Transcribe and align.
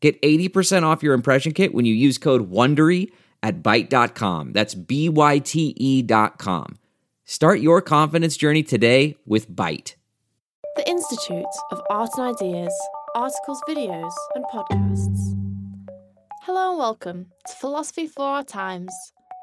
Get 0.00 0.20
80% 0.22 0.84
off 0.84 1.02
your 1.02 1.14
impression 1.14 1.52
kit 1.52 1.74
when 1.74 1.84
you 1.84 1.94
use 1.94 2.18
code 2.18 2.50
WONDERY 2.50 3.10
at 3.42 3.62
Byte.com. 3.62 4.52
That's 4.52 4.74
B-Y-T-E 4.74 6.02
dot 6.02 6.38
com. 6.38 6.78
Start 7.24 7.60
your 7.60 7.82
confidence 7.82 8.36
journey 8.36 8.62
today 8.62 9.16
with 9.26 9.50
Byte. 9.50 9.94
The 10.76 10.88
Institute 10.88 11.44
of 11.72 11.82
Art 11.90 12.10
and 12.16 12.36
Ideas, 12.36 12.72
articles, 13.16 13.60
videos, 13.68 14.12
and 14.34 14.44
podcasts. 14.52 15.34
Hello 16.42 16.70
and 16.70 16.78
welcome 16.78 17.26
to 17.48 17.54
Philosophy 17.56 18.06
for 18.06 18.24
Our 18.24 18.44
Times, 18.44 18.92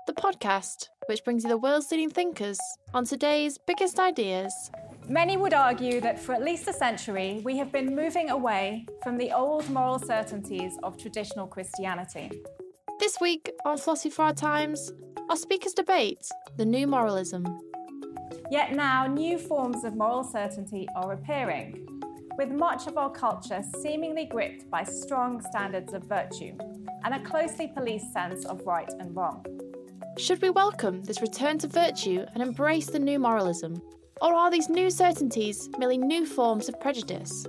the 0.07 0.13
podcast 0.13 0.87
which 1.07 1.23
brings 1.23 1.43
you 1.43 1.49
the 1.49 1.57
world's 1.57 1.91
leading 1.91 2.09
thinkers 2.09 2.57
on 2.93 3.05
today's 3.05 3.57
biggest 3.67 3.99
ideas. 3.99 4.71
Many 5.07 5.37
would 5.37 5.53
argue 5.53 6.01
that 6.01 6.19
for 6.19 6.33
at 6.33 6.43
least 6.43 6.67
a 6.67 6.73
century, 6.73 7.39
we 7.43 7.57
have 7.57 7.71
been 7.71 7.95
moving 7.95 8.31
away 8.31 8.87
from 9.03 9.17
the 9.17 9.31
old 9.31 9.69
moral 9.69 9.99
certainties 9.99 10.73
of 10.81 10.97
traditional 10.97 11.45
Christianity. 11.45 12.31
This 12.99 13.19
week 13.21 13.51
on 13.65 13.77
Philosophy 13.77 14.09
for 14.09 14.23
Our 14.25 14.33
Times, 14.33 14.91
our 15.29 15.35
speakers 15.35 15.73
debate 15.73 16.27
the 16.57 16.65
new 16.65 16.87
moralism. 16.87 17.45
Yet 18.49 18.73
now, 18.73 19.05
new 19.05 19.37
forms 19.37 19.83
of 19.83 19.95
moral 19.95 20.23
certainty 20.23 20.87
are 20.95 21.13
appearing, 21.13 21.85
with 22.39 22.49
much 22.49 22.87
of 22.87 22.97
our 22.97 23.11
culture 23.11 23.61
seemingly 23.83 24.25
gripped 24.25 24.71
by 24.71 24.83
strong 24.83 25.39
standards 25.39 25.93
of 25.93 26.03
virtue 26.05 26.57
and 27.03 27.13
a 27.13 27.23
closely 27.23 27.67
policed 27.67 28.11
sense 28.11 28.43
of 28.45 28.65
right 28.65 28.91
and 28.99 29.15
wrong. 29.15 29.45
Should 30.17 30.41
we 30.41 30.49
welcome 30.49 31.03
this 31.03 31.21
return 31.21 31.59
to 31.59 31.67
virtue 31.67 32.25
and 32.33 32.41
embrace 32.41 32.87
the 32.87 32.99
new 32.99 33.19
moralism? 33.19 33.79
Or 34.21 34.33
are 34.33 34.49
these 34.49 34.69
new 34.69 34.89
certainties 34.89 35.69
merely 35.77 35.97
new 35.97 36.25
forms 36.25 36.69
of 36.69 36.79
prejudice? 36.79 37.45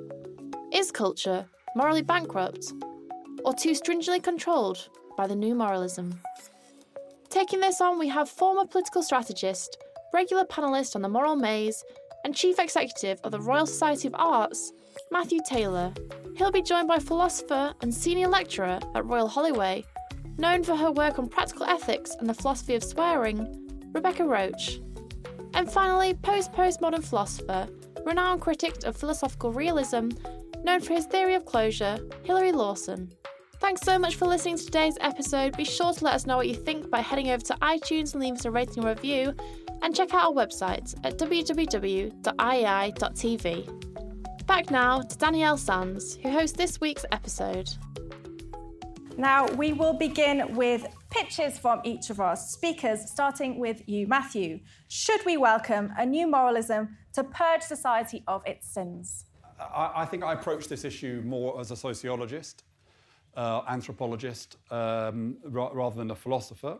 Is 0.73 0.91
culture 0.91 1.47
morally 1.77 2.03
bankrupt 2.03 2.73
or 3.45 3.55
too 3.55 3.75
stringently 3.75 4.21
controlled 4.21 4.89
by 5.17 5.27
the 5.27 5.37
new 5.37 5.55
moralism? 5.55 6.21
Taking 7.29 7.61
this 7.61 7.81
on, 7.81 7.99
we 7.99 8.09
have 8.09 8.29
former 8.29 8.67
political 8.67 9.03
strategist, 9.03 9.79
regular 10.13 10.45
panellist 10.45 10.97
on 10.97 11.03
The 11.03 11.09
Moral 11.09 11.37
Maze, 11.37 11.85
and 12.25 12.35
chief 12.35 12.59
executive 12.59 13.21
of 13.23 13.31
the 13.31 13.41
Royal 13.41 13.67
Society 13.67 14.09
of 14.09 14.15
Arts, 14.17 14.73
Matthew 15.13 15.41
Taylor. 15.49 15.93
He'll 16.37 16.51
be 16.51 16.63
joined 16.63 16.89
by 16.89 16.99
philosopher 16.99 17.75
and 17.81 17.95
senior 17.95 18.29
lecturer 18.29 18.81
at 18.95 19.07
Royal 19.07 19.29
Holloway, 19.29 19.85
known 20.39 20.65
for 20.65 20.77
her 20.77 20.91
work 20.91 21.19
on 21.19 21.29
practical 21.29 21.67
ethics 21.67 22.17
and 22.19 22.29
the 22.29 22.35
philosophy 22.35 22.75
of 22.75 22.83
swearing, 22.83 23.93
Rebecca 23.93 24.25
Roache. 24.25 24.86
And 25.57 25.73
finally, 25.73 26.13
post 26.13 26.53
postmodern 26.53 27.03
philosopher, 27.03 27.67
renowned 28.05 28.43
critic 28.43 28.85
of 28.85 28.95
philosophical 28.95 29.53
realism, 29.53 30.11
known 30.63 30.81
for 30.83 30.93
his 30.93 31.07
theory 31.07 31.33
of 31.35 31.47
closure, 31.47 31.99
Hilary 32.25 32.53
Lawson. 32.53 33.11
Thanks 33.59 33.81
so 33.81 33.99
much 33.99 34.17
for 34.17 34.27
listening 34.27 34.59
to 34.59 34.65
today's 34.67 34.99
episode. 35.01 35.57
Be 35.57 35.65
sure 35.65 35.95
to 35.95 36.05
let 36.05 36.13
us 36.13 36.27
know 36.27 36.37
what 36.37 36.47
you 36.47 36.55
think 36.55 36.91
by 36.91 37.01
heading 37.01 37.31
over 37.31 37.43
to 37.47 37.55
iTunes 37.55 38.13
and 38.13 38.21
leaving 38.21 38.37
us 38.39 38.45
a 38.45 38.51
rating 38.51 38.85
and 38.85 38.95
review, 38.95 39.33
and 39.81 39.97
check 39.97 40.13
out 40.13 40.27
our 40.27 40.33
website 40.33 40.95
at 41.05 41.17
www.iai.tv. 41.17 42.17
Back 44.47 44.71
now 44.71 45.01
to 45.01 45.17
Danielle 45.17 45.57
Sands, 45.57 46.17
who 46.17 46.31
hosts 46.31 46.59
this 46.59 46.83
week's 46.83 47.07
episode. 47.13 47.71
Now, 49.17 49.47
we 49.53 49.73
will 49.73 49.95
begin 49.95 50.55
with 50.55 50.87
pitches 51.11 51.59
from 51.59 51.81
each 51.85 52.11
of 52.11 52.21
our 52.21 52.37
speakers, 52.37 53.11
starting 53.11 53.59
with 53.59 53.83
you, 53.89 54.07
Matthew. 54.07 54.61
Should 54.89 55.25
we 55.25 55.37
welcome 55.37 55.93
a 55.97 56.05
new 56.05 56.27
moralism 56.27 56.97
to 57.15 57.25
purge 57.25 57.63
society 57.63 58.23
of 58.27 58.43
its 58.47 58.69
sins? 58.69 59.25
I, 59.61 59.93
I 59.97 60.05
think 60.05 60.25
I 60.25 60.33
approach 60.33 60.69
this 60.69 60.85
issue 60.85 61.23
more 61.25 61.61
as 61.61 61.71
a 61.71 61.77
sociologist, 61.77 62.65
uh, 63.37 63.63
anthropologist, 63.69 64.57
um, 64.71 65.37
ra- 65.45 65.71
rather 65.73 65.97
than 65.97 66.11
a 66.11 66.15
philosopher. 66.15 66.79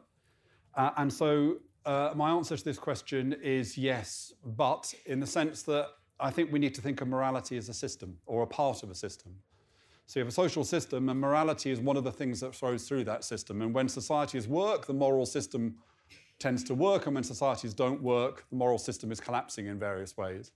Uh, 0.75 0.91
and 0.97 1.13
so 1.13 1.57
uh, 1.85 2.13
my 2.15 2.31
answer 2.31 2.57
to 2.57 2.65
this 2.65 2.79
question 2.79 3.35
is 3.43 3.79
yes, 3.79 4.33
but 4.45 4.93
in 5.07 5.21
the 5.21 5.27
sense 5.27 5.63
that 5.63 5.89
I 6.19 6.31
think 6.31 6.51
we 6.53 6.59
need 6.59 6.75
to 6.75 6.81
think 6.81 7.01
of 7.01 7.09
morality 7.09 7.57
as 7.57 7.69
a 7.69 7.75
system 7.75 8.19
or 8.27 8.43
a 8.43 8.47
part 8.47 8.83
of 8.83 8.91
a 8.91 8.95
system. 8.95 9.35
So 10.07 10.21
you 10.21 10.25
have 10.25 10.29
a 10.29 10.35
social 10.35 10.65
system, 10.65 11.09
and 11.09 11.21
morality 11.21 11.71
is 11.71 11.81
one 11.81 11.97
of 11.97 12.05
the 12.05 12.13
things 12.13 12.39
that 12.41 12.55
flows 12.55 12.87
through 12.87 13.05
that 13.05 13.25
system. 13.25 13.61
And 13.61 13.75
when 13.75 13.89
societies 13.89 14.47
work, 14.47 14.87
the 14.87 14.95
moral 14.95 15.27
system 15.27 15.75
tends 16.39 16.63
to 16.65 16.75
work, 16.75 17.07
and 17.07 17.15
when 17.17 17.25
societies 17.25 17.75
don't 17.75 18.01
work, 18.01 18.45
the 18.51 18.57
moral 18.57 18.79
system 18.79 19.11
is 19.11 19.19
collapsing 19.19 19.67
in 19.67 19.79
various 19.79 20.17
ways. 20.17 20.53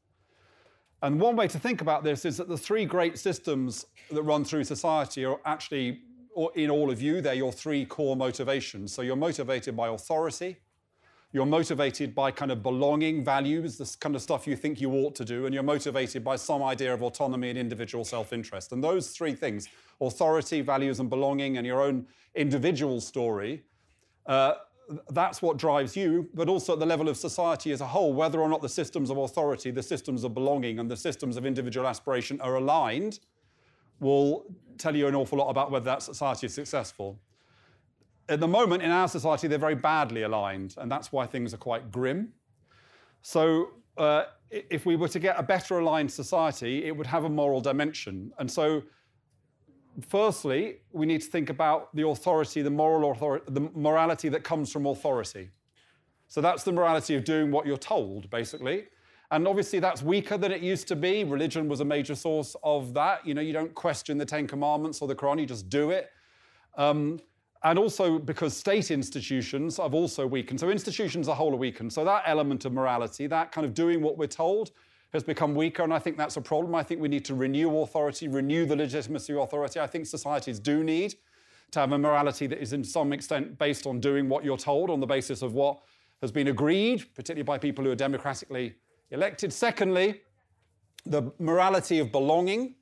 And 1.02 1.20
one 1.20 1.34
way 1.34 1.48
to 1.48 1.58
think 1.58 1.80
about 1.80 2.04
this 2.04 2.24
is 2.24 2.36
that 2.36 2.48
the 2.48 2.58
three 2.58 2.84
great 2.84 3.18
systems 3.18 3.86
that 4.12 4.22
run 4.22 4.44
through 4.44 4.64
society 4.64 5.24
are 5.24 5.40
actually, 5.44 6.02
in 6.54 6.70
all 6.70 6.90
of 6.90 7.02
you, 7.02 7.20
they're 7.20 7.34
your 7.34 7.52
three 7.52 7.84
core 7.84 8.14
motivations. 8.14 8.92
So 8.92 9.02
you're 9.02 9.16
motivated 9.16 9.74
by 9.74 9.88
authority, 9.88 10.58
you're 11.32 11.46
motivated 11.46 12.14
by 12.14 12.30
kind 12.30 12.50
of 12.50 12.62
belonging 12.62 13.24
values, 13.24 13.78
this 13.78 13.94
kind 13.94 14.16
of 14.16 14.22
stuff 14.22 14.46
you 14.46 14.56
think 14.56 14.80
you 14.80 14.92
ought 14.92 15.14
to 15.14 15.24
do, 15.24 15.46
and 15.46 15.54
you're 15.54 15.62
motivated 15.62 16.24
by 16.24 16.36
some 16.36 16.62
idea 16.62 16.92
of 16.92 17.02
autonomy 17.02 17.50
and 17.50 17.58
individual 17.58 18.04
self 18.04 18.32
interest. 18.32 18.72
And 18.72 18.82
those 18.82 19.10
three 19.10 19.34
things 19.34 19.68
authority, 20.00 20.60
values, 20.60 20.98
and 20.98 21.08
belonging, 21.08 21.56
and 21.56 21.66
your 21.66 21.82
own 21.82 22.06
individual 22.34 23.00
story 23.00 23.62
uh, 24.26 24.54
that's 25.10 25.40
what 25.40 25.56
drives 25.56 25.96
you, 25.96 26.28
but 26.34 26.48
also 26.48 26.72
at 26.72 26.78
the 26.78 26.86
level 26.86 27.08
of 27.08 27.16
society 27.16 27.72
as 27.72 27.80
a 27.80 27.86
whole, 27.86 28.12
whether 28.12 28.40
or 28.40 28.48
not 28.48 28.62
the 28.62 28.68
systems 28.68 29.10
of 29.10 29.18
authority, 29.18 29.70
the 29.70 29.82
systems 29.82 30.24
of 30.24 30.34
belonging, 30.34 30.78
and 30.78 30.90
the 30.90 30.96
systems 30.96 31.36
of 31.36 31.46
individual 31.46 31.86
aspiration 31.86 32.40
are 32.40 32.56
aligned, 32.56 33.20
will 34.00 34.46
tell 34.78 34.96
you 34.96 35.06
an 35.06 35.14
awful 35.14 35.38
lot 35.38 35.50
about 35.50 35.70
whether 35.70 35.84
that 35.84 36.02
society 36.02 36.46
is 36.46 36.54
successful 36.54 37.18
at 38.30 38.40
the 38.40 38.48
moment 38.48 38.82
in 38.82 38.90
our 38.90 39.08
society, 39.08 39.48
they're 39.48 39.58
very 39.58 39.74
badly 39.74 40.22
aligned, 40.22 40.76
and 40.78 40.90
that's 40.90 41.10
why 41.10 41.26
things 41.26 41.52
are 41.52 41.58
quite 41.58 41.90
grim. 41.90 42.32
So, 43.22 43.70
uh, 43.98 44.24
if 44.50 44.86
we 44.86 44.96
were 44.96 45.08
to 45.08 45.18
get 45.18 45.38
a 45.38 45.42
better 45.42 45.80
aligned 45.80 46.10
society, 46.10 46.84
it 46.84 46.96
would 46.96 47.06
have 47.08 47.24
a 47.24 47.28
moral 47.28 47.60
dimension. 47.60 48.32
And 48.38 48.50
so, 48.50 48.82
firstly, 50.08 50.76
we 50.92 51.06
need 51.06 51.22
to 51.22 51.26
think 51.28 51.50
about 51.50 51.94
the 51.94 52.06
authority, 52.06 52.62
the 52.62 52.70
moral 52.70 53.10
authority, 53.10 53.44
the 53.48 53.68
morality 53.74 54.28
that 54.28 54.44
comes 54.44 54.72
from 54.72 54.86
authority. 54.86 55.50
So 56.28 56.40
that's 56.40 56.62
the 56.62 56.72
morality 56.72 57.16
of 57.16 57.24
doing 57.24 57.50
what 57.50 57.66
you're 57.66 57.76
told, 57.76 58.30
basically. 58.30 58.86
And 59.32 59.46
obviously, 59.46 59.80
that's 59.80 60.02
weaker 60.02 60.38
than 60.38 60.52
it 60.52 60.60
used 60.60 60.86
to 60.88 60.96
be. 60.96 61.24
Religion 61.24 61.68
was 61.68 61.80
a 61.80 61.84
major 61.84 62.14
source 62.14 62.54
of 62.62 62.94
that. 62.94 63.26
You 63.26 63.34
know, 63.34 63.40
you 63.40 63.52
don't 63.52 63.74
question 63.74 64.18
the 64.18 64.24
Ten 64.24 64.46
Commandments 64.46 65.02
or 65.02 65.08
the 65.08 65.14
Quran, 65.16 65.40
you 65.40 65.46
just 65.46 65.68
do 65.68 65.90
it. 65.90 66.10
Um, 66.76 67.20
and 67.62 67.78
also 67.78 68.18
because 68.18 68.56
state 68.56 68.90
institutions 68.90 69.76
have 69.76 69.94
also 69.94 70.26
weakened. 70.26 70.60
So 70.60 70.70
institutions 70.70 71.28
as 71.28 71.32
a 71.32 71.34
whole 71.34 71.52
are 71.52 71.56
weakened. 71.56 71.92
So 71.92 72.04
that 72.04 72.22
element 72.26 72.64
of 72.64 72.72
morality, 72.72 73.26
that 73.26 73.52
kind 73.52 73.64
of 73.66 73.74
doing 73.74 74.00
what 74.00 74.16
we're 74.16 74.26
told, 74.26 74.70
has 75.12 75.24
become 75.24 75.54
weaker, 75.54 75.82
and 75.82 75.92
I 75.92 75.98
think 75.98 76.16
that's 76.16 76.36
a 76.36 76.40
problem. 76.40 76.74
I 76.74 76.84
think 76.84 77.00
we 77.00 77.08
need 77.08 77.24
to 77.24 77.34
renew 77.34 77.78
authority, 77.80 78.28
renew 78.28 78.64
the 78.64 78.76
legitimacy 78.76 79.32
of 79.32 79.40
authority. 79.40 79.80
I 79.80 79.86
think 79.88 80.06
societies 80.06 80.60
do 80.60 80.84
need 80.84 81.16
to 81.72 81.80
have 81.80 81.92
a 81.92 81.98
morality 81.98 82.46
that 82.46 82.60
is 82.62 82.72
in 82.72 82.84
some 82.84 83.12
extent 83.12 83.58
based 83.58 83.86
on 83.86 84.00
doing 84.00 84.28
what 84.28 84.44
you're 84.44 84.56
told 84.56 84.88
on 84.88 85.00
the 85.00 85.06
basis 85.06 85.42
of 85.42 85.52
what 85.52 85.80
has 86.20 86.30
been 86.30 86.48
agreed, 86.48 87.06
particularly 87.14 87.42
by 87.42 87.58
people 87.58 87.84
who 87.84 87.90
are 87.90 87.96
democratically 87.96 88.74
elected. 89.10 89.52
Secondly, 89.52 90.20
the 91.06 91.32
morality 91.38 91.98
of 91.98 92.12
belonging, 92.12 92.74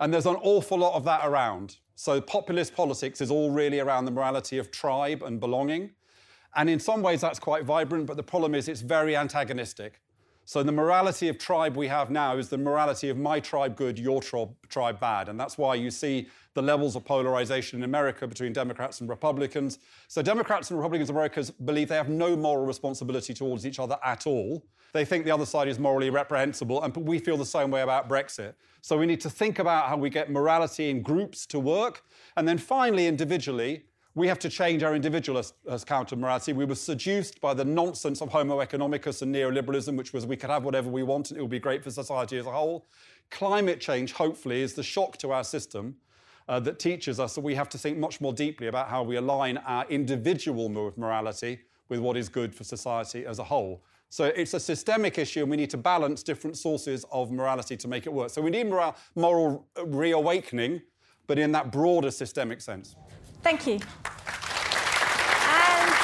and 0.00 0.12
there's 0.12 0.26
an 0.26 0.36
awful 0.42 0.78
lot 0.78 0.94
of 0.94 1.04
that 1.04 1.26
around. 1.26 1.76
So 1.94 2.20
populist 2.20 2.74
politics 2.74 3.20
is 3.20 3.30
all 3.30 3.50
really 3.50 3.80
around 3.80 4.04
the 4.04 4.10
morality 4.10 4.58
of 4.58 4.70
tribe 4.70 5.22
and 5.22 5.40
belonging. 5.40 5.90
And 6.54 6.70
in 6.70 6.78
some 6.80 7.02
ways 7.02 7.20
that's 7.20 7.38
quite 7.38 7.64
vibrant, 7.64 8.06
but 8.06 8.16
the 8.16 8.22
problem 8.22 8.54
is 8.54 8.68
it's 8.68 8.80
very 8.80 9.16
antagonistic. 9.16 10.00
So 10.48 10.62
the 10.62 10.72
morality 10.72 11.28
of 11.28 11.36
tribe 11.36 11.76
we 11.76 11.88
have 11.88 12.10
now 12.10 12.38
is 12.38 12.48
the 12.48 12.56
morality 12.56 13.10
of 13.10 13.18
my 13.18 13.38
tribe 13.38 13.76
good, 13.76 13.98
your 13.98 14.22
tribe 14.22 14.98
bad. 14.98 15.28
And 15.28 15.38
that's 15.38 15.58
why 15.58 15.74
you 15.74 15.90
see 15.90 16.26
the 16.54 16.62
levels 16.62 16.96
of 16.96 17.04
polarization 17.04 17.80
in 17.80 17.84
America 17.84 18.26
between 18.26 18.54
Democrats 18.54 19.02
and 19.02 19.10
Republicans. 19.10 19.78
So 20.06 20.22
Democrats 20.22 20.70
and 20.70 20.78
Republicans 20.78 21.10
in 21.10 21.16
America 21.16 21.44
believe 21.66 21.90
they 21.90 21.96
have 21.96 22.08
no 22.08 22.34
moral 22.34 22.64
responsibility 22.64 23.34
towards 23.34 23.66
each 23.66 23.78
other 23.78 23.98
at 24.02 24.26
all. 24.26 24.64
They 24.94 25.04
think 25.04 25.26
the 25.26 25.32
other 25.32 25.44
side 25.44 25.68
is 25.68 25.78
morally 25.78 26.08
reprehensible, 26.08 26.82
and 26.82 26.96
we 26.96 27.18
feel 27.18 27.36
the 27.36 27.44
same 27.44 27.70
way 27.70 27.82
about 27.82 28.08
Brexit. 28.08 28.54
So 28.80 28.96
we 28.96 29.04
need 29.04 29.20
to 29.20 29.28
think 29.28 29.58
about 29.58 29.90
how 29.90 29.98
we 29.98 30.08
get 30.08 30.30
morality 30.30 30.88
in 30.88 31.02
groups 31.02 31.44
to 31.44 31.60
work. 31.60 32.04
And 32.38 32.48
then 32.48 32.56
finally, 32.56 33.06
individually, 33.06 33.84
we 34.18 34.26
have 34.26 34.38
to 34.40 34.48
change 34.48 34.82
our 34.82 34.96
individual 34.96 35.38
as, 35.38 35.52
as 35.70 35.84
counter 35.84 36.16
morality. 36.16 36.52
We 36.52 36.64
were 36.64 36.74
seduced 36.74 37.40
by 37.40 37.54
the 37.54 37.64
nonsense 37.64 38.20
of 38.20 38.30
Homo 38.30 38.58
economicus 38.58 39.22
and 39.22 39.32
neoliberalism, 39.32 39.96
which 39.96 40.12
was 40.12 40.26
we 40.26 40.36
could 40.36 40.50
have 40.50 40.64
whatever 40.64 40.90
we 40.90 41.04
want 41.04 41.30
and 41.30 41.38
it 41.38 41.40
would 41.40 41.50
be 41.50 41.60
great 41.60 41.84
for 41.84 41.92
society 41.92 42.36
as 42.36 42.46
a 42.46 42.50
whole. 42.50 42.84
Climate 43.30 43.80
change, 43.80 44.12
hopefully, 44.12 44.60
is 44.60 44.74
the 44.74 44.82
shock 44.82 45.18
to 45.18 45.30
our 45.30 45.44
system 45.44 45.96
uh, 46.48 46.58
that 46.58 46.80
teaches 46.80 47.20
us 47.20 47.36
that 47.36 47.42
we 47.42 47.54
have 47.54 47.68
to 47.68 47.78
think 47.78 47.96
much 47.96 48.20
more 48.20 48.32
deeply 48.32 48.66
about 48.66 48.88
how 48.88 49.04
we 49.04 49.16
align 49.16 49.56
our 49.58 49.86
individual 49.88 50.68
morality 50.96 51.60
with 51.88 52.00
what 52.00 52.16
is 52.16 52.28
good 52.28 52.52
for 52.52 52.64
society 52.64 53.24
as 53.24 53.38
a 53.38 53.44
whole. 53.44 53.84
So 54.10 54.24
it's 54.24 54.54
a 54.54 54.60
systemic 54.60 55.18
issue, 55.18 55.42
and 55.42 55.50
we 55.50 55.56
need 55.56 55.70
to 55.70 55.76
balance 55.76 56.24
different 56.24 56.56
sources 56.56 57.04
of 57.12 57.30
morality 57.30 57.76
to 57.76 57.86
make 57.86 58.06
it 58.06 58.12
work. 58.12 58.30
So 58.30 58.42
we 58.42 58.50
need 58.50 58.68
moral, 58.68 58.96
moral 59.14 59.68
reawakening, 59.84 60.82
but 61.26 61.38
in 61.38 61.52
that 61.52 61.70
broader 61.70 62.10
systemic 62.10 62.60
sense. 62.60 62.96
Thank 63.42 63.66
you. 63.66 63.78
And 65.50 65.94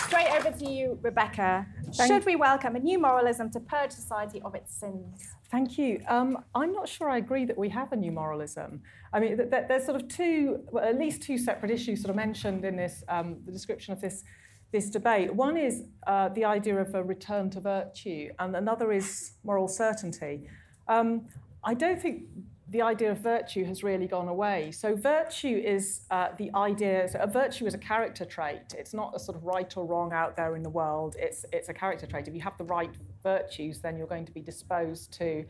straight 0.00 0.30
over 0.36 0.50
to 0.58 0.70
you, 0.70 0.98
Rebecca. 1.02 1.66
Thank 1.96 2.12
Should 2.12 2.26
we 2.26 2.34
welcome 2.34 2.74
a 2.74 2.80
new 2.80 2.98
moralism 2.98 3.50
to 3.52 3.60
purge 3.60 3.92
society 3.92 4.42
of 4.42 4.54
its 4.56 4.74
sins? 4.74 5.28
Thank 5.50 5.78
you. 5.78 6.02
Um, 6.08 6.42
I'm 6.54 6.72
not 6.72 6.88
sure 6.88 7.08
I 7.08 7.18
agree 7.18 7.44
that 7.44 7.56
we 7.56 7.68
have 7.68 7.92
a 7.92 7.96
new 7.96 8.10
moralism. 8.10 8.82
I 9.12 9.20
mean, 9.20 9.36
th- 9.36 9.50
th- 9.50 9.64
there's 9.68 9.84
sort 9.84 10.00
of 10.02 10.08
two, 10.08 10.64
well, 10.72 10.84
at 10.84 10.98
least 10.98 11.22
two 11.22 11.38
separate 11.38 11.70
issues 11.70 12.02
sort 12.02 12.10
of 12.10 12.16
mentioned 12.16 12.64
in 12.64 12.74
this, 12.74 13.04
um, 13.08 13.36
the 13.46 13.52
description 13.52 13.92
of 13.92 14.00
this, 14.00 14.24
this 14.72 14.90
debate. 14.90 15.32
One 15.32 15.56
is 15.56 15.84
uh, 16.08 16.30
the 16.30 16.44
idea 16.44 16.76
of 16.80 16.92
a 16.96 17.04
return 17.04 17.50
to 17.50 17.60
virtue, 17.60 18.30
and 18.40 18.56
another 18.56 18.90
is 18.90 19.34
moral 19.44 19.68
certainty. 19.68 20.48
Um, 20.88 21.28
I 21.62 21.74
don't 21.74 22.02
think 22.02 22.24
the 22.68 22.80
idea 22.80 23.10
of 23.10 23.18
virtue 23.18 23.64
has 23.64 23.84
really 23.84 24.06
gone 24.06 24.28
away. 24.28 24.70
So 24.72 24.96
virtue 24.96 25.60
is 25.64 26.00
uh, 26.10 26.28
the 26.38 26.50
idea. 26.54 27.08
So 27.08 27.18
a 27.18 27.26
virtue 27.26 27.66
is 27.66 27.74
a 27.74 27.78
character 27.78 28.24
trait. 28.24 28.74
It's 28.76 28.94
not 28.94 29.12
a 29.14 29.18
sort 29.18 29.36
of 29.36 29.44
right 29.44 29.76
or 29.76 29.84
wrong 29.84 30.12
out 30.12 30.34
there 30.36 30.56
in 30.56 30.62
the 30.62 30.70
world. 30.70 31.14
It's 31.18 31.44
it's 31.52 31.68
a 31.68 31.74
character 31.74 32.06
trait. 32.06 32.26
If 32.26 32.34
you 32.34 32.40
have 32.40 32.56
the 32.56 32.64
right 32.64 32.90
virtues, 33.22 33.80
then 33.80 33.96
you're 33.98 34.06
going 34.06 34.24
to 34.24 34.32
be 34.32 34.40
disposed 34.40 35.12
to 35.14 35.44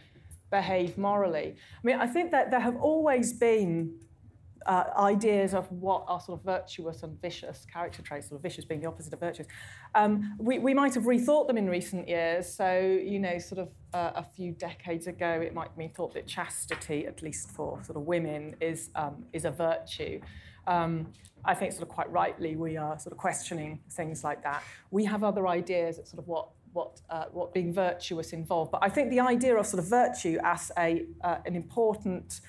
behave 0.51 0.99
morally. 0.99 1.57
I 1.57 1.81
mean, 1.87 1.97
I 2.01 2.07
think 2.07 2.31
that 2.33 2.51
there 2.51 2.61
have 2.61 2.77
always 2.77 3.33
been 3.33 3.95
uh, 4.67 4.85
ideas 4.97 5.55
of 5.55 5.71
what 5.71 6.05
are 6.09 6.21
sort 6.21 6.39
of 6.39 6.45
virtuous 6.45 7.03
and 7.03 7.21
vicious 7.21 7.67
character 7.73 8.03
traits, 8.03 8.29
sort 8.29 8.39
of 8.39 8.43
vicious 8.43 8.65
being 8.65 8.81
the 8.81 8.87
opposite 8.87 9.13
of 9.13 9.21
virtuous. 9.21 9.49
Um, 9.95 10.35
we, 10.39 10.59
we 10.59 10.75
might 10.75 10.95
have 10.95 11.05
rethought 11.05 11.47
them 11.47 11.57
in 11.57 11.69
recent 11.69 12.09
years. 12.09 12.53
So, 12.53 12.79
you 12.81 13.19
know, 13.19 13.39
sort 13.39 13.61
of 13.61 13.73
uh, 13.93 14.13
a 14.17 14.25
few 14.25 14.53
decades 14.53 15.07
ago, 15.07 15.41
it 15.41 15.55
might 15.55 15.77
be 15.77 15.89
thought 15.89 16.15
that 16.15 16.27
chastity, 16.27 17.07
at 17.07 17.23
least 17.23 17.51
for 17.51 17.83
sort 17.85 17.97
of 17.97 18.03
women, 18.03 18.57
is, 18.61 18.91
um, 18.95 19.25
is 19.33 19.45
a 19.45 19.51
virtue. 19.51 20.21
Um, 20.67 21.09
I 21.45 21.55
think 21.55 21.73
sort 21.73 21.83
of 21.83 21.91
quite 21.91 22.11
rightly 22.11 22.57
we 22.57 22.77
are 22.77 22.99
sort 22.99 23.13
of 23.13 23.19
questioning 23.19 23.81
things 23.91 24.25
like 24.25 24.43
that. 24.45 24.63
We 24.91 25.05
have 25.05 25.23
other 25.23 25.47
ideas 25.47 25.99
at 25.99 26.09
sort 26.09 26.21
of 26.21 26.29
what 26.29 26.49
what, 26.75 27.01
uh, 27.09 27.27
what 27.33 27.55
being 27.55 27.73
virtuous 27.73 28.33
involved. 28.33 28.73
But 28.73 28.81
I 28.83 28.89
think 28.89 29.11
the 29.11 29.21
idea 29.21 29.57
of 29.57 29.67
sort 29.67 29.83
of 29.83 29.89
virtue 29.89 30.39
as 30.45 30.71
a, 30.77 31.07
uh, 31.23 31.37
an 31.47 31.55
important 31.55 32.41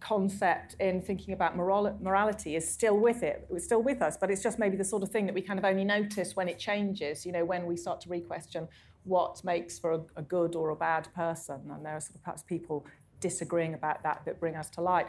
concept 0.00 0.76
in 0.80 1.02
thinking 1.02 1.34
about 1.34 1.56
moral- 1.56 1.96
morality 2.00 2.56
is 2.56 2.68
still 2.68 2.98
with 2.98 3.22
it. 3.22 3.46
It's 3.50 3.64
still 3.64 3.82
with 3.82 4.00
us, 4.02 4.16
but 4.16 4.30
it's 4.30 4.42
just 4.42 4.58
maybe 4.58 4.76
the 4.76 4.84
sort 4.84 5.02
of 5.02 5.10
thing 5.10 5.26
that 5.26 5.34
we 5.34 5.42
kind 5.42 5.58
of 5.58 5.64
only 5.64 5.84
notice 5.84 6.36
when 6.36 6.48
it 6.48 6.58
changes, 6.58 7.26
you 7.26 7.32
know, 7.32 7.44
when 7.44 7.66
we 7.66 7.76
start 7.76 8.00
to 8.02 8.08
re-question 8.08 8.68
what 9.04 9.42
makes 9.44 9.78
for 9.78 9.92
a, 9.92 10.00
a 10.16 10.22
good 10.22 10.54
or 10.54 10.70
a 10.70 10.76
bad 10.76 11.08
person. 11.14 11.60
And 11.70 11.84
there 11.84 11.94
are 11.94 12.00
sort 12.00 12.16
of 12.16 12.22
perhaps 12.22 12.42
people 12.42 12.86
disagreeing 13.20 13.74
about 13.74 14.02
that 14.02 14.22
that 14.24 14.38
bring 14.38 14.54
us 14.54 14.70
to 14.70 14.80
light. 14.80 15.06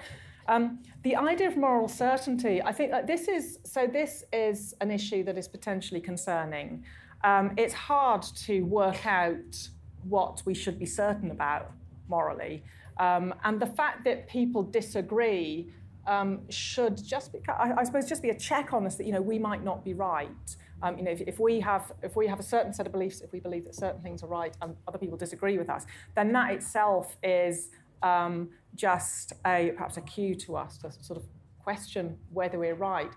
Um, 0.47 0.79
the 1.03 1.15
idea 1.15 1.47
of 1.47 1.57
moral 1.57 1.87
certainty, 1.87 2.61
I 2.61 2.71
think 2.71 2.91
that 2.91 3.05
this 3.05 3.27
is, 3.27 3.59
so 3.63 3.85
this 3.85 4.23
is 4.33 4.73
an 4.81 4.89
issue 4.89 5.23
that 5.25 5.37
is 5.37 5.47
potentially 5.47 6.01
concerning. 6.01 6.83
Um, 7.23 7.51
it's 7.57 7.73
hard 7.73 8.23
to 8.47 8.61
work 8.61 9.05
out 9.05 9.69
what 10.03 10.41
we 10.45 10.55
should 10.55 10.79
be 10.79 10.85
certain 10.85 11.29
about 11.29 11.71
morally. 12.07 12.63
Um, 12.99 13.33
and 13.43 13.59
the 13.59 13.65
fact 13.65 14.03
that 14.05 14.27
people 14.27 14.61
disagree 14.61 15.71
um, 16.05 16.41
should 16.49 17.03
just 17.03 17.31
be, 17.33 17.39
I, 17.47 17.73
I, 17.77 17.83
suppose, 17.83 18.07
just 18.07 18.21
be 18.21 18.29
a 18.29 18.37
check 18.37 18.73
on 18.73 18.85
us 18.85 18.95
that 18.95 19.05
you 19.05 19.13
know 19.13 19.21
we 19.21 19.39
might 19.39 19.63
not 19.63 19.83
be 19.83 19.93
right. 19.93 20.55
Um, 20.81 20.97
you 20.97 21.03
know, 21.03 21.11
if, 21.11 21.21
if, 21.21 21.39
we 21.39 21.59
have 21.59 21.91
if 22.03 22.15
we 22.15 22.27
have 22.27 22.39
a 22.39 22.43
certain 22.43 22.73
set 22.73 22.85
of 22.85 22.91
beliefs, 22.91 23.21
if 23.21 23.31
we 23.31 23.39
believe 23.39 23.65
that 23.65 23.75
certain 23.75 24.01
things 24.01 24.23
are 24.23 24.27
right 24.27 24.55
and 24.61 24.75
other 24.87 24.97
people 24.97 25.17
disagree 25.17 25.57
with 25.57 25.69
us, 25.69 25.85
then 26.15 26.31
that 26.33 26.51
itself 26.51 27.17
is 27.23 27.69
um, 28.01 28.49
just 28.75 29.33
a 29.45 29.71
perhaps 29.75 29.97
a 29.97 30.01
cue 30.01 30.35
to 30.35 30.55
us 30.55 30.77
to 30.79 30.91
sort 30.91 31.17
of 31.17 31.25
question 31.59 32.17
whether 32.31 32.59
we're 32.59 32.75
right. 32.75 33.11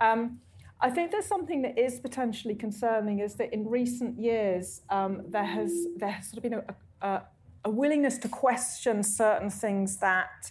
Um, 0.00 0.40
I 0.80 0.90
think 0.90 1.12
there's 1.12 1.26
something 1.26 1.62
that 1.62 1.78
is 1.78 2.00
potentially 2.00 2.54
concerning 2.54 3.20
is 3.20 3.36
that 3.36 3.52
in 3.52 3.68
recent 3.68 4.18
years 4.18 4.82
um, 4.90 5.22
there 5.28 5.44
has 5.44 5.86
there 5.96 6.10
has 6.10 6.28
sort 6.28 6.38
of 6.38 6.42
been 6.42 6.54
a, 6.54 6.64
a, 7.02 7.08
a 7.08 7.22
willingness 7.70 8.18
to 8.18 8.28
question 8.28 9.02
certain 9.02 9.50
things 9.50 9.98
that 9.98 10.50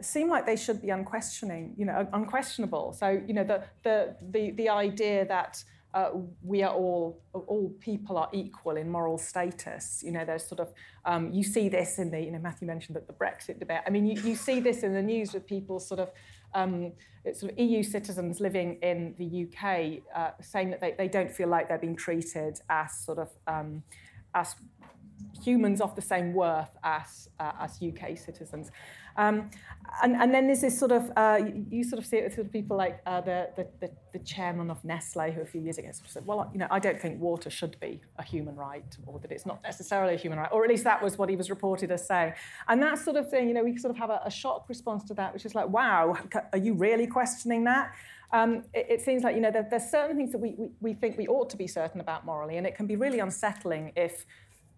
seem 0.00 0.28
like 0.28 0.46
they 0.46 0.56
should 0.56 0.82
be 0.82 0.90
unquestioning, 0.90 1.74
you 1.76 1.86
know, 1.86 2.08
unquestionable. 2.12 2.92
So, 2.92 3.22
you 3.26 3.34
know, 3.34 3.44
the 3.44 3.64
the 3.82 4.16
the, 4.30 4.50
the 4.52 4.68
idea 4.68 5.24
that 5.26 5.62
uh, 5.94 6.10
we 6.42 6.62
are 6.62 6.74
all 6.74 7.22
all 7.32 7.72
people 7.80 8.18
are 8.18 8.28
equal 8.32 8.76
in 8.76 8.90
moral 8.90 9.16
status. 9.16 10.02
You 10.04 10.10
know, 10.12 10.24
there's 10.24 10.46
sort 10.46 10.60
of 10.60 10.72
um, 11.04 11.32
you 11.32 11.44
see 11.44 11.68
this 11.68 11.98
in 11.98 12.10
the 12.10 12.20
you 12.20 12.32
know 12.32 12.40
Matthew 12.40 12.66
mentioned 12.66 12.96
that 12.96 13.06
the 13.06 13.12
Brexit 13.12 13.58
debate. 13.60 13.80
I 13.86 13.90
mean, 13.90 14.04
you, 14.04 14.20
you 14.22 14.34
see 14.34 14.60
this 14.60 14.82
in 14.82 14.92
the 14.92 15.02
news 15.02 15.32
with 15.32 15.46
people 15.46 15.80
sort 15.80 16.00
of. 16.00 16.10
Um, 16.56 16.92
sort 17.32 17.50
of 17.50 17.58
EU 17.58 17.82
citizens 17.82 18.38
living 18.38 18.78
in 18.80 19.12
the 19.18 19.48
UK 19.48 20.02
uh, 20.14 20.30
saying 20.40 20.70
that 20.70 20.80
they, 20.80 20.94
they 20.96 21.08
don't 21.08 21.32
feel 21.32 21.48
like 21.48 21.68
they're 21.68 21.78
being 21.78 21.96
treated 21.96 22.60
as 22.68 22.96
sort 22.96 23.18
of 23.18 23.30
um, 23.48 23.82
as 24.34 24.54
humans 25.42 25.80
of 25.80 25.94
the 25.96 26.02
same 26.02 26.32
worth 26.32 26.76
as, 26.82 27.28
uh, 27.40 27.52
as 27.60 27.80
UK 27.82 28.16
citizens. 28.16 28.70
Um, 29.16 29.50
and, 30.02 30.16
and 30.16 30.34
then 30.34 30.46
there's 30.46 30.62
this 30.62 30.76
sort 30.76 30.90
of, 30.90 31.10
uh, 31.16 31.38
you, 31.70 31.84
sort 31.84 32.00
of 32.00 32.06
see 32.06 32.16
it 32.16 32.24
with 32.24 32.34
sort 32.34 32.46
of 32.46 32.52
people 32.52 32.76
like 32.76 33.00
uh, 33.06 33.20
the, 33.20 33.48
the, 33.54 33.68
the, 33.80 33.90
the, 34.12 34.18
chairman 34.18 34.70
of 34.70 34.84
Nestle, 34.84 35.30
who 35.30 35.40
a 35.40 35.46
few 35.46 35.60
years 35.60 35.78
ago 35.78 35.88
sort 35.92 36.06
of 36.06 36.10
said, 36.10 36.26
well, 36.26 36.50
you 36.52 36.58
know, 36.58 36.66
I 36.68 36.80
don't 36.80 37.00
think 37.00 37.20
water 37.20 37.48
should 37.48 37.78
be 37.78 38.00
a 38.18 38.24
human 38.24 38.56
right, 38.56 38.96
or 39.06 39.20
that 39.20 39.30
it's 39.30 39.46
not 39.46 39.62
necessarily 39.62 40.14
a 40.14 40.16
human 40.16 40.38
right, 40.40 40.50
or 40.50 40.64
at 40.64 40.70
least 40.70 40.82
that 40.84 41.00
was 41.00 41.16
what 41.16 41.28
he 41.28 41.36
was 41.36 41.48
reported 41.48 41.92
as 41.92 42.04
saying. 42.06 42.32
And 42.66 42.82
that 42.82 42.98
sort 42.98 43.16
of 43.16 43.30
thing, 43.30 43.46
you 43.46 43.54
know, 43.54 43.62
we 43.62 43.76
sort 43.76 43.92
of 43.92 43.98
have 43.98 44.10
a, 44.10 44.20
a 44.24 44.30
shock 44.30 44.68
response 44.68 45.04
to 45.04 45.14
that, 45.14 45.32
which 45.32 45.46
is 45.46 45.54
like, 45.54 45.68
wow, 45.68 46.16
are 46.52 46.58
you 46.58 46.74
really 46.74 47.06
questioning 47.06 47.62
that? 47.64 47.92
Um, 48.32 48.64
it, 48.74 48.86
it, 48.90 49.00
seems 49.00 49.22
like 49.22 49.36
you 49.36 49.40
know 49.40 49.52
there, 49.52 49.64
there's 49.70 49.88
certain 49.88 50.16
things 50.16 50.32
that 50.32 50.38
we, 50.38 50.56
we, 50.58 50.70
we 50.80 50.92
think 50.92 51.16
we 51.16 51.28
ought 51.28 51.48
to 51.50 51.56
be 51.56 51.68
certain 51.68 52.00
about 52.00 52.26
morally, 52.26 52.56
and 52.56 52.66
it 52.66 52.74
can 52.74 52.88
be 52.88 52.96
really 52.96 53.20
unsettling 53.20 53.92
if 53.94 54.26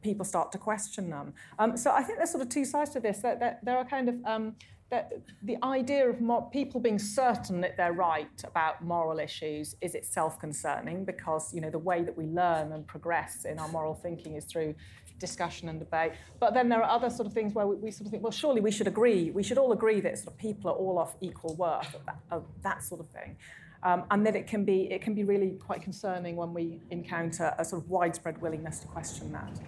people 0.02 0.24
start 0.24 0.52
to 0.52 0.58
question 0.58 1.10
them. 1.10 1.34
Um, 1.58 1.76
so 1.76 1.90
I 1.90 2.02
think 2.02 2.18
there's 2.18 2.30
sort 2.30 2.42
of 2.42 2.48
two 2.48 2.64
sides 2.64 2.90
to 2.90 3.00
this. 3.00 3.18
That 3.18 3.60
there 3.64 3.76
are 3.76 3.84
kind 3.84 4.08
of 4.08 4.24
um, 4.24 4.54
that 4.90 5.12
the 5.42 5.56
idea 5.64 6.08
of 6.08 6.52
people 6.52 6.80
being 6.80 6.98
certain 6.98 7.60
that 7.60 7.76
they're 7.76 7.92
right 7.92 8.44
about 8.44 8.84
moral 8.84 9.18
issues 9.18 9.74
is 9.80 9.94
itself 9.94 10.38
concerning 10.38 11.04
because 11.04 11.52
you 11.52 11.60
know 11.60 11.70
the 11.70 11.78
way 11.78 12.02
that 12.02 12.16
we 12.16 12.26
learn 12.26 12.72
and 12.72 12.86
progress 12.86 13.44
in 13.44 13.58
our 13.58 13.68
moral 13.68 13.94
thinking 13.94 14.36
is 14.36 14.44
through 14.44 14.74
discussion 15.18 15.68
and 15.68 15.78
debate. 15.78 16.12
But 16.38 16.54
then 16.54 16.68
there 16.68 16.82
are 16.82 16.90
other 16.90 17.10
sort 17.10 17.26
of 17.26 17.32
things 17.32 17.54
where 17.54 17.66
we, 17.66 17.76
we 17.76 17.90
sort 17.90 18.06
of 18.06 18.10
think, 18.10 18.22
well, 18.22 18.32
surely 18.32 18.60
we 18.60 18.70
should 18.70 18.86
agree. 18.86 19.30
We 19.30 19.42
should 19.42 19.58
all 19.58 19.72
agree 19.72 20.00
that 20.00 20.18
sort 20.18 20.34
of 20.34 20.38
people 20.38 20.70
are 20.70 20.74
all 20.74 20.98
of 20.98 21.14
equal 21.20 21.54
worth, 21.54 21.96
that, 22.04 22.42
that 22.62 22.82
sort 22.82 23.00
of 23.00 23.08
thing. 23.08 23.36
Um, 23.82 24.04
and 24.10 24.26
that 24.26 24.34
it 24.34 24.46
can 24.46 24.64
be 24.64 24.90
it 24.90 25.02
can 25.02 25.14
be 25.14 25.22
really 25.22 25.50
quite 25.50 25.82
concerning 25.82 26.34
when 26.34 26.52
we 26.52 26.80
encounter 26.90 27.54
a 27.58 27.64
sort 27.64 27.82
of 27.82 27.90
widespread 27.90 28.40
willingness 28.40 28.80
to 28.80 28.88
question 28.88 29.32
that. 29.32 29.60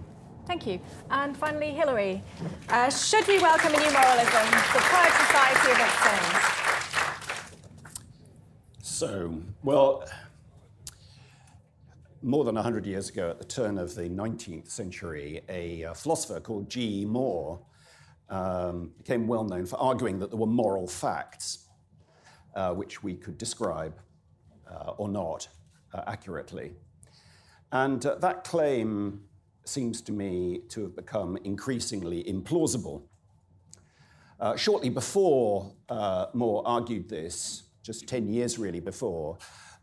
Thank 0.49 0.67
you. 0.67 0.81
And 1.11 1.37
finally, 1.37 1.73
Hilary, 1.73 2.23
uh, 2.71 2.89
should 2.89 3.29
we 3.29 3.39
welcome 3.39 3.75
a 3.75 3.77
new 3.77 3.93
moralism, 3.93 4.47
the 4.73 4.81
pride 4.81 5.13
society 5.27 5.73
of 5.73 5.79
its 8.81 8.89
So, 8.89 9.43
well, 9.63 10.09
more 12.23 12.45
than 12.45 12.55
100 12.55 12.87
years 12.87 13.11
ago, 13.11 13.29
at 13.29 13.39
the 13.39 13.45
turn 13.45 13.77
of 13.77 13.95
the 13.95 14.09
19th 14.09 14.71
century, 14.71 15.43
a 15.51 15.85
uh, 15.85 15.93
philosopher 15.93 16.41
called 16.41 16.71
G.E. 16.71 17.05
Moore 17.05 17.61
um, 18.31 18.93
became 18.97 19.27
well 19.27 19.45
known 19.45 19.67
for 19.67 19.77
arguing 19.77 20.19
that 20.19 20.31
there 20.31 20.41
were 20.41 20.47
moral 20.47 20.87
facts 20.87 21.67
uh, 22.55 22.73
which 22.73 23.03
we 23.03 23.15
could 23.15 23.37
describe 23.37 24.01
uh, 24.67 24.93
or 24.97 25.11
not 25.11 25.47
uh, 25.93 26.05
accurately. 26.07 26.73
And 27.71 28.01
that 28.01 28.45
claim 28.45 29.28
seems 29.69 30.01
to 30.03 30.13
me 30.13 30.63
to 30.71 30.83
have 30.83 30.97
become 30.97 31.37
increasingly 31.45 32.25
implausible. 32.25 33.03
Uh, 34.41 34.57
shortly 34.57 34.89
before 34.89 35.73
uh, 35.89 36.27
Moore 36.33 36.63
argued 36.67 37.09
this, 37.09 37.65
just 37.83 38.07
10 38.07 38.29
years 38.29 38.59
really 38.59 38.81
before, 38.81 39.39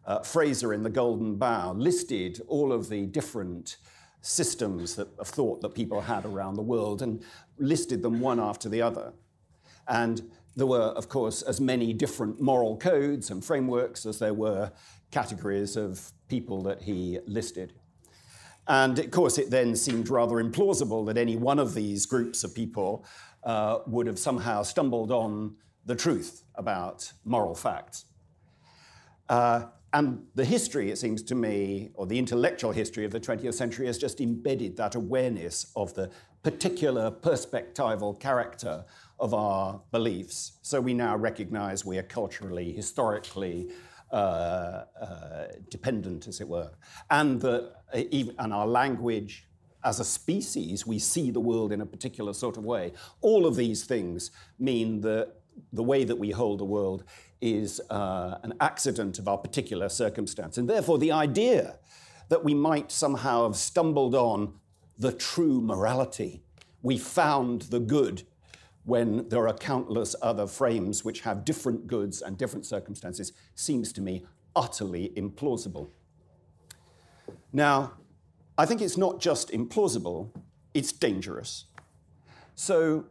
uh, 0.05 0.19
Frazer 0.19 0.73
in 0.73 0.83
The 0.83 0.89
Golden 0.89 1.35
Bough 1.35 1.73
listed 1.73 2.41
all 2.47 2.71
of 2.71 2.89
the 2.89 3.05
different 3.05 3.77
systems 4.21 4.95
that, 4.95 5.07
of 5.19 5.27
thought 5.27 5.61
that 5.61 5.73
people 5.75 6.01
had 6.01 6.25
around 6.25 6.55
the 6.55 6.61
world 6.61 7.01
and 7.01 7.23
listed 7.57 8.01
them 8.01 8.19
one 8.19 8.39
after 8.39 8.69
the 8.69 8.81
other. 8.81 9.13
And 9.87 10.31
there 10.55 10.65
were, 10.65 10.79
of 10.79 11.09
course, 11.09 11.41
as 11.41 11.59
many 11.59 11.93
different 11.93 12.39
moral 12.39 12.77
codes 12.77 13.29
and 13.29 13.43
frameworks 13.43 14.05
as 14.05 14.19
there 14.19 14.33
were 14.33 14.71
categories 15.11 15.75
of 15.75 16.11
people 16.27 16.63
that 16.63 16.81
he 16.81 17.19
listed. 17.27 17.73
And 18.67 18.97
of 18.97 19.11
course, 19.11 19.37
it 19.37 19.49
then 19.49 19.75
seemed 19.75 20.09
rather 20.09 20.35
implausible 20.35 21.05
that 21.07 21.17
any 21.17 21.35
one 21.35 21.59
of 21.59 21.73
these 21.73 22.05
groups 22.05 22.43
of 22.43 22.55
people 22.55 23.05
uh, 23.43 23.79
would 23.85 24.07
have 24.07 24.17
somehow 24.17 24.63
stumbled 24.63 25.11
on 25.11 25.55
the 25.85 25.95
truth 25.95 26.43
about 26.55 27.11
moral 27.23 27.53
facts. 27.53 28.05
Uh, 29.29 29.65
and 29.93 30.25
the 30.35 30.43
history, 30.43 30.91
it 30.91 30.97
seems 30.97 31.23
to 31.23 31.35
me, 31.35 31.91
or 31.93 32.05
the 32.05 32.19
intellectual 32.19 32.71
history 32.71 33.05
of 33.05 33.11
the 33.11 33.19
20th 33.19 33.53
century, 33.53 33.85
has 33.85 33.97
just 33.97 34.19
embedded 34.19 34.75
that 34.77 34.95
awareness 34.95 35.71
of 35.75 35.93
the 35.93 36.11
particular 36.43 37.09
perspectival 37.09 38.19
character 38.19 38.83
of 39.19 39.33
our 39.33 39.81
beliefs. 39.91 40.59
So 40.63 40.81
we 40.81 40.93
now 40.93 41.15
recognize 41.15 41.85
we 41.85 41.97
are 41.97 42.03
culturally, 42.03 42.73
historically 42.73 43.69
uh, 44.11 44.83
uh, 45.01 45.47
dependent, 45.69 46.27
as 46.27 46.41
it 46.41 46.47
were, 46.47 46.71
and 47.09 47.41
that 47.41 47.71
and 47.95 48.53
our 48.53 48.67
language. 48.67 49.47
As 49.83 49.99
a 49.99 50.03
species, 50.03 50.87
we 50.87 50.97
see 50.97 51.29
the 51.29 51.39
world 51.39 51.71
in 51.71 51.81
a 51.81 51.85
particular 51.85 52.33
sort 52.33 52.57
of 52.57 52.65
way. 52.65 52.93
All 53.21 53.45
of 53.45 53.55
these 53.55 53.83
things 53.83 54.31
mean 54.57 55.01
that 55.01 55.35
the 55.71 55.83
way 55.83 56.03
that 56.03 56.15
we 56.15 56.31
hold 56.31 56.59
the 56.59 56.65
world 56.65 57.03
is 57.39 57.79
uh, 57.89 58.39
an 58.43 58.53
accident 58.59 59.19
of 59.19 59.27
our 59.27 59.37
particular 59.37 59.87
circumstance. 59.89 60.57
And 60.57 60.67
therefore, 60.67 60.97
the 60.97 61.11
idea 61.11 61.77
that 62.29 62.43
we 62.43 62.55
might 62.55 62.91
somehow 62.91 63.43
have 63.43 63.55
stumbled 63.55 64.15
on 64.15 64.55
the 64.97 65.11
true 65.11 65.61
morality, 65.61 66.41
we 66.81 66.97
found 66.97 67.63
the 67.63 67.79
good 67.79 68.23
when 68.85 69.27
there 69.29 69.47
are 69.47 69.53
countless 69.53 70.15
other 70.21 70.47
frames 70.47 71.03
which 71.03 71.21
have 71.21 71.43
different 71.43 71.87
goods 71.87 72.21
and 72.21 72.37
different 72.37 72.65
circumstances, 72.65 73.33
seems 73.55 73.91
to 73.93 74.01
me 74.01 74.25
utterly 74.55 75.11
implausible. 75.15 75.89
Now, 77.53 77.93
I 78.57 78.65
think 78.65 78.81
it's 78.81 78.97
not 78.97 79.19
just 79.19 79.51
implausible, 79.51 80.29
it's 80.73 80.91
dangerous. 80.91 81.65
So, 82.55 83.05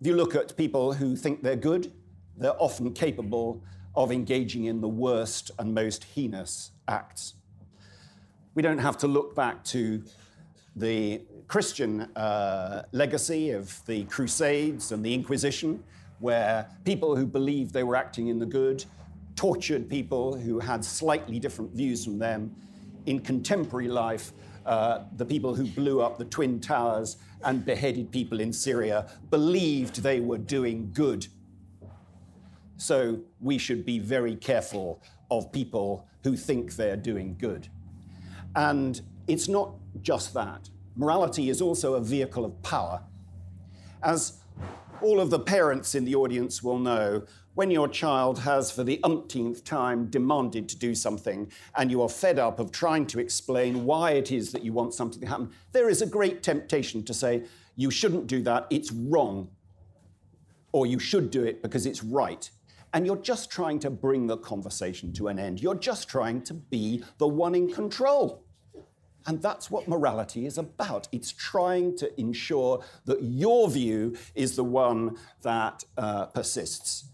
if 0.00 0.06
you 0.06 0.14
look 0.14 0.34
at 0.34 0.56
people 0.56 0.94
who 0.94 1.16
think 1.16 1.42
they're 1.42 1.56
good, 1.56 1.92
they're 2.36 2.60
often 2.62 2.92
capable 2.92 3.62
of 3.94 4.12
engaging 4.12 4.64
in 4.64 4.80
the 4.80 4.88
worst 4.88 5.50
and 5.58 5.74
most 5.74 6.04
heinous 6.04 6.72
acts. 6.86 7.34
We 8.54 8.62
don't 8.62 8.78
have 8.78 8.98
to 8.98 9.08
look 9.08 9.34
back 9.34 9.64
to 9.64 10.02
the 10.74 11.22
Christian 11.48 12.02
uh, 12.16 12.82
legacy 12.92 13.50
of 13.50 13.84
the 13.86 14.04
Crusades 14.04 14.92
and 14.92 15.04
the 15.04 15.14
Inquisition, 15.14 15.82
where 16.18 16.68
people 16.84 17.16
who 17.16 17.26
believed 17.26 17.72
they 17.72 17.84
were 17.84 17.96
acting 17.96 18.28
in 18.28 18.38
the 18.38 18.46
good 18.46 18.84
tortured 19.36 19.88
people 19.88 20.34
who 20.34 20.58
had 20.58 20.84
slightly 20.84 21.38
different 21.38 21.70
views 21.72 22.04
from 22.04 22.18
them. 22.18 22.54
In 23.06 23.20
contemporary 23.20 23.88
life, 23.88 24.32
uh, 24.66 25.04
the 25.16 25.24
people 25.24 25.54
who 25.54 25.64
blew 25.64 26.00
up 26.00 26.18
the 26.18 26.24
Twin 26.24 26.60
Towers 26.60 27.16
and 27.44 27.64
beheaded 27.64 28.10
people 28.10 28.40
in 28.40 28.52
Syria 28.52 29.08
believed 29.30 30.02
they 30.02 30.20
were 30.20 30.38
doing 30.38 30.90
good. 30.92 31.28
So 32.76 33.20
we 33.40 33.58
should 33.58 33.86
be 33.86 34.00
very 34.00 34.34
careful 34.34 35.00
of 35.30 35.52
people 35.52 36.06
who 36.24 36.36
think 36.36 36.74
they're 36.74 36.96
doing 36.96 37.36
good. 37.38 37.68
And 38.54 39.00
it's 39.28 39.48
not 39.48 39.74
just 40.02 40.34
that. 40.34 40.68
Morality 40.96 41.48
is 41.48 41.60
also 41.60 41.94
a 41.94 42.00
vehicle 42.00 42.44
of 42.44 42.60
power. 42.62 43.02
As 44.02 44.40
all 45.02 45.20
of 45.20 45.30
the 45.30 45.38
parents 45.38 45.94
in 45.94 46.04
the 46.04 46.14
audience 46.14 46.62
will 46.62 46.78
know, 46.78 47.24
when 47.56 47.70
your 47.70 47.88
child 47.88 48.40
has, 48.40 48.70
for 48.70 48.84
the 48.84 49.00
umpteenth 49.02 49.64
time, 49.64 50.06
demanded 50.10 50.68
to 50.68 50.76
do 50.76 50.94
something, 50.94 51.50
and 51.74 51.90
you 51.90 52.02
are 52.02 52.08
fed 52.08 52.38
up 52.38 52.60
of 52.60 52.70
trying 52.70 53.06
to 53.06 53.18
explain 53.18 53.86
why 53.86 54.10
it 54.10 54.30
is 54.30 54.52
that 54.52 54.62
you 54.62 54.74
want 54.74 54.92
something 54.92 55.22
to 55.22 55.26
happen, 55.26 55.50
there 55.72 55.88
is 55.88 56.02
a 56.02 56.06
great 56.06 56.42
temptation 56.42 57.02
to 57.02 57.14
say, 57.14 57.44
You 57.74 57.90
shouldn't 57.90 58.26
do 58.26 58.42
that, 58.42 58.66
it's 58.68 58.92
wrong. 58.92 59.48
Or 60.72 60.86
you 60.86 60.98
should 60.98 61.30
do 61.30 61.44
it 61.44 61.62
because 61.62 61.86
it's 61.86 62.04
right. 62.04 62.50
And 62.92 63.06
you're 63.06 63.16
just 63.16 63.50
trying 63.50 63.78
to 63.80 63.90
bring 63.90 64.26
the 64.26 64.36
conversation 64.36 65.14
to 65.14 65.28
an 65.28 65.38
end. 65.38 65.62
You're 65.62 65.76
just 65.76 66.10
trying 66.10 66.42
to 66.42 66.54
be 66.54 67.04
the 67.16 67.26
one 67.26 67.54
in 67.54 67.72
control. 67.72 68.44
And 69.26 69.40
that's 69.40 69.70
what 69.70 69.88
morality 69.88 70.44
is 70.44 70.58
about. 70.58 71.08
It's 71.10 71.32
trying 71.32 71.96
to 71.96 72.20
ensure 72.20 72.84
that 73.06 73.22
your 73.22 73.70
view 73.70 74.14
is 74.34 74.56
the 74.56 74.64
one 74.64 75.16
that 75.40 75.84
uh, 75.96 76.26
persists. 76.26 77.06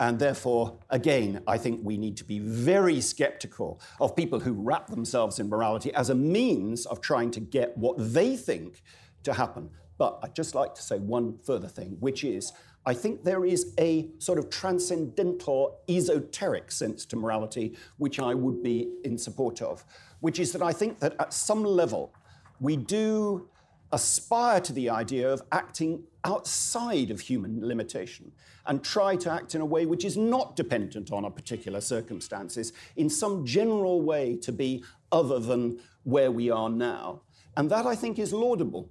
And 0.00 0.18
therefore, 0.18 0.78
again, 0.88 1.42
I 1.46 1.58
think 1.58 1.82
we 1.84 1.98
need 1.98 2.16
to 2.16 2.24
be 2.24 2.38
very 2.38 3.02
skeptical 3.02 3.80
of 4.00 4.16
people 4.16 4.40
who 4.40 4.54
wrap 4.54 4.86
themselves 4.86 5.38
in 5.38 5.50
morality 5.50 5.92
as 5.92 6.08
a 6.08 6.14
means 6.14 6.86
of 6.86 7.02
trying 7.02 7.30
to 7.32 7.40
get 7.40 7.76
what 7.76 7.96
they 7.98 8.34
think 8.34 8.82
to 9.24 9.34
happen. 9.34 9.68
But 9.98 10.18
I'd 10.22 10.34
just 10.34 10.54
like 10.54 10.74
to 10.76 10.82
say 10.82 10.98
one 10.98 11.38
further 11.44 11.68
thing, 11.68 11.98
which 12.00 12.24
is 12.24 12.50
I 12.86 12.94
think 12.94 13.24
there 13.24 13.44
is 13.44 13.74
a 13.78 14.08
sort 14.18 14.38
of 14.38 14.48
transcendental, 14.48 15.80
esoteric 15.86 16.72
sense 16.72 17.04
to 17.04 17.16
morality, 17.16 17.76
which 17.98 18.18
I 18.18 18.32
would 18.32 18.62
be 18.62 18.90
in 19.04 19.18
support 19.18 19.60
of, 19.60 19.84
which 20.20 20.40
is 20.40 20.52
that 20.52 20.62
I 20.62 20.72
think 20.72 20.98
that 21.00 21.14
at 21.18 21.34
some 21.34 21.62
level 21.62 22.14
we 22.58 22.76
do 22.76 23.50
aspire 23.92 24.60
to 24.60 24.72
the 24.72 24.88
idea 24.88 25.30
of 25.30 25.42
acting 25.52 26.04
outside 26.24 27.10
of 27.10 27.20
human 27.20 27.66
limitation 27.66 28.32
and 28.66 28.84
try 28.84 29.16
to 29.16 29.30
act 29.30 29.54
in 29.54 29.60
a 29.60 29.64
way 29.64 29.86
which 29.86 30.04
is 30.04 30.16
not 30.16 30.54
dependent 30.54 31.10
on 31.10 31.24
a 31.24 31.30
particular 31.30 31.80
circumstances, 31.80 32.72
in 32.96 33.08
some 33.08 33.44
general 33.44 34.02
way 34.02 34.36
to 34.36 34.52
be 34.52 34.84
other 35.10 35.38
than 35.38 35.80
where 36.04 36.30
we 36.30 36.50
are 36.50 36.70
now. 36.70 37.22
And 37.56 37.70
that 37.70 37.86
I 37.86 37.96
think 37.96 38.18
is 38.18 38.32
laudable. 38.32 38.90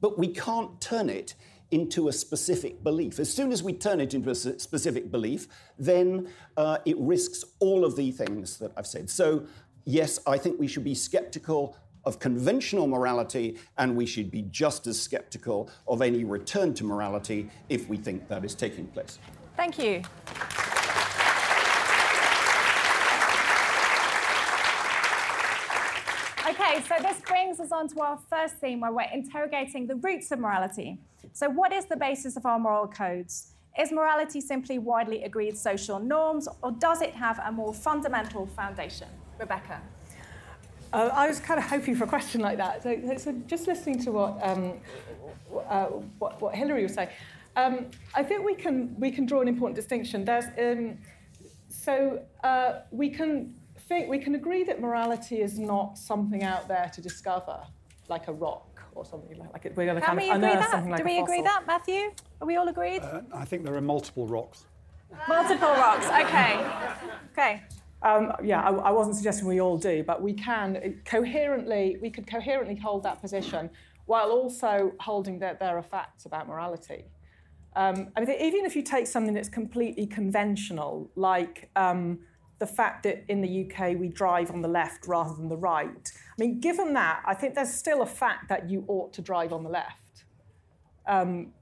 But 0.00 0.18
we 0.18 0.28
can't 0.28 0.80
turn 0.80 1.10
it 1.10 1.34
into 1.70 2.08
a 2.08 2.12
specific 2.12 2.82
belief. 2.82 3.18
As 3.18 3.32
soon 3.32 3.52
as 3.52 3.62
we 3.62 3.72
turn 3.72 4.00
it 4.00 4.14
into 4.14 4.30
a 4.30 4.34
specific 4.34 5.10
belief, 5.10 5.46
then 5.78 6.28
uh, 6.56 6.78
it 6.84 6.96
risks 6.98 7.44
all 7.60 7.84
of 7.84 7.96
the 7.96 8.10
things 8.10 8.58
that 8.58 8.72
I've 8.76 8.86
said. 8.86 9.08
So, 9.08 9.46
yes, 9.84 10.18
I 10.26 10.36
think 10.38 10.58
we 10.58 10.66
should 10.66 10.84
be 10.84 10.94
skeptical 10.94 11.76
of 12.04 12.18
conventional 12.18 12.86
morality, 12.86 13.58
and 13.78 13.96
we 13.96 14.06
should 14.06 14.30
be 14.30 14.42
just 14.50 14.86
as 14.86 15.00
skeptical 15.00 15.70
of 15.86 16.02
any 16.02 16.24
return 16.24 16.74
to 16.74 16.84
morality 16.84 17.50
if 17.68 17.88
we 17.88 17.96
think 17.96 18.28
that 18.28 18.44
is 18.44 18.54
taking 18.54 18.86
place. 18.88 19.18
Thank 19.56 19.78
you. 19.78 20.02
Okay, 26.48 26.82
so 26.88 26.94
this 27.00 27.20
brings 27.20 27.60
us 27.60 27.70
on 27.70 27.88
to 27.88 28.00
our 28.00 28.18
first 28.28 28.56
theme 28.56 28.80
where 28.80 28.92
we're 28.92 29.06
interrogating 29.12 29.86
the 29.86 29.94
roots 29.96 30.30
of 30.30 30.38
morality. 30.38 30.98
So, 31.32 31.48
what 31.48 31.72
is 31.72 31.84
the 31.84 31.96
basis 31.96 32.36
of 32.36 32.44
our 32.44 32.58
moral 32.58 32.88
codes? 32.88 33.52
Is 33.78 33.92
morality 33.92 34.40
simply 34.40 34.78
widely 34.78 35.22
agreed 35.22 35.56
social 35.56 36.00
norms, 36.00 36.48
or 36.62 36.72
does 36.72 37.02
it 37.02 37.14
have 37.14 37.38
a 37.44 37.52
more 37.52 37.72
fundamental 37.72 38.46
foundation? 38.46 39.08
Rebecca. 39.38 39.80
Uh, 40.92 41.10
I 41.12 41.28
was 41.28 41.38
kind 41.38 41.58
of 41.58 41.66
hoping 41.66 41.94
for 41.94 42.04
a 42.04 42.08
question 42.08 42.40
like 42.40 42.58
that. 42.58 42.82
So, 42.82 43.00
so 43.16 43.32
just 43.46 43.66
listening 43.66 44.02
to 44.04 44.12
what, 44.12 44.38
um, 44.42 44.74
uh, 45.68 45.86
what, 46.18 46.40
what 46.40 46.54
Hilary 46.54 46.82
was 46.82 46.94
saying, 46.94 47.10
um, 47.56 47.86
I 48.14 48.22
think 48.22 48.44
we 48.44 48.54
can, 48.54 48.94
we 48.98 49.10
can 49.10 49.26
draw 49.26 49.40
an 49.40 49.48
important 49.48 49.76
distinction. 49.76 50.24
There's, 50.24 50.46
um, 50.58 50.98
so 51.68 52.22
uh, 52.42 52.80
we 52.90 53.10
can 53.10 53.54
think 53.90 54.08
we 54.08 54.18
can 54.18 54.34
agree 54.36 54.62
that 54.64 54.80
morality 54.80 55.40
is 55.40 55.58
not 55.58 55.98
something 55.98 56.42
out 56.44 56.68
there 56.68 56.90
to 56.94 57.00
discover, 57.00 57.60
like 58.08 58.28
a 58.28 58.32
rock 58.32 58.80
or 58.94 59.04
something 59.04 59.36
like, 59.38 59.52
like 59.52 59.66
it, 59.66 59.76
we're 59.76 59.84
going 59.84 60.00
to 60.00 60.06
kind 60.06 60.18
of 60.18 60.24
we 60.24 60.30
agree 60.30 60.48
unearth 60.48 60.60
that? 60.60 60.70
something 60.70 60.90
like 60.90 61.00
Do 61.00 61.04
we 61.04 61.18
a 61.18 61.22
agree 61.22 61.42
fossil. 61.42 61.44
that, 61.44 61.66
Matthew? 61.66 62.10
Are 62.40 62.46
we 62.46 62.56
all 62.56 62.68
agreed? 62.68 63.02
Uh, 63.02 63.22
I 63.34 63.44
think 63.44 63.64
there 63.64 63.74
are 63.74 63.80
multiple 63.80 64.26
rocks. 64.26 64.64
Multiple 65.28 65.68
rocks. 65.68 66.06
Okay. 66.06 66.52
Okay. 67.32 67.62
Um, 68.02 68.32
yeah, 68.42 68.62
I, 68.62 68.70
I 68.70 68.90
wasn't 68.90 69.16
suggesting 69.16 69.46
we 69.46 69.60
all 69.60 69.76
do, 69.76 70.02
but 70.02 70.22
we 70.22 70.32
can 70.32 71.00
coherently, 71.04 71.98
we 72.00 72.10
could 72.10 72.26
coherently 72.26 72.76
hold 72.76 73.02
that 73.02 73.20
position 73.20 73.70
while 74.06 74.30
also 74.30 74.92
holding 75.00 75.38
that 75.40 75.60
there 75.60 75.76
are 75.76 75.82
facts 75.82 76.24
about 76.24 76.48
morality. 76.48 77.04
Um, 77.76 78.08
I 78.16 78.20
mean, 78.20 78.30
even 78.40 78.64
if 78.64 78.74
you 78.74 78.82
take 78.82 79.06
something 79.06 79.34
that's 79.34 79.48
completely 79.48 80.06
conventional, 80.06 81.10
like 81.14 81.70
um, 81.76 82.18
the 82.58 82.66
fact 82.66 83.04
that 83.04 83.24
in 83.28 83.40
the 83.40 83.66
UK 83.66 83.96
we 83.98 84.08
drive 84.08 84.50
on 84.50 84.62
the 84.62 84.68
left 84.68 85.06
rather 85.06 85.34
than 85.34 85.48
the 85.48 85.56
right. 85.56 86.12
I 86.16 86.34
mean, 86.38 86.60
given 86.60 86.94
that, 86.94 87.22
I 87.24 87.34
think 87.34 87.54
there's 87.54 87.72
still 87.72 88.02
a 88.02 88.06
fact 88.06 88.48
that 88.48 88.68
you 88.68 88.84
ought 88.88 89.12
to 89.14 89.22
drive 89.22 89.52
on 89.52 89.62
the 89.62 89.70
left. 89.70 90.24
Um, 91.06 91.52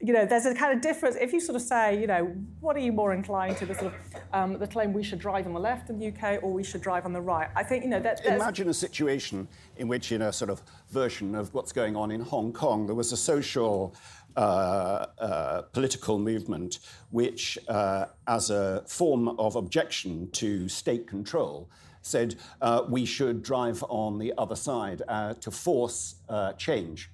you 0.00 0.12
know, 0.12 0.24
there's 0.24 0.46
a 0.46 0.54
kind 0.54 0.74
of 0.74 0.80
difference. 0.80 1.16
If 1.20 1.32
you 1.32 1.40
sort 1.40 1.56
of 1.56 1.62
say, 1.62 2.00
you 2.00 2.06
know, 2.06 2.24
what 2.60 2.76
are 2.76 2.80
you 2.80 2.92
more 2.92 3.12
inclined 3.12 3.56
to, 3.58 3.66
the 3.66 3.74
sort 3.74 3.86
of 3.86 3.94
um, 4.32 4.58
the 4.58 4.66
claim 4.66 4.92
we 4.92 5.02
should 5.02 5.18
drive 5.18 5.46
on 5.46 5.52
the 5.52 5.60
left 5.60 5.90
in 5.90 5.98
the 5.98 6.08
UK 6.08 6.42
or 6.42 6.52
we 6.52 6.62
should 6.62 6.80
drive 6.80 7.04
on 7.04 7.12
the 7.12 7.20
right? 7.20 7.48
I 7.54 7.62
think, 7.62 7.84
you 7.84 7.90
know, 7.90 8.00
that. 8.00 8.24
Imagine 8.24 8.68
a 8.68 8.74
situation 8.74 9.48
in 9.76 9.88
which, 9.88 10.12
in 10.12 10.22
a 10.22 10.32
sort 10.32 10.50
of 10.50 10.62
version 10.90 11.34
of 11.34 11.52
what's 11.54 11.72
going 11.72 11.96
on 11.96 12.10
in 12.10 12.20
Hong 12.20 12.52
Kong, 12.52 12.86
there 12.86 12.94
was 12.94 13.12
a 13.12 13.16
social 13.16 13.94
uh, 14.36 15.06
uh, 15.18 15.62
political 15.72 16.18
movement 16.18 16.80
which, 17.10 17.58
uh, 17.68 18.06
as 18.26 18.50
a 18.50 18.82
form 18.86 19.28
of 19.28 19.56
objection 19.56 20.30
to 20.32 20.68
state 20.68 21.06
control, 21.06 21.70
said 22.02 22.36
uh, 22.60 22.84
we 22.88 23.04
should 23.04 23.42
drive 23.42 23.82
on 23.88 24.18
the 24.18 24.32
other 24.38 24.54
side 24.54 25.02
uh, 25.08 25.34
to 25.34 25.50
force 25.50 26.16
uh, 26.28 26.52
change. 26.52 27.10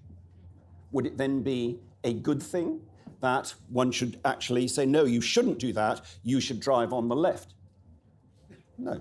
Would 0.93 1.07
it 1.07 1.17
then 1.17 1.43
be 1.43 1.79
a 2.05 2.13
good 2.13 2.43
thing 2.43 2.81
that 3.21 3.55
one 3.69 3.93
should 3.93 4.19
actually 4.25 4.67
say, 4.69 4.85
no, 4.85 5.05
you 5.05 5.21
shouldn't 5.21 5.59
do 5.59 5.73
that, 5.73 6.01
you 6.25 6.41
should 6.41 6.61
drive 6.61 6.93
on 6.93 7.09
the 7.09 7.17
left? 7.17 7.55
No. 8.77 9.01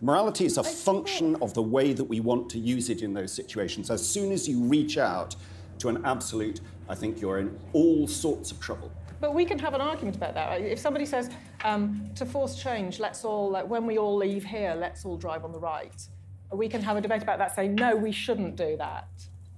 Morality 0.00 0.44
is 0.44 0.58
a 0.58 0.62
function 0.62 1.34
of 1.42 1.54
the 1.54 1.62
way 1.62 1.92
that 1.92 2.04
we 2.04 2.20
want 2.20 2.48
to 2.50 2.58
use 2.58 2.90
it 2.90 3.02
in 3.02 3.14
those 3.14 3.32
situations. 3.32 3.90
As 3.90 4.06
soon 4.06 4.32
as 4.32 4.48
you 4.48 4.60
reach 4.60 4.98
out 4.98 5.34
to 5.78 5.88
an 5.88 6.04
absolute, 6.04 6.60
I 6.88 6.94
think 6.94 7.20
you're 7.20 7.38
in 7.38 7.58
all 7.72 8.06
sorts 8.06 8.52
of 8.52 8.60
trouble. 8.60 8.92
But 9.20 9.34
we 9.34 9.44
can 9.44 9.58
have 9.58 9.74
an 9.74 9.80
argument 9.80 10.16
about 10.16 10.34
that. 10.34 10.60
If 10.60 10.78
somebody 10.78 11.06
says, 11.06 11.30
um, 11.64 12.10
to 12.14 12.26
force 12.26 12.62
change, 12.62 13.00
let's 13.00 13.24
all, 13.24 13.50
like, 13.50 13.66
when 13.66 13.86
we 13.86 13.96
all 13.96 14.14
leave 14.14 14.44
here, 14.44 14.76
let's 14.78 15.04
all 15.04 15.16
drive 15.16 15.44
on 15.44 15.52
the 15.52 15.58
right, 15.58 16.00
we 16.52 16.68
can 16.68 16.82
have 16.82 16.96
a 16.96 17.00
debate 17.00 17.22
about 17.22 17.38
that, 17.38 17.56
saying, 17.56 17.74
no, 17.74 17.96
we 17.96 18.12
shouldn't 18.12 18.56
do 18.56 18.76
that. 18.76 19.08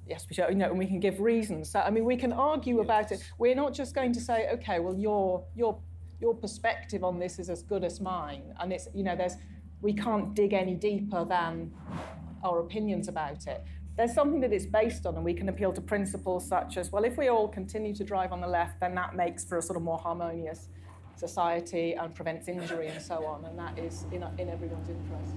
Yes, 0.06 0.26
we 0.28 0.34
should, 0.34 0.48
you 0.48 0.54
know, 0.54 0.70
and 0.70 0.78
we 0.78 0.86
can 0.86 1.00
give 1.00 1.20
reasons. 1.20 1.70
So, 1.70 1.80
I 1.80 1.90
mean, 1.90 2.04
we 2.04 2.16
can 2.16 2.32
argue 2.32 2.76
yes. 2.76 2.84
about 2.84 3.12
it. 3.12 3.22
We're 3.38 3.54
not 3.54 3.74
just 3.74 3.94
going 3.94 4.12
to 4.12 4.20
say, 4.20 4.48
okay, 4.54 4.78
well, 4.78 4.96
your, 4.96 5.44
your, 5.54 5.78
your 6.20 6.34
perspective 6.34 7.02
on 7.02 7.18
this 7.18 7.38
is 7.38 7.50
as 7.50 7.62
good 7.62 7.82
as 7.82 8.00
mine. 8.00 8.54
And 8.60 8.72
it's, 8.72 8.88
you 8.94 9.02
know, 9.02 9.16
there's, 9.16 9.34
we 9.80 9.92
can't 9.92 10.34
dig 10.34 10.52
any 10.52 10.74
deeper 10.74 11.24
than 11.24 11.72
our 12.44 12.60
opinions 12.60 13.08
about 13.08 13.46
it 13.46 13.64
there's 13.96 14.12
something 14.12 14.40
that 14.40 14.52
it's 14.52 14.66
based 14.66 15.06
on, 15.06 15.16
and 15.16 15.24
we 15.24 15.32
can 15.32 15.48
appeal 15.48 15.72
to 15.72 15.80
principles 15.80 16.46
such 16.46 16.76
as, 16.76 16.92
well, 16.92 17.04
if 17.04 17.16
we 17.16 17.28
all 17.28 17.48
continue 17.48 17.94
to 17.94 18.04
drive 18.04 18.30
on 18.30 18.40
the 18.40 18.46
left, 18.46 18.78
then 18.78 18.94
that 18.94 19.16
makes 19.16 19.44
for 19.44 19.56
a 19.56 19.62
sort 19.62 19.76
of 19.76 19.82
more 19.82 19.98
harmonious 19.98 20.68
society 21.16 21.94
and 21.94 22.14
prevents 22.14 22.46
injury 22.46 22.88
and 22.88 23.00
so 23.00 23.24
on, 23.24 23.46
and 23.46 23.58
that 23.58 23.78
is 23.78 24.04
in, 24.12 24.22
in 24.38 24.50
everyone's 24.50 24.88
interest. 24.90 25.34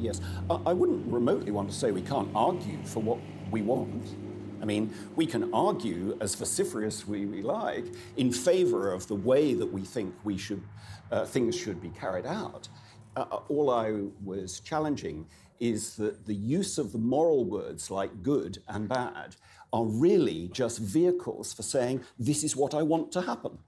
Yes, 0.00 0.20
I 0.66 0.72
wouldn't 0.72 1.06
remotely 1.12 1.52
want 1.52 1.70
to 1.70 1.76
say 1.76 1.92
we 1.92 2.02
can't 2.02 2.28
argue 2.34 2.82
for 2.84 3.00
what 3.00 3.18
we 3.52 3.62
want. 3.62 4.16
I 4.60 4.64
mean, 4.64 4.94
we 5.16 5.26
can 5.26 5.52
argue 5.52 6.16
as 6.20 6.34
vociferous 6.34 7.06
we, 7.06 7.26
we 7.26 7.42
like 7.42 7.84
in 8.16 8.32
favor 8.32 8.92
of 8.92 9.06
the 9.08 9.14
way 9.14 9.54
that 9.54 9.66
we 9.66 9.82
think 9.82 10.14
we 10.24 10.38
should, 10.38 10.62
uh, 11.10 11.24
things 11.26 11.56
should 11.56 11.80
be 11.80 11.90
carried 11.90 12.26
out. 12.26 12.68
Uh, 13.16 13.26
uh 13.30 13.40
all 13.48 13.70
I 13.70 14.04
was 14.24 14.60
challenging 14.60 15.26
is 15.60 15.96
that 15.96 16.26
the 16.26 16.34
use 16.34 16.78
of 16.78 16.92
the 16.92 16.98
moral 16.98 17.44
words 17.44 17.90
like 17.90 18.22
good 18.22 18.58
and 18.68 18.88
bad 18.88 19.36
are 19.72 19.84
really 19.84 20.48
just 20.52 20.78
vehicles 20.78 21.52
for 21.52 21.62
saying, 21.62 22.02
this 22.18 22.42
is 22.42 22.56
what 22.56 22.74
I 22.74 22.82
want 22.82 23.12
to 23.12 23.22
happen. 23.22 23.58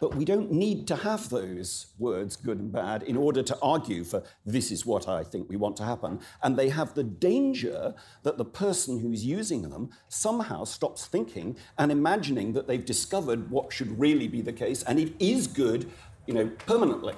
But 0.00 0.14
we 0.16 0.24
don't 0.24 0.50
need 0.50 0.86
to 0.88 0.96
have 0.96 1.30
those 1.30 1.86
words, 1.98 2.36
good 2.36 2.58
and 2.58 2.72
bad, 2.72 3.04
in 3.04 3.16
order 3.16 3.42
to 3.42 3.58
argue 3.62 4.04
for 4.04 4.22
this 4.44 4.70
is 4.72 4.84
what 4.84 5.08
I 5.08 5.22
think 5.22 5.48
we 5.48 5.56
want 5.56 5.76
to 5.76 5.84
happen. 5.84 6.20
And 6.42 6.56
they 6.56 6.68
have 6.68 6.94
the 6.94 7.04
danger 7.04 7.94
that 8.22 8.36
the 8.36 8.44
person 8.44 8.98
who's 8.98 9.24
using 9.24 9.62
them 9.62 9.90
somehow 10.08 10.64
stops 10.64 11.06
thinking 11.06 11.56
and 11.78 11.92
imagining 11.92 12.52
that 12.54 12.66
they've 12.66 12.84
discovered 12.84 13.50
what 13.50 13.72
should 13.72 13.98
really 13.98 14.28
be 14.28 14.42
the 14.42 14.52
case, 14.52 14.82
and 14.82 14.98
it 14.98 15.12
is 15.20 15.46
good, 15.46 15.90
you 16.26 16.34
know, 16.34 16.50
permanently. 16.66 17.14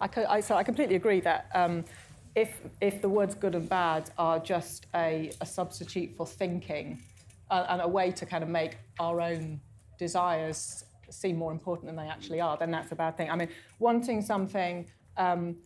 I, 0.00 0.08
co- 0.08 0.26
I, 0.28 0.40
so 0.40 0.54
I 0.56 0.62
completely 0.62 0.96
agree 0.96 1.20
that 1.20 1.50
um, 1.54 1.84
if, 2.34 2.60
if 2.80 3.02
the 3.02 3.08
words 3.08 3.34
good 3.34 3.54
and 3.54 3.68
bad 3.68 4.10
are 4.16 4.38
just 4.38 4.86
a, 4.94 5.30
a 5.40 5.46
substitute 5.46 6.16
for 6.16 6.26
thinking 6.26 7.02
uh, 7.50 7.66
and 7.68 7.82
a 7.82 7.88
way 7.88 8.10
to 8.12 8.24
kind 8.26 8.42
of 8.42 8.48
make 8.48 8.78
our 9.00 9.20
own 9.20 9.60
desires 9.98 10.84
seem 11.10 11.36
more 11.36 11.52
important 11.52 11.86
than 11.86 11.96
they 11.96 12.10
actually 12.10 12.40
are, 12.40 12.56
then 12.56 12.70
that's 12.70 12.92
a 12.92 12.96
bad 12.96 13.16
thing. 13.16 13.30
I 13.30 13.36
mean, 13.36 13.48
wanting 13.78 14.22
something 14.22 14.86
um, 15.16 15.56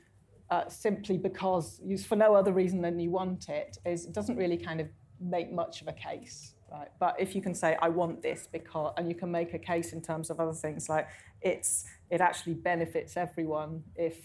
uh, 0.50 0.68
simply 0.68 1.18
because, 1.18 1.80
used 1.84 2.06
for 2.06 2.16
no 2.16 2.34
other 2.34 2.52
reason 2.52 2.80
than 2.80 2.98
you 2.98 3.10
want 3.10 3.48
it, 3.48 3.78
is, 3.84 4.06
doesn't 4.06 4.36
really 4.36 4.56
kind 4.56 4.80
of 4.80 4.88
make 5.20 5.52
much 5.52 5.82
of 5.82 5.88
a 5.88 5.92
case. 5.92 6.54
Right? 6.70 6.88
But 6.98 7.16
if 7.18 7.34
you 7.34 7.42
can 7.42 7.54
say, 7.54 7.76
I 7.82 7.90
want 7.90 8.22
this 8.22 8.48
because, 8.50 8.94
and 8.96 9.06
you 9.08 9.14
can 9.14 9.30
make 9.30 9.52
a 9.52 9.58
case 9.58 9.92
in 9.92 10.00
terms 10.00 10.30
of 10.30 10.40
other 10.40 10.54
things, 10.54 10.88
like 10.88 11.06
it's, 11.42 11.84
it 12.10 12.20
actually 12.22 12.54
benefits 12.54 13.16
everyone 13.16 13.82
if 13.94 14.16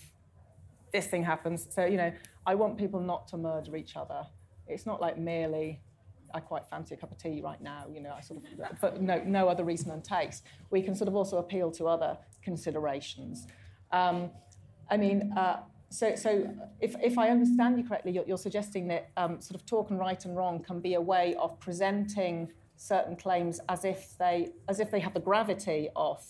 this 0.94 1.08
thing 1.08 1.24
happens. 1.24 1.68
So, 1.70 1.86
you 1.86 1.98
know, 1.98 2.14
I 2.46 2.56
want 2.56 2.78
people 2.78 3.02
not 3.02 3.28
to 3.30 3.38
murder 3.38 3.76
each 3.76 3.98
other. 3.98 4.26
It's 4.66 4.86
not 4.86 5.02
like 5.02 5.18
merely, 5.18 5.82
I 6.38 6.40
quite 6.40 6.66
fancy 6.74 6.94
a 6.96 6.98
cup 6.98 7.12
of 7.12 7.18
tea 7.18 7.42
right 7.42 7.62
now, 7.62 7.86
you 7.94 8.02
know, 8.02 8.14
I 8.18 8.22
sort 8.22 8.38
of, 8.40 8.80
for 8.80 8.92
no, 9.00 9.22
no 9.26 9.50
other 9.50 9.64
reason 9.64 9.90
than 9.90 10.02
taste. 10.02 10.44
We 10.70 10.82
can 10.82 10.94
sort 10.96 11.08
of 11.08 11.16
also 11.16 11.38
appeal 11.38 11.72
to 11.72 11.88
other 11.88 12.18
considerations. 12.42 13.48
Um, 13.92 14.32
I 14.90 14.98
mean, 14.98 15.34
uh, 15.36 15.58
so, 15.90 16.16
so 16.16 16.54
if, 16.80 16.96
if 17.02 17.18
I 17.18 17.30
understand 17.30 17.78
you 17.78 17.84
correctly, 17.88 18.12
you're, 18.12 18.26
you're 18.28 18.38
suggesting 18.38 18.88
that 18.90 19.10
um, 19.18 19.42
sort 19.42 19.60
of 19.60 19.66
talk 19.66 19.90
and 19.90 20.00
right 20.00 20.24
and 20.26 20.36
wrong 20.36 20.64
can 20.64 20.80
be 20.80 20.94
a 20.94 21.02
way 21.02 21.36
of 21.36 21.60
presenting 21.60 22.50
certain 22.76 23.16
claims 23.16 23.60
as 23.68 23.84
if 23.84 24.18
they, 24.18 24.50
as 24.68 24.80
if 24.80 24.92
they 24.92 25.00
have 25.00 25.14
the 25.14 25.20
gravity 25.20 25.90
of 25.96 26.24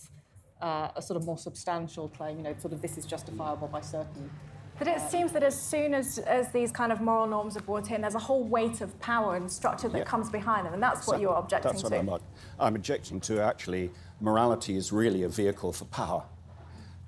uh, 0.61 0.89
a 0.95 1.01
sort 1.01 1.17
of 1.17 1.25
more 1.25 1.37
substantial 1.37 2.07
claim, 2.09 2.37
you 2.37 2.43
know, 2.43 2.55
sort 2.57 2.73
of 2.73 2.81
this 2.81 2.97
is 2.97 3.05
justifiable 3.05 3.67
by 3.67 3.81
certain 3.81 4.29
but 4.77 4.87
it 4.87 5.01
seems 5.01 5.31
that 5.31 5.43
as 5.43 5.59
soon 5.59 5.93
as, 5.93 6.19
as 6.19 6.51
these 6.51 6.71
kind 6.71 6.91
of 6.91 7.01
moral 7.01 7.27
norms 7.27 7.57
are 7.57 7.61
brought 7.61 7.91
in, 7.91 8.01
there's 8.01 8.15
a 8.15 8.19
whole 8.19 8.43
weight 8.43 8.81
of 8.81 8.97
power 8.99 9.35
and 9.35 9.51
structure 9.51 9.87
that 9.89 9.97
yeah. 9.97 10.03
comes 10.03 10.29
behind 10.29 10.65
them, 10.65 10.73
and 10.73 10.81
that's 10.81 11.07
what 11.07 11.19
you're 11.19 11.35
objecting 11.35 11.71
that's 11.71 11.83
to. 11.83 11.99
What 11.99 12.21
I'm, 12.59 12.67
I'm 12.67 12.75
objecting 12.75 13.19
to. 13.21 13.41
Actually, 13.41 13.91
morality 14.21 14.75
is 14.75 14.91
really 14.91 15.23
a 15.23 15.29
vehicle 15.29 15.73
for 15.73 15.85
power, 15.85 16.23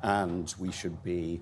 and 0.01 0.53
we 0.57 0.71
should 0.71 1.01
be. 1.03 1.41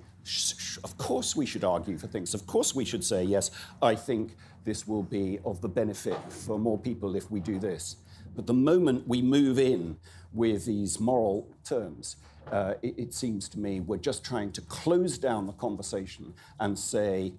Of 0.84 0.98
course, 0.98 1.38
we 1.38 1.46
should 1.46 1.64
argue 1.64 1.98
for 1.98 2.08
things. 2.08 2.34
Of 2.34 2.46
course, 2.46 2.76
we 2.76 2.84
should 2.84 3.02
say, 3.02 3.24
yes, 3.24 3.50
I 3.82 3.96
think 3.96 4.36
this 4.66 4.86
will 4.86 5.04
be 5.04 5.40
of 5.46 5.62
the 5.62 5.70
benefit 5.70 6.18
for 6.28 6.60
more 6.60 6.78
people 6.78 7.16
if 7.16 7.32
we 7.32 7.40
do 7.40 7.58
this. 7.58 7.96
But 8.36 8.46
the 8.46 8.54
moment 8.54 9.08
we 9.08 9.22
move 9.22 9.58
in 9.58 9.98
with 10.38 10.66
these 10.66 11.00
moral 11.00 11.48
terms, 11.66 12.18
uh, 12.52 12.76
it, 12.82 12.94
it 12.98 13.14
seems 13.14 13.50
to 13.50 13.60
me 13.60 13.80
we're 13.82 13.98
just 13.98 14.24
trying 14.24 14.52
to 14.54 14.62
close 14.62 15.18
down 15.18 15.48
the 15.48 15.54
conversation 15.54 16.34
and 16.60 16.78
say, 16.78 17.34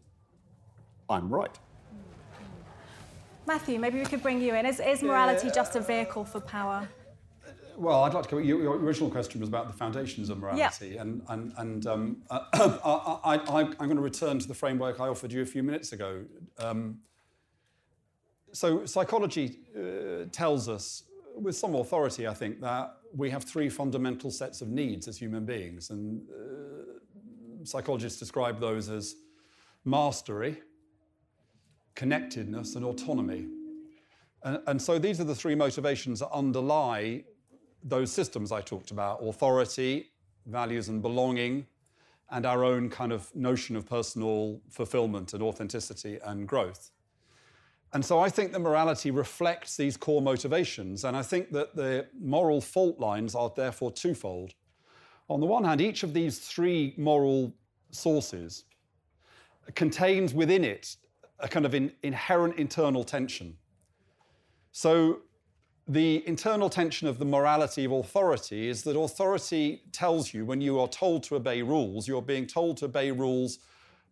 I'm 1.08 1.30
right. 1.30 1.58
Matthew, 3.46 3.78
maybe 3.78 3.98
we 3.98 4.04
could 4.04 4.22
bring 4.22 4.42
you 4.42 4.54
in. 4.54 4.66
Is, 4.66 4.78
is 4.78 5.02
morality 5.02 5.50
just 5.54 5.74
a 5.74 5.80
vehicle 5.80 6.24
for 6.24 6.40
power? 6.40 6.87
Well, 7.78 8.02
I'd 8.02 8.12
like 8.12 8.28
to. 8.28 8.40
Your, 8.40 8.61
your 8.61 8.76
original 8.76 9.08
question 9.08 9.40
was 9.40 9.48
about 9.48 9.68
the 9.68 9.72
foundations 9.72 10.30
of 10.30 10.38
morality, 10.38 10.88
yeah. 10.94 11.02
and 11.02 11.22
and 11.28 11.52
and 11.58 11.87
um, 11.87 12.16
uh, 12.28 12.40
I, 13.24 13.37
I, 13.48 13.61
am 13.61 13.72
going 13.78 13.94
to 13.94 14.02
return 14.02 14.40
to 14.40 14.48
the 14.48 14.54
framework 14.54 14.98
I 14.98 15.06
offered 15.06 15.32
you 15.32 15.42
a 15.42 15.46
few 15.46 15.62
minutes 15.62 15.92
ago. 15.92 16.24
Um, 16.58 16.98
so, 18.52 18.84
psychology 18.84 19.61
uh, 19.76 20.24
tells 20.32 20.68
us, 20.68 21.04
with 21.42 21.57
some 21.57 21.74
authority, 21.74 22.27
I 22.27 22.35
think, 22.35 22.61
that 22.61 22.96
we 23.14 23.31
have 23.31 23.44
three 23.44 23.68
fundamental 23.68 24.31
sets 24.31 24.61
of 24.61 24.68
needs 24.68 25.09
as 25.09 25.18
human 25.18 25.44
beings, 25.44 25.90
and 25.90 26.22
uh, 26.31 27.64
psychologists 27.64 28.18
describe 28.18 28.61
those 28.61 28.88
as 28.88 29.14
mastery, 29.85 30.59
connectedness, 31.94 32.74
and 32.77 32.85
autonomy. 32.85 33.46
And, 34.42 34.61
and 34.66 34.83
so 34.83 34.98
these 34.98 35.20
are 35.20 35.24
the 35.24 35.35
three 35.35 35.55
motivations 35.55 36.20
that 36.20 36.31
underlie 36.31 37.24
those 37.83 38.12
systems 38.12 38.53
I 38.53 38.61
talked 38.61 38.90
about 38.90 39.22
authority, 39.22 40.11
values, 40.46 40.88
and 40.88 41.01
belonging, 41.01 41.66
and 42.31 42.44
our 42.44 42.64
own 42.64 42.90
kind 42.90 43.12
of 43.12 43.35
notion 43.35 43.77
of 43.77 43.87
personal 43.87 44.61
fulfillment 44.68 45.33
and 45.33 45.42
authenticity 45.42 46.18
and 46.24 46.46
growth. 46.46 46.90
And 47.92 48.05
so 48.05 48.18
I 48.20 48.29
think 48.29 48.53
that 48.53 48.61
morality 48.61 49.11
reflects 49.11 49.77
these 49.77 49.96
core 49.96 50.20
motivations. 50.20 51.05
And 51.05 51.16
I 51.16 51.22
think 51.22 51.53
that 51.53 51.74
the 51.74 52.07
moral 52.20 52.61
fault 52.61 52.98
lines 52.98 53.35
are 53.35 53.51
therefore 53.55 53.90
twofold. 53.90 54.55
On 55.31 55.40
the 55.40 55.46
one 55.46 55.64
hand, 55.64 55.81
each 55.81 56.03
of 56.03 56.12
these 56.12 56.38
three 56.38 56.94
moral 56.96 57.55
sources 57.90 58.64
contains 59.74 60.35
within 60.35 60.64
it 60.64 60.96
a 61.40 61.48
kind 61.48 61.64
of 61.64 61.74
in, 61.74 61.92
inherent 62.03 62.57
internal 62.57 63.05
tension. 63.05 63.57
So 64.72 65.20
the 65.87 66.27
internal 66.27 66.68
tension 66.68 67.09
of 67.09 67.18
the 67.18 67.24
morality 67.24 67.85
of 67.85 67.92
authority 67.92 68.68
is 68.68 68.83
that 68.83 68.98
authority 68.98 69.83
tells 69.92 70.35
you 70.35 70.44
when 70.44 70.61
you 70.61 70.79
are 70.79 70.88
told 70.88 71.22
to 71.24 71.37
obey 71.37 71.62
rules, 71.62 72.07
you're 72.07 72.20
being 72.20 72.46
told 72.46 72.77
to 72.79 72.85
obey 72.87 73.11
rules 73.11 73.61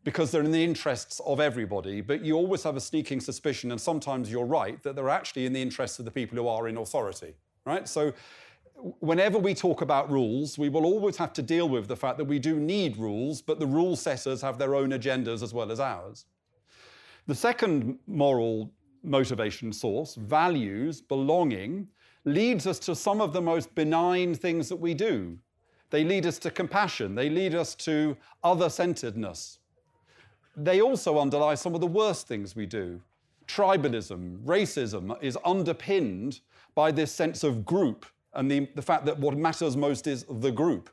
because 0.07 0.31
they're 0.31 0.45
in 0.45 0.53
the 0.53 0.62
interests 0.62 1.21
of 1.27 1.40
everybody, 1.40 2.01
but 2.01 2.25
you 2.25 2.37
always 2.37 2.62
have 2.62 2.77
a 2.77 2.81
sneaking 2.81 3.19
suspicion, 3.19 3.73
and 3.73 3.81
sometimes 3.81 4.31
you're 4.31 4.45
right, 4.45 4.81
that 4.85 4.95
they're 4.95 5.09
actually 5.09 5.47
in 5.47 5.53
the 5.53 5.61
interests 5.61 5.99
of 5.99 6.05
the 6.05 6.12
people 6.12 6.38
who 6.38 6.47
are 6.47 6.69
in 6.69 6.77
authority, 6.77 7.35
right? 7.64 7.88
So 7.88 8.12
whenever 9.01 9.37
we 9.37 9.53
talk 9.53 9.81
about 9.81 10.09
rules, 10.09 10.59
we 10.59 10.69
will 10.69 10.85
always 10.85 11.16
have 11.16 11.33
to 11.33 11.42
deal 11.42 11.69
with 11.69 11.88
the 11.88 11.97
fact 11.97 12.19
that 12.19 12.25
we 12.25 12.38
do 12.38 12.61
need 12.61 12.97
rules, 12.97 13.42
but 13.42 13.59
the 13.59 13.66
rule 13.66 13.97
setters 13.97 14.40
have 14.42 14.59
their 14.59 14.77
own 14.77 14.90
agendas 14.90 15.42
as 15.42 15.53
well 15.53 15.73
as 15.73 15.81
ours. 15.81 16.27
The 17.27 17.35
second 17.35 17.99
moral 18.07 18.71
motivation 19.03 19.73
source, 19.73 20.14
values, 20.14 21.01
belonging, 21.01 21.88
leads 22.25 22.69
us 22.69 22.79
to 22.79 22.95
some 22.95 23.21
of 23.21 23.33
the 23.33 23.42
most 23.42 23.75
benign 23.75 24.37
things 24.37 24.69
that 24.69 24.77
we 24.77 24.95
do. 24.95 25.37
They 25.90 26.05
lead 26.05 26.27
us 26.27 26.38
to 26.38 26.51
compassion, 26.53 27.16
they 27.16 27.29
lead 27.29 27.57
us 27.57 27.75
to 27.87 28.16
other 28.45 28.71
centeredness. 28.71 29.59
They 30.57 30.81
also 30.81 31.19
underlie 31.19 31.55
some 31.55 31.75
of 31.75 31.81
the 31.81 31.87
worst 31.87 32.27
things 32.27 32.57
we 32.57 32.66
do. 32.66 33.01
Tribalism, 33.47 34.42
racism 34.45 35.23
is 35.23 35.38
underpinned 35.45 36.40
by 36.75 36.90
this 36.90 37.12
sense 37.12 37.45
of 37.45 37.64
group 37.64 38.07
and 38.37 38.51
the, 38.51 38.69
the 38.75 38.83
fact 38.83 39.07
that 39.07 39.19
what 39.19 39.37
matters 39.37 39.77
most 39.77 40.07
is 40.07 40.25
the 40.29 40.51
group. 40.53 40.90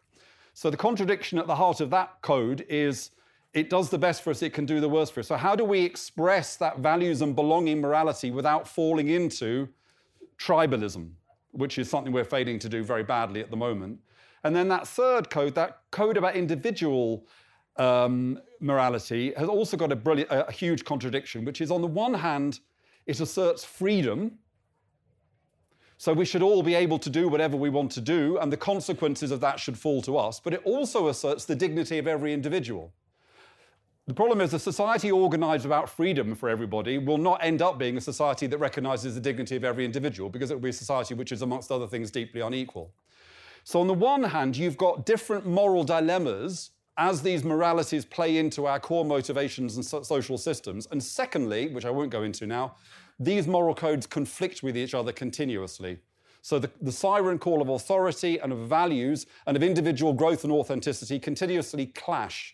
So 0.53 0.69
the 0.69 0.77
contradiction 0.77 1.37
at 1.37 1.47
the 1.47 1.55
heart 1.55 1.81
of 1.81 1.89
that 1.91 2.21
code 2.21 2.65
is 2.69 3.11
it 3.53 3.69
does 3.69 3.89
the 3.89 3.97
best 3.97 4.23
for 4.23 4.31
us, 4.31 4.41
it 4.41 4.51
can 4.53 4.65
do 4.65 4.79
the 4.79 4.89
worst 4.89 5.13
for 5.13 5.19
us. 5.19 5.27
So, 5.27 5.35
how 5.35 5.55
do 5.55 5.63
we 5.63 5.81
express 5.81 6.55
that 6.57 6.79
values 6.79 7.21
and 7.21 7.35
belonging 7.35 7.81
morality 7.81 8.31
without 8.31 8.67
falling 8.67 9.09
into 9.09 9.69
tribalism, 10.39 11.11
which 11.51 11.77
is 11.77 11.89
something 11.89 12.11
we're 12.11 12.23
failing 12.23 12.57
to 12.59 12.69
do 12.69 12.83
very 12.83 13.03
badly 13.03 13.41
at 13.41 13.51
the 13.51 13.57
moment? 13.57 13.99
And 14.43 14.55
then 14.55 14.67
that 14.69 14.87
third 14.87 15.29
code, 15.29 15.55
that 15.55 15.81
code 15.91 16.17
about 16.17 16.35
individual 16.35 17.25
um, 17.77 18.39
morality, 18.59 19.33
has 19.35 19.49
also 19.49 19.77
got 19.77 19.91
a, 19.91 19.95
brilliant, 19.95 20.31
a 20.31 20.51
huge 20.51 20.85
contradiction, 20.85 21.45
which 21.45 21.61
is 21.61 21.71
on 21.71 21.81
the 21.81 21.87
one 21.87 22.13
hand, 22.13 22.59
it 23.05 23.19
asserts 23.19 23.63
freedom. 23.63 24.39
So 25.97 26.13
we 26.13 26.25
should 26.25 26.41
all 26.41 26.63
be 26.63 26.75
able 26.75 26.99
to 26.99 27.09
do 27.09 27.29
whatever 27.29 27.55
we 27.55 27.69
want 27.69 27.91
to 27.93 28.01
do, 28.01 28.37
and 28.37 28.51
the 28.51 28.57
consequences 28.57 29.31
of 29.31 29.39
that 29.41 29.59
should 29.59 29.77
fall 29.77 30.01
to 30.03 30.17
us. 30.17 30.39
But 30.39 30.53
it 30.53 30.61
also 30.65 31.07
asserts 31.07 31.45
the 31.45 31.55
dignity 31.55 31.97
of 31.97 32.07
every 32.07 32.33
individual. 32.33 32.93
The 34.05 34.13
problem 34.13 34.41
is 34.41 34.53
a 34.53 34.59
society 34.59 35.11
organized 35.11 35.65
about 35.65 35.89
freedom 35.89 36.35
for 36.35 36.49
everybody 36.49 36.97
will 36.97 37.17
not 37.17 37.41
end 37.41 37.61
up 37.61 37.79
being 37.79 37.95
a 37.95 38.01
society 38.01 38.47
that 38.47 38.57
recognizes 38.57 39.15
the 39.15 39.21
dignity 39.21 39.55
of 39.55 39.63
every 39.63 39.85
individual 39.85 40.29
because 40.29 40.51
it 40.51 40.55
will 40.55 40.61
be 40.61 40.69
a 40.69 40.73
society 40.73 41.13
which 41.13 41.31
is, 41.31 41.41
amongst 41.41 41.71
other 41.71 41.87
things, 41.87 42.11
deeply 42.11 42.41
unequal. 42.41 42.93
So, 43.63 43.79
on 43.79 43.87
the 43.87 43.93
one 43.93 44.23
hand, 44.23 44.57
you've 44.57 44.75
got 44.75 45.05
different 45.05 45.45
moral 45.45 45.85
dilemmas 45.85 46.71
as 46.97 47.21
these 47.21 47.43
moralities 47.43 48.05
play 48.05 48.37
into 48.37 48.65
our 48.65 48.79
core 48.79 49.05
motivations 49.05 49.75
and 49.75 49.85
so- 49.85 50.03
social 50.03 50.37
systems. 50.37 50.87
And 50.91 51.01
secondly, 51.01 51.69
which 51.69 51.85
I 51.85 51.89
won't 51.89 52.11
go 52.11 52.23
into 52.23 52.45
now, 52.45 52.75
these 53.19 53.47
moral 53.47 53.75
codes 53.75 54.05
conflict 54.05 54.63
with 54.63 54.77
each 54.77 54.93
other 54.93 55.11
continuously. 55.11 55.99
So 56.41 56.59
the, 56.59 56.69
the, 56.81 56.91
siren 56.91 57.39
call 57.39 57.61
of 57.61 57.69
authority 57.69 58.37
and 58.37 58.51
of 58.51 58.67
values 58.67 59.27
and 59.47 59.55
of 59.55 59.63
individual 59.63 60.11
growth 60.11 60.43
and 60.43 60.51
authenticity 60.51 61.17
continuously 61.17 61.85
clash. 61.87 62.53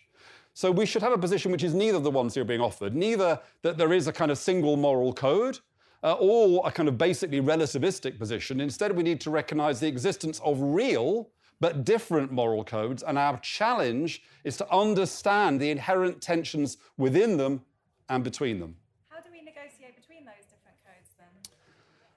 So 0.54 0.70
we 0.70 0.86
should 0.86 1.02
have 1.02 1.12
a 1.12 1.18
position 1.18 1.50
which 1.50 1.64
is 1.64 1.74
neither 1.74 1.98
the 1.98 2.10
ones 2.10 2.36
you're 2.36 2.44
being 2.44 2.60
offered, 2.60 2.94
neither 2.94 3.40
that 3.62 3.78
there 3.78 3.92
is 3.92 4.06
a 4.06 4.12
kind 4.12 4.30
of 4.30 4.38
single 4.38 4.76
moral 4.76 5.12
code 5.12 5.58
uh, 6.02 6.14
or 6.20 6.66
a 6.66 6.70
kind 6.70 6.88
of 6.88 6.98
basically 6.98 7.40
relativistic 7.40 8.18
position. 8.18 8.60
Instead, 8.60 8.96
we 8.96 9.02
need 9.02 9.20
to 9.22 9.30
recognize 9.30 9.80
the 9.80 9.88
existence 9.88 10.40
of 10.44 10.60
real 10.60 11.30
but 11.60 11.84
different 11.84 12.32
moral 12.32 12.64
codes, 12.64 13.02
and 13.02 13.18
our 13.18 13.38
challenge 13.38 14.22
is 14.44 14.56
to 14.56 14.72
understand 14.72 15.60
the 15.60 15.70
inherent 15.70 16.20
tensions 16.20 16.78
within 16.96 17.36
them 17.36 17.62
and 18.08 18.24
between 18.24 18.58
them. 18.58 18.76
How 19.08 19.20
do 19.20 19.28
we 19.30 19.42
negotiate 19.42 19.94
between 19.94 20.24
those 20.24 20.44
different 20.44 20.78
codes 20.84 21.10
then? 21.18 21.28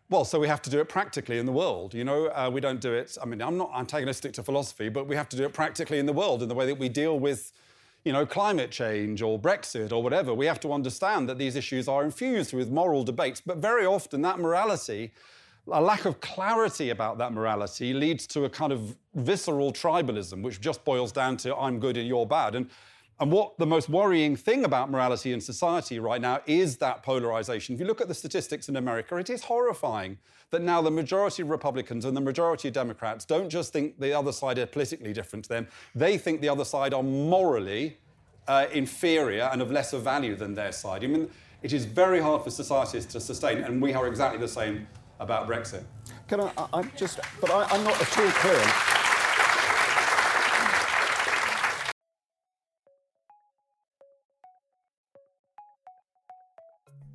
Well, 0.10 0.26
so 0.26 0.40
we 0.40 0.48
have 0.48 0.62
to 0.64 0.70
do 0.70 0.80
it 0.80 0.88
practically 0.88 1.38
in 1.38 1.46
the 1.46 1.52
world. 1.52 1.94
You 1.94 2.06
know, 2.06 2.28
uh, 2.28 2.50
we 2.52 2.62
don't 2.62 2.80
do 2.80 2.94
it. 2.94 3.18
I 3.22 3.26
mean, 3.26 3.42
I'm 3.42 3.58
not 3.58 3.72
antagonistic 3.76 4.34
to 4.34 4.44
philosophy, 4.44 4.90
but 4.90 5.08
we 5.08 5.16
have 5.16 5.30
to 5.30 5.38
do 5.38 5.44
it 5.44 5.54
practically 5.54 6.00
in 6.00 6.06
the 6.06 6.14
world 6.14 6.42
in 6.42 6.50
the 6.50 6.56
way 6.56 6.66
that 6.66 6.80
we 6.80 6.90
deal 6.90 7.20
with 7.20 7.52
you 8.04 8.12
know, 8.12 8.26
climate 8.26 8.70
change 8.70 9.22
or 9.22 9.40
Brexit 9.40 9.92
or 9.92 10.04
whatever, 10.04 10.34
we 10.34 10.46
have 10.46 10.60
to 10.60 10.74
understand 10.74 11.30
that 11.30 11.38
these 11.38 11.56
issues 11.56 11.88
are 11.88 12.04
infused 12.04 12.54
with 12.54 12.70
moral 12.70 13.04
debates. 13.04 13.42
But 13.42 13.58
very 13.58 13.86
often, 13.86 14.22
that 14.24 14.40
morality, 14.40 15.14
a 15.72 15.82
lack 15.82 16.06
of 16.06 16.20
clarity 16.20 16.90
about 16.90 17.18
that 17.20 17.32
morality, 17.32 17.94
leads 17.94 18.28
to 18.28 18.46
a 18.46 18.50
kind 18.50 18.74
of 18.74 18.96
visceral 19.16 19.72
tribalism, 19.72 20.42
which 20.42 20.60
just 20.60 20.84
boils 20.84 21.12
down 21.12 21.38
to 21.38 21.56
I'm 21.56 21.80
good 21.80 21.98
and 21.98 22.08
you're 22.08 22.26
bad. 22.26 22.56
And 22.56 22.70
and 23.20 23.32
what 23.32 23.58
the 23.60 23.66
most 23.66 23.90
worrying 23.90 24.36
thing 24.36 24.66
about 24.66 24.90
morality 24.90 25.34
in 25.34 25.40
society 25.40 26.00
right 26.00 26.20
now 26.20 26.42
is 26.48 26.78
that 26.78 27.04
polarization. 27.04 27.76
If 27.76 27.80
you 27.80 27.86
look 27.86 28.02
at 28.02 28.08
the 28.08 28.14
statistics 28.14 28.70
in 28.70 28.76
America, 28.76 29.16
it 29.18 29.30
is 29.30 29.44
horrifying 29.44 30.18
that 30.50 30.62
now 30.62 30.82
the 30.82 30.92
majority 30.92 31.44
of 31.44 31.50
Republicans 31.50 32.06
and 32.06 32.18
the 32.18 32.22
majority 32.22 32.70
of 32.70 32.74
Democrats 32.74 33.24
don't 33.24 33.50
just 33.50 33.72
think 33.72 34.00
the 34.00 34.14
other 34.14 34.32
side 34.32 34.58
are 34.58 34.66
politically 34.66 35.14
different 35.14 35.46
to 35.46 35.50
them, 35.50 35.68
they 35.94 36.18
think 36.18 36.42
the 36.42 36.50
other 36.50 36.66
side 36.66 36.94
are 36.94 37.04
morally 37.04 37.98
uh, 38.48 38.66
inferior 38.74 39.50
and 39.54 39.62
of 39.62 39.72
lesser 39.72 40.00
value 40.00 40.36
than 40.36 40.54
their 40.54 40.72
side. 40.72 41.04
I 41.04 41.08
mean, 41.08 41.30
it 41.62 41.72
is 41.72 41.86
very 41.86 42.20
hard 42.20 42.44
for 42.44 42.50
societies 42.50 43.06
to 43.06 43.22
sustain, 43.22 43.60
and 43.60 43.82
we 43.82 43.94
are 43.94 44.08
exactly 44.08 44.40
the 44.40 44.48
same 44.48 44.88
about 45.24 45.48
Brexit. 45.48 45.84
Can 46.28 46.42
I, 46.42 46.52
I 46.58 46.80
am 46.80 46.92
just, 46.96 47.20
but 47.42 47.50
I, 47.50 47.64
I'm 47.72 47.84
not 47.84 48.00
at 48.00 48.20
all 48.20 48.32
clear. 48.32 48.94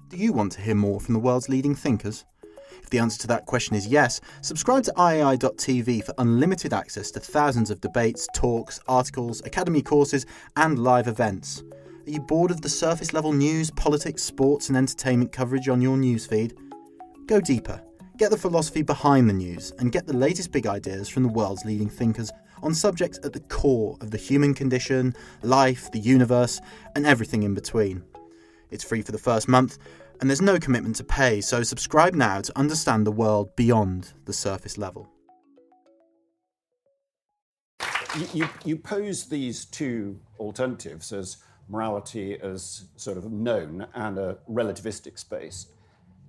Do 0.08 0.16
you 0.16 0.32
want 0.32 0.52
to 0.52 0.60
hear 0.62 0.74
more 0.74 1.00
from 1.00 1.14
the 1.14 1.20
world's 1.20 1.48
leading 1.48 1.74
thinkers? 1.74 2.24
If 2.82 2.90
the 2.90 2.98
answer 2.98 3.20
to 3.20 3.26
that 3.26 3.44
question 3.44 3.76
is 3.76 3.86
yes, 3.86 4.20
subscribe 4.40 4.84
to 4.84 4.92
IAI.tv 4.92 6.04
for 6.04 6.14
unlimited 6.16 6.72
access 6.72 7.10
to 7.10 7.20
thousands 7.20 7.70
of 7.70 7.82
debates, 7.82 8.26
talks, 8.34 8.80
articles, 8.88 9.42
academy 9.44 9.82
courses, 9.82 10.24
and 10.56 10.78
live 10.78 11.08
events. 11.08 11.62
Are 12.06 12.10
you 12.10 12.20
bored 12.20 12.50
of 12.50 12.62
the 12.62 12.70
surface 12.70 13.12
level 13.12 13.34
news, 13.34 13.70
politics, 13.70 14.22
sports, 14.22 14.70
and 14.70 14.78
entertainment 14.78 15.30
coverage 15.30 15.68
on 15.68 15.82
your 15.82 15.98
newsfeed? 15.98 16.56
Go 17.26 17.40
deeper. 17.40 17.82
Get 18.18 18.32
the 18.32 18.36
philosophy 18.36 18.82
behind 18.82 19.30
the 19.30 19.34
news 19.34 19.72
and 19.78 19.92
get 19.92 20.08
the 20.08 20.16
latest 20.16 20.50
big 20.50 20.66
ideas 20.66 21.08
from 21.08 21.22
the 21.22 21.28
world's 21.28 21.64
leading 21.64 21.88
thinkers 21.88 22.32
on 22.64 22.74
subjects 22.74 23.20
at 23.22 23.32
the 23.32 23.38
core 23.38 23.96
of 24.00 24.10
the 24.10 24.18
human 24.18 24.54
condition, 24.54 25.14
life, 25.44 25.92
the 25.92 26.00
universe, 26.00 26.60
and 26.96 27.06
everything 27.06 27.44
in 27.44 27.54
between. 27.54 28.02
It's 28.72 28.82
free 28.82 29.02
for 29.02 29.12
the 29.12 29.18
first 29.18 29.46
month, 29.46 29.78
and 30.20 30.28
there's 30.28 30.42
no 30.42 30.58
commitment 30.58 30.96
to 30.96 31.04
pay, 31.04 31.40
so 31.40 31.62
subscribe 31.62 32.12
now 32.12 32.40
to 32.40 32.58
understand 32.58 33.06
the 33.06 33.12
world 33.12 33.54
beyond 33.54 34.12
the 34.24 34.32
surface 34.32 34.76
level. 34.76 35.08
You, 38.16 38.26
you, 38.34 38.48
you 38.64 38.76
pose 38.78 39.26
these 39.26 39.64
two 39.64 40.18
alternatives 40.40 41.12
as 41.12 41.36
morality 41.68 42.36
as 42.42 42.86
sort 42.96 43.16
of 43.16 43.30
known 43.30 43.86
and 43.94 44.18
a 44.18 44.38
relativistic 44.50 45.20
space. 45.20 45.68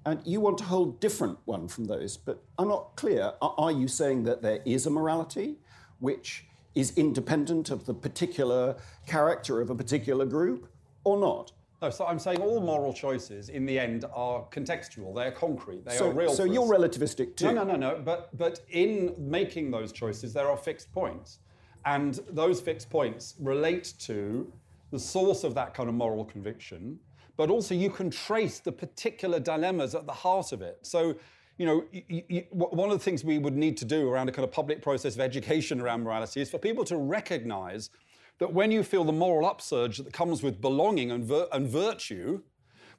And 0.10 0.26
you 0.26 0.42
want 0.42 0.60
a 0.62 0.64
whole 0.64 0.88
different 0.88 1.38
one 1.46 1.68
from 1.68 1.86
those, 1.86 2.18
but 2.18 2.42
I'm 2.58 2.68
not 2.68 2.96
clear. 2.96 3.34
Are, 3.44 3.72
you 3.72 3.88
saying 3.88 4.24
that 4.24 4.42
there 4.42 4.60
is 4.66 4.88
a 4.88 4.90
morality 4.90 5.58
which 6.00 6.46
is 6.74 6.98
independent 6.98 7.70
of 7.70 7.86
the 7.86 7.94
particular 7.94 8.76
character 9.06 9.62
of 9.62 9.70
a 9.70 9.76
particular 9.76 10.26
group 10.26 10.68
or 11.04 11.20
not? 11.20 11.52
No, 11.84 11.92
so 11.92 12.08
I'm 12.08 12.18
saying 12.18 12.42
all 12.42 12.60
moral 12.60 12.92
choices 12.92 13.50
in 13.50 13.68
the 13.68 13.78
end 13.78 14.04
are 14.12 14.46
contextual. 14.52 15.14
They 15.14 15.28
are 15.28 15.32
concrete. 15.32 15.86
They 15.86 15.96
so, 15.96 16.10
are 16.10 16.14
real. 16.14 16.34
So 16.34 16.44
you're 16.44 16.68
relativistic 16.68 17.36
too. 17.36 17.46
No, 17.46 17.64
no, 17.64 17.64
no, 17.64 17.76
no. 17.76 18.02
But 18.04 18.36
but 18.36 18.62
in 18.70 19.14
making 19.18 19.70
those 19.70 19.92
choices, 19.92 20.34
there 20.34 20.50
are 20.50 20.58
fixed 20.58 20.92
points, 20.92 21.40
and 21.86 22.20
those 22.32 22.60
fixed 22.60 22.90
points 22.90 23.36
relate 23.40 23.94
to 24.00 24.52
the 24.92 25.00
source 25.00 25.44
of 25.44 25.54
that 25.54 25.74
kind 25.76 25.88
of 25.88 25.96
moral 25.96 26.26
conviction. 26.26 27.00
But 27.40 27.50
also, 27.50 27.74
you 27.74 27.90
can 27.90 28.10
trace 28.10 28.60
the 28.60 28.74
particular 28.74 29.40
dilemmas 29.40 29.96
at 29.96 30.06
the 30.06 30.12
heart 30.12 30.52
of 30.52 30.62
it. 30.62 30.80
So. 30.82 31.16
You 31.58 31.66
know, 31.66 31.84
you, 31.92 32.24
you, 32.30 32.46
one 32.52 32.90
of 32.90 32.98
the 32.98 33.04
things 33.04 33.26
we 33.26 33.38
would 33.38 33.58
need 33.58 33.76
to 33.80 33.86
do 33.86 34.10
around 34.10 34.30
a 34.30 34.32
kind 34.32 34.46
of 34.46 34.52
public 34.54 34.82
process 34.82 35.16
of 35.16 35.20
education 35.20 35.82
around 35.82 36.04
morality 36.04 36.40
is 36.40 36.50
for 36.50 36.58
people 36.58 36.86
to 36.86 36.96
recognize 36.96 37.90
that 38.38 38.54
when 38.54 38.72
you 38.72 38.82
feel 38.82 39.04
the 39.04 39.12
moral 39.12 39.46
upsurge 39.46 39.98
that 39.98 40.14
comes 40.14 40.42
with 40.42 40.62
belonging 40.62 41.12
and, 41.12 41.26
vir- 41.26 41.50
and 41.52 41.68
virtue, 41.68 42.42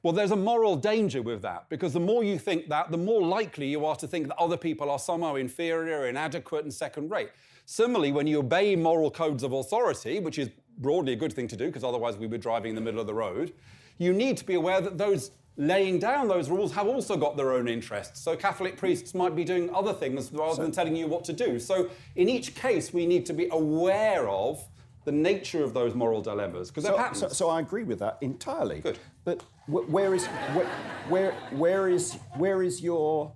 well, 0.03 0.13
there's 0.13 0.29
a 0.29 0.35
moral 0.35 0.75
danger 0.75 1.23
with 1.23 1.41
that 1.41 1.69
because 1.69 1.93
the 1.93 1.99
more 1.99 2.23
you 2.23 2.37
think 2.37 2.69
that, 2.69 2.91
the 2.91 2.99
more 2.99 3.23
likely 3.23 3.65
you 3.65 3.83
are 3.83 3.95
to 3.95 4.07
think 4.07 4.27
that 4.27 4.37
other 4.37 4.57
people 4.57 4.91
are 4.91 4.99
somehow 4.99 5.33
inferior, 5.33 6.07
inadequate, 6.07 6.63
and 6.63 6.71
second 6.71 7.09
rate. 7.09 7.31
Similarly, 7.65 8.11
when 8.11 8.27
you 8.27 8.37
obey 8.37 8.75
moral 8.75 9.09
codes 9.09 9.41
of 9.41 9.53
authority, 9.53 10.19
which 10.19 10.37
is 10.37 10.51
broadly 10.77 11.13
a 11.13 11.15
good 11.15 11.33
thing 11.33 11.47
to 11.47 11.57
do 11.57 11.65
because 11.65 11.83
otherwise 11.83 12.15
we 12.15 12.27
be 12.27 12.37
driving 12.37 12.69
in 12.69 12.75
the 12.75 12.81
middle 12.81 12.99
of 12.99 13.07
the 13.07 13.13
road, 13.15 13.53
you 14.01 14.13
need 14.13 14.37
to 14.37 14.45
be 14.45 14.55
aware 14.55 14.81
that 14.81 14.97
those 14.97 15.31
laying 15.57 15.99
down 15.99 16.27
those 16.27 16.49
rules 16.49 16.71
have 16.73 16.87
also 16.87 17.15
got 17.15 17.37
their 17.37 17.51
own 17.51 17.67
interests. 17.67 18.19
So 18.21 18.35
Catholic 18.35 18.77
priests 18.77 19.13
might 19.13 19.35
be 19.35 19.43
doing 19.43 19.73
other 19.75 19.93
things 19.93 20.31
rather 20.31 20.55
so, 20.55 20.61
than 20.63 20.71
telling 20.71 20.95
you 20.95 21.07
what 21.07 21.23
to 21.25 21.33
do. 21.33 21.59
So 21.59 21.89
in 22.15 22.27
each 22.27 22.55
case, 22.55 22.91
we 22.93 23.05
need 23.05 23.25
to 23.27 23.33
be 23.33 23.47
aware 23.51 24.27
of 24.27 24.65
the 25.03 25.11
nature 25.11 25.63
of 25.63 25.73
those 25.73 25.93
moral 25.93 26.21
dilemmas 26.21 26.69
because 26.69 26.85
so. 26.85 27.09
So, 27.13 27.27
so, 27.27 27.49
I 27.49 27.59
agree 27.59 27.83
with 27.83 27.99
that 27.99 28.17
entirely. 28.21 28.79
Good. 28.81 28.99
But 29.23 29.43
where 29.67 30.13
is 30.13 30.25
where, 30.25 30.67
where 31.09 31.31
where 31.51 31.89
is 31.89 32.13
where 32.35 32.61
is 32.63 32.81
your 32.81 33.33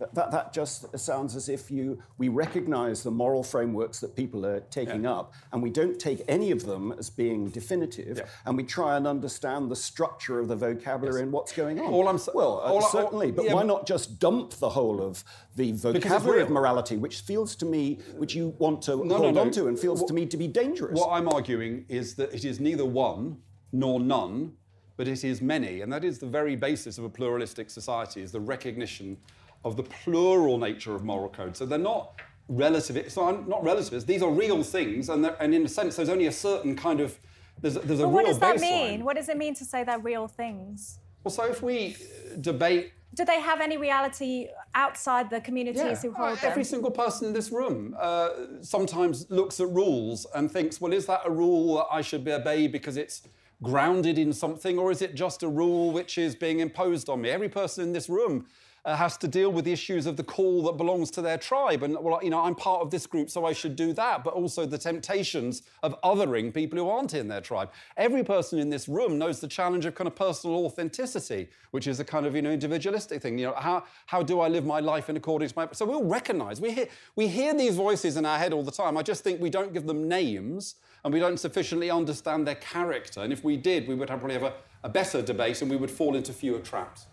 That, 0.00 0.14
that, 0.14 0.30
that, 0.30 0.52
just 0.54 0.98
sounds 0.98 1.36
as 1.36 1.50
if 1.50 1.70
you 1.70 2.02
we 2.16 2.30
recognize 2.30 3.02
the 3.02 3.10
moral 3.10 3.42
frameworks 3.42 4.00
that 4.00 4.16
people 4.16 4.46
are 4.46 4.60
taking 4.60 5.04
yeah. 5.04 5.12
up, 5.12 5.34
and 5.52 5.62
we 5.62 5.68
don't 5.68 5.98
take 5.98 6.22
any 6.26 6.52
of 6.52 6.64
them 6.64 6.92
as 6.98 7.10
being 7.10 7.50
definitive, 7.50 8.16
yeah. 8.16 8.24
and 8.46 8.56
we 8.56 8.64
try 8.64 8.96
and 8.96 9.06
understand 9.06 9.70
the 9.70 9.76
structure 9.76 10.40
of 10.40 10.48
the 10.48 10.56
vocabulary 10.56 11.18
yes. 11.18 11.24
and 11.24 11.32
what's 11.32 11.52
going 11.52 11.78
on. 11.78 11.92
All 11.92 12.08
I'm 12.08 12.18
well, 12.32 12.62
uh, 12.64 12.72
all, 12.72 12.80
certainly, 12.80 13.26
all, 13.26 13.32
but 13.32 13.44
yeah, 13.44 13.52
why 13.52 13.62
not 13.62 13.86
just 13.86 14.18
dump 14.18 14.52
the 14.54 14.70
whole 14.70 15.02
of 15.02 15.22
the 15.56 15.72
vocabulary 15.72 16.40
of 16.40 16.48
morality, 16.48 16.96
which 16.96 17.20
feels 17.20 17.54
to 17.56 17.66
me, 17.66 17.98
which 18.16 18.34
you 18.34 18.54
want 18.58 18.80
to 18.82 19.04
no, 19.04 19.18
hold 19.18 19.22
no, 19.22 19.30
no. 19.32 19.40
on 19.42 19.50
to, 19.50 19.68
and 19.68 19.78
feels 19.78 20.00
what, 20.00 20.08
to 20.08 20.14
me 20.14 20.24
to 20.24 20.38
be 20.38 20.48
dangerous? 20.48 20.98
What 20.98 21.10
I'm 21.12 21.28
arguing 21.28 21.84
is 21.90 22.14
that 22.14 22.32
it 22.32 22.46
is 22.46 22.58
neither 22.58 22.86
one 22.86 23.36
nor 23.70 24.00
none, 24.00 24.54
but 24.96 25.08
it 25.08 25.24
is 25.24 25.42
many, 25.42 25.82
and 25.82 25.92
that 25.92 26.04
is 26.04 26.18
the 26.18 26.26
very 26.26 26.56
basis 26.56 26.96
of 26.96 27.04
a 27.04 27.10
pluralistic 27.10 27.68
society: 27.68 28.22
is 28.22 28.32
the 28.32 28.40
recognition 28.40 29.18
of 29.64 29.76
the 29.76 29.82
plural 29.82 30.58
nature 30.58 30.94
of 30.94 31.04
moral 31.04 31.28
code. 31.28 31.56
So 31.56 31.66
they're 31.66 31.78
not 31.78 32.20
relative. 32.48 33.10
So 33.12 33.28
I'm 33.28 33.48
not 33.48 33.62
relativist. 33.62 34.06
These 34.06 34.22
are 34.22 34.30
real 34.30 34.62
things, 34.62 35.08
and, 35.08 35.26
and 35.40 35.54
in 35.54 35.64
a 35.64 35.68
sense, 35.68 35.96
there's 35.96 36.08
only 36.08 36.26
a 36.26 36.32
certain 36.32 36.76
kind 36.76 37.00
of 37.00 37.18
there's, 37.60 37.74
there's 37.74 38.00
a 38.00 38.08
well, 38.08 38.24
real 38.24 38.24
What 38.24 38.26
does 38.26 38.38
that 38.38 38.56
baseline. 38.56 38.90
mean? 38.90 39.04
What 39.04 39.16
does 39.16 39.28
it 39.28 39.36
mean 39.36 39.54
to 39.54 39.64
say 39.64 39.84
they're 39.84 39.98
real 39.98 40.28
things? 40.28 40.98
Well, 41.24 41.32
so 41.32 41.44
if 41.44 41.62
we 41.62 41.96
debate. 42.40 42.92
Do 43.12 43.24
they 43.24 43.40
have 43.40 43.60
any 43.60 43.76
reality 43.76 44.48
outside 44.74 45.30
the 45.30 45.40
communities 45.40 45.82
yeah. 45.82 45.96
who 45.96 46.12
hold 46.12 46.38
uh, 46.38 46.46
Every 46.46 46.64
single 46.64 46.92
person 46.92 47.26
in 47.26 47.32
this 47.32 47.50
room 47.50 47.96
uh, 47.98 48.30
sometimes 48.62 49.28
looks 49.30 49.58
at 49.58 49.68
rules 49.68 50.26
and 50.34 50.50
thinks, 50.50 50.80
well, 50.80 50.92
is 50.92 51.06
that 51.06 51.22
a 51.24 51.30
rule 51.30 51.76
that 51.76 51.86
I 51.90 52.02
should 52.02 52.26
obey 52.26 52.68
because 52.68 52.96
it's 52.96 53.22
grounded 53.62 54.16
in 54.16 54.32
something, 54.32 54.78
or 54.78 54.90
is 54.90 55.02
it 55.02 55.14
just 55.14 55.42
a 55.42 55.48
rule 55.48 55.90
which 55.90 56.18
is 56.18 56.34
being 56.34 56.60
imposed 56.60 57.08
on 57.08 57.20
me? 57.20 57.30
Every 57.30 57.48
person 57.48 57.84
in 57.84 57.92
this 57.92 58.08
room 58.08 58.46
uh, 58.84 58.96
has 58.96 59.16
to 59.18 59.28
deal 59.28 59.52
with 59.52 59.64
the 59.64 59.72
issues 59.72 60.06
of 60.06 60.16
the 60.16 60.22
call 60.22 60.62
that 60.64 60.76
belongs 60.76 61.10
to 61.12 61.22
their 61.22 61.36
tribe. 61.36 61.82
And, 61.82 61.96
well, 62.00 62.18
you 62.22 62.30
know, 62.30 62.40
I'm 62.40 62.54
part 62.54 62.80
of 62.80 62.90
this 62.90 63.06
group, 63.06 63.30
so 63.30 63.44
I 63.44 63.52
should 63.52 63.76
do 63.76 63.92
that, 63.94 64.24
but 64.24 64.34
also 64.34 64.64
the 64.66 64.78
temptations 64.78 65.62
of 65.82 66.00
othering 66.02 66.52
people 66.52 66.78
who 66.78 66.88
aren't 66.88 67.14
in 67.14 67.28
their 67.28 67.40
tribe. 67.40 67.70
Every 67.96 68.24
person 68.24 68.58
in 68.58 68.70
this 68.70 68.88
room 68.88 69.18
knows 69.18 69.40
the 69.40 69.48
challenge 69.48 69.84
of 69.84 69.94
kind 69.94 70.08
of 70.08 70.16
personal 70.16 70.64
authenticity, 70.64 71.48
which 71.72 71.86
is 71.86 72.00
a 72.00 72.04
kind 72.04 72.26
of, 72.26 72.34
you 72.34 72.42
know, 72.42 72.50
individualistic 72.50 73.20
thing. 73.20 73.38
You 73.38 73.48
know, 73.48 73.54
how, 73.54 73.84
how 74.06 74.22
do 74.22 74.40
I 74.40 74.48
live 74.48 74.64
my 74.64 74.80
life 74.80 75.10
in 75.10 75.16
accordance 75.16 75.52
to 75.52 75.58
my... 75.58 75.68
So 75.72 75.84
we'll 75.84 76.04
recognize, 76.04 76.60
we 76.60 76.72
hear, 76.72 76.88
we 77.16 77.28
hear 77.28 77.54
these 77.54 77.76
voices 77.76 78.16
in 78.16 78.24
our 78.24 78.38
head 78.38 78.52
all 78.52 78.62
the 78.62 78.72
time. 78.72 78.96
I 78.96 79.02
just 79.02 79.22
think 79.22 79.40
we 79.40 79.50
don't 79.50 79.72
give 79.72 79.86
them 79.86 80.08
names 80.08 80.76
and 81.04 81.12
we 81.12 81.20
don't 81.20 81.38
sufficiently 81.38 81.90
understand 81.90 82.46
their 82.46 82.56
character. 82.56 83.20
And 83.20 83.32
if 83.32 83.44
we 83.44 83.56
did, 83.56 83.88
we 83.88 83.94
would 83.94 84.08
have 84.10 84.20
probably 84.20 84.34
have 84.34 84.42
a, 84.42 84.54
a 84.84 84.88
better 84.88 85.22
debate 85.22 85.60
and 85.60 85.70
we 85.70 85.76
would 85.76 85.90
fall 85.90 86.14
into 86.14 86.32
fewer 86.32 86.60
traps. 86.60 87.06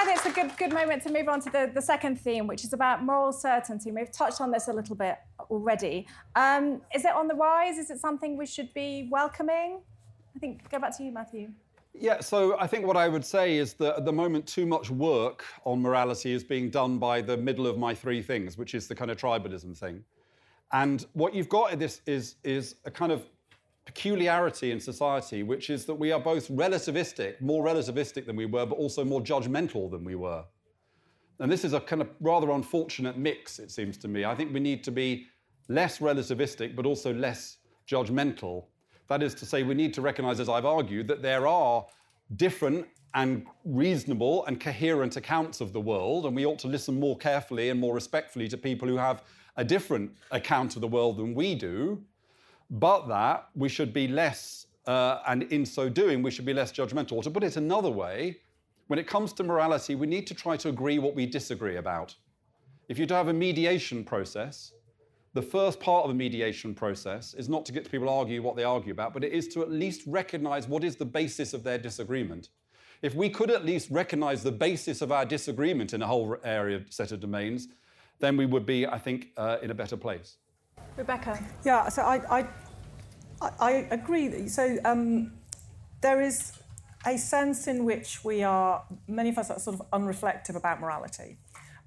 whether 0.00 0.12
it's 0.12 0.19
a 0.30 0.32
good 0.32 0.56
good 0.56 0.72
moment 0.72 1.02
to 1.02 1.12
move 1.12 1.28
on 1.28 1.40
to 1.40 1.50
the, 1.50 1.70
the 1.74 1.82
second 1.82 2.16
theme, 2.16 2.46
which 2.46 2.64
is 2.64 2.72
about 2.72 3.04
moral 3.04 3.32
certainty. 3.32 3.90
We've 3.90 4.12
touched 4.12 4.40
on 4.40 4.50
this 4.50 4.68
a 4.68 4.72
little 4.72 4.94
bit 4.94 5.16
already. 5.50 6.06
Um, 6.36 6.80
is 6.94 7.04
it 7.04 7.14
on 7.14 7.26
the 7.26 7.34
rise? 7.34 7.78
Is 7.78 7.90
it 7.90 7.98
something 7.98 8.36
we 8.36 8.46
should 8.46 8.72
be 8.72 9.08
welcoming? 9.10 9.80
I 10.34 10.38
think 10.38 10.70
go 10.70 10.78
back 10.78 10.96
to 10.98 11.04
you, 11.04 11.12
Matthew. 11.12 11.50
Yeah, 11.92 12.20
so 12.20 12.56
I 12.58 12.68
think 12.68 12.86
what 12.86 12.96
I 12.96 13.08
would 13.08 13.24
say 13.24 13.56
is 13.56 13.74
that 13.74 13.96
at 13.96 14.04
the 14.04 14.12
moment, 14.12 14.46
too 14.46 14.64
much 14.64 14.90
work 14.90 15.44
on 15.64 15.82
morality 15.82 16.32
is 16.32 16.44
being 16.44 16.70
done 16.70 16.98
by 16.98 17.20
the 17.20 17.36
middle 17.36 17.66
of 17.66 17.76
my 17.78 17.92
three 17.92 18.22
things, 18.22 18.56
which 18.56 18.74
is 18.74 18.86
the 18.86 18.94
kind 18.94 19.10
of 19.10 19.16
tribalism 19.16 19.76
thing. 19.76 20.04
And 20.72 21.04
what 21.14 21.34
you've 21.34 21.48
got 21.48 21.72
in 21.72 21.80
this 21.80 22.00
is, 22.06 22.36
is 22.44 22.76
a 22.84 22.90
kind 22.92 23.10
of 23.10 23.26
peculiarity 23.90 24.70
in 24.70 24.78
society, 24.78 25.42
which 25.42 25.68
is 25.68 25.84
that 25.84 25.94
we 25.96 26.12
are 26.12 26.20
both 26.20 26.46
relativistic, 26.48 27.40
more 27.40 27.64
relativistic 27.64 28.24
than 28.24 28.36
we 28.36 28.46
were, 28.46 28.64
but 28.64 28.78
also 28.78 29.04
more 29.04 29.20
judgmental 29.20 29.90
than 29.90 30.04
we 30.04 30.14
were. 30.14 30.44
And 31.40 31.50
this 31.50 31.64
is 31.64 31.72
a 31.72 31.80
kind 31.80 32.00
of 32.00 32.08
rather 32.20 32.50
unfortunate 32.50 33.18
mix, 33.18 33.58
it 33.58 33.72
seems 33.72 33.96
to 33.98 34.06
me. 34.06 34.24
I 34.24 34.36
think 34.36 34.54
we 34.54 34.60
need 34.60 34.84
to 34.84 34.92
be 34.92 35.26
less 35.68 35.98
relativistic, 35.98 36.76
but 36.76 36.86
also 36.86 37.12
less 37.12 37.56
judgmental. 37.88 38.66
That 39.08 39.24
is 39.24 39.34
to 39.34 39.44
say, 39.44 39.64
we 39.64 39.74
need 39.74 39.92
to 39.94 40.02
recognize, 40.02 40.38
as 40.38 40.48
I've 40.48 40.66
argued, 40.66 41.08
that 41.08 41.20
there 41.20 41.48
are 41.48 41.84
different 42.36 42.86
and 43.14 43.44
reasonable 43.64 44.46
and 44.46 44.60
coherent 44.60 45.16
accounts 45.16 45.60
of 45.60 45.72
the 45.72 45.80
world, 45.80 46.26
and 46.26 46.36
we 46.36 46.46
ought 46.46 46.60
to 46.60 46.68
listen 46.68 47.00
more 47.00 47.16
carefully 47.16 47.70
and 47.70 47.80
more 47.80 47.92
respectfully 47.92 48.46
to 48.46 48.56
people 48.56 48.86
who 48.86 48.98
have 48.98 49.24
a 49.56 49.64
different 49.64 50.12
account 50.30 50.76
of 50.76 50.80
the 50.80 50.86
world 50.86 51.16
than 51.16 51.34
we 51.34 51.56
do 51.56 52.04
but 52.70 53.08
that 53.08 53.48
we 53.54 53.68
should 53.68 53.92
be 53.92 54.06
less, 54.06 54.66
uh, 54.86 55.18
and 55.26 55.42
in 55.44 55.66
so 55.66 55.88
doing, 55.88 56.22
we 56.22 56.30
should 56.30 56.44
be 56.44 56.54
less 56.54 56.72
judgmental. 56.72 57.12
Or 57.12 57.22
to 57.22 57.30
put 57.30 57.42
it 57.42 57.56
another 57.56 57.90
way, 57.90 58.38
when 58.86 58.98
it 58.98 59.06
comes 59.06 59.32
to 59.34 59.42
morality, 59.44 59.94
we 59.94 60.06
need 60.06 60.26
to 60.28 60.34
try 60.34 60.56
to 60.56 60.68
agree 60.68 60.98
what 60.98 61.14
we 61.14 61.26
disagree 61.26 61.76
about. 61.76 62.14
If 62.88 62.98
you 62.98 63.06
have 63.08 63.28
a 63.28 63.32
mediation 63.32 64.04
process, 64.04 64.72
the 65.32 65.42
first 65.42 65.78
part 65.78 66.04
of 66.04 66.10
a 66.10 66.14
mediation 66.14 66.74
process 66.74 67.34
is 67.34 67.48
not 67.48 67.64
to 67.66 67.72
get 67.72 67.88
people 67.88 68.08
to 68.08 68.12
argue 68.12 68.42
what 68.42 68.56
they 68.56 68.64
argue 68.64 68.92
about, 68.92 69.14
but 69.14 69.22
it 69.22 69.32
is 69.32 69.46
to 69.48 69.62
at 69.62 69.70
least 69.70 70.02
recognize 70.06 70.66
what 70.66 70.82
is 70.82 70.96
the 70.96 71.04
basis 71.04 71.54
of 71.54 71.62
their 71.62 71.78
disagreement. 71.78 72.48
If 73.02 73.14
we 73.14 73.30
could 73.30 73.50
at 73.50 73.64
least 73.64 73.90
recognize 73.90 74.42
the 74.42 74.52
basis 74.52 75.02
of 75.02 75.12
our 75.12 75.24
disagreement 75.24 75.94
in 75.94 76.02
a 76.02 76.06
whole 76.06 76.36
area 76.42 76.82
set 76.90 77.12
of 77.12 77.20
domains, 77.20 77.68
then 78.18 78.36
we 78.36 78.44
would 78.44 78.66
be, 78.66 78.86
I 78.86 78.98
think, 78.98 79.28
uh, 79.36 79.58
in 79.62 79.70
a 79.70 79.74
better 79.74 79.96
place. 79.96 80.36
Rebecca. 80.96 81.42
Yeah, 81.64 81.88
so 81.88 82.02
I, 82.02 82.46
I, 83.40 83.50
I 83.58 83.70
agree. 83.90 84.48
So 84.48 84.76
um, 84.84 85.32
there 86.00 86.20
is 86.20 86.52
a 87.06 87.16
sense 87.16 87.66
in 87.66 87.84
which 87.84 88.24
we 88.24 88.42
are, 88.42 88.84
many 89.08 89.30
of 89.30 89.38
us 89.38 89.50
are 89.50 89.58
sort 89.58 89.80
of 89.80 89.90
unreflective 89.90 90.56
about 90.56 90.80
morality. 90.80 91.38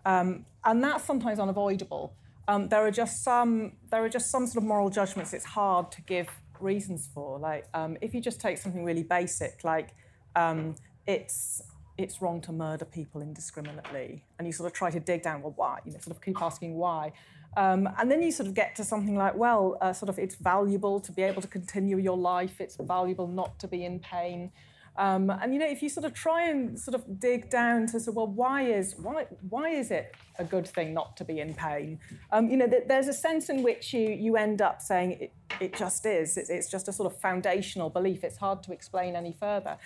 Um, 0.06 0.46
and 0.66 0.84
that's 0.84 1.04
sometimes 1.04 1.40
unavoidable. 1.40 2.14
Um, 2.48 2.68
there 2.68 2.86
are 2.86 2.92
just 2.92 3.24
some 3.24 3.74
there 3.90 4.04
are 4.04 4.10
just 4.10 4.30
some 4.30 4.48
sort 4.48 4.58
of 4.58 4.68
moral 4.68 4.90
judgments 4.90 5.34
it's 5.34 5.46
hard 5.46 5.92
to 5.94 6.02
give 6.02 6.28
reasons 6.60 7.10
for. 7.14 7.40
Like 7.40 7.68
um, 7.74 7.98
if 8.02 8.14
you 8.14 8.20
just 8.20 8.42
take 8.42 8.58
something 8.58 8.84
really 8.84 9.04
basic, 9.04 9.64
like 9.64 9.96
um, 10.36 10.76
it's 11.08 11.62
it's 11.98 12.22
wrong 12.22 12.42
to 12.42 12.52
murder 12.52 12.86
people 12.86 13.22
indiscriminately, 13.22 14.24
and 14.38 14.48
you 14.48 14.54
sort 14.54 14.68
of 14.68 14.74
try 14.74 14.90
to 14.90 15.00
dig 15.00 15.22
down, 15.22 15.42
well, 15.42 15.54
why? 15.56 15.80
You 15.86 15.92
know, 15.94 16.00
sort 16.00 16.16
of 16.16 16.22
keep 16.22 16.42
asking 16.42 16.76
why. 16.76 17.14
Um, 17.56 17.88
and 18.00 18.10
then 18.10 18.22
you 18.24 18.32
sort 18.32 18.48
of 18.48 18.56
get 18.56 18.76
to 18.78 18.84
something 18.84 19.16
like, 19.16 19.36
well, 19.36 19.78
uh, 19.80 19.94
sort 19.94 20.10
of 20.10 20.18
it's 20.18 20.36
valuable 20.36 21.00
to 21.00 21.12
be 21.12 21.22
able 21.22 21.42
to 21.42 21.48
continue 21.48 21.98
your 21.98 22.18
life. 22.18 22.60
It's 22.60 22.78
valuable 22.78 23.28
not 23.28 23.60
to 23.60 23.68
be 23.68 23.86
in 23.86 24.00
pain. 24.00 24.52
Um, 24.96 25.32
and 25.32 25.54
you 25.54 25.60
know, 25.60 25.68
if 25.68 25.82
you 25.82 25.90
sort 25.90 26.06
of 26.06 26.14
try 26.14 26.50
and 26.50 26.80
sort 26.80 26.94
of 26.94 27.20
dig 27.20 27.50
down 27.50 27.88
to 27.88 28.00
say, 28.00 28.12
well, 28.12 28.28
why 28.28 28.64
is 28.64 28.96
why 28.98 29.26
why 29.50 29.70
is 29.70 29.90
it 29.90 30.16
a 30.38 30.44
good 30.44 30.68
thing 30.68 30.94
not 30.94 31.18
to 31.18 31.26
be 31.26 31.40
in 31.40 31.56
pain? 31.56 32.00
Um, 32.32 32.48
you 32.48 32.58
know, 32.58 32.68
th- 32.68 32.84
there's 32.88 33.08
a 33.08 33.14
sense 33.14 33.50
in 33.50 33.64
which 33.64 33.94
you 33.94 34.10
you 34.10 34.36
end 34.36 34.62
up 34.62 34.82
saying 34.82 35.14
it, 35.14 35.34
it 35.60 35.76
just 35.76 36.06
is. 36.06 36.38
It's, 36.38 36.52
it's 36.52 36.70
just 36.70 36.88
a 36.88 36.94
sort 36.94 37.12
of 37.12 37.20
foundational 37.20 37.90
belief. 37.90 38.24
It's 38.24 38.38
hard 38.38 38.62
to 38.64 38.72
explain 38.72 39.16
any 39.16 39.34
further. 39.34 39.78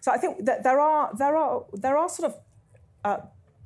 So 0.00 0.12
I 0.12 0.18
think 0.18 0.44
that 0.44 0.62
there 0.62 0.80
are 0.80 1.10
there 1.16 1.36
are 1.36 1.64
there 1.72 1.96
are 1.96 2.08
sort 2.08 2.32
of 2.32 2.38
uh, 3.04 3.18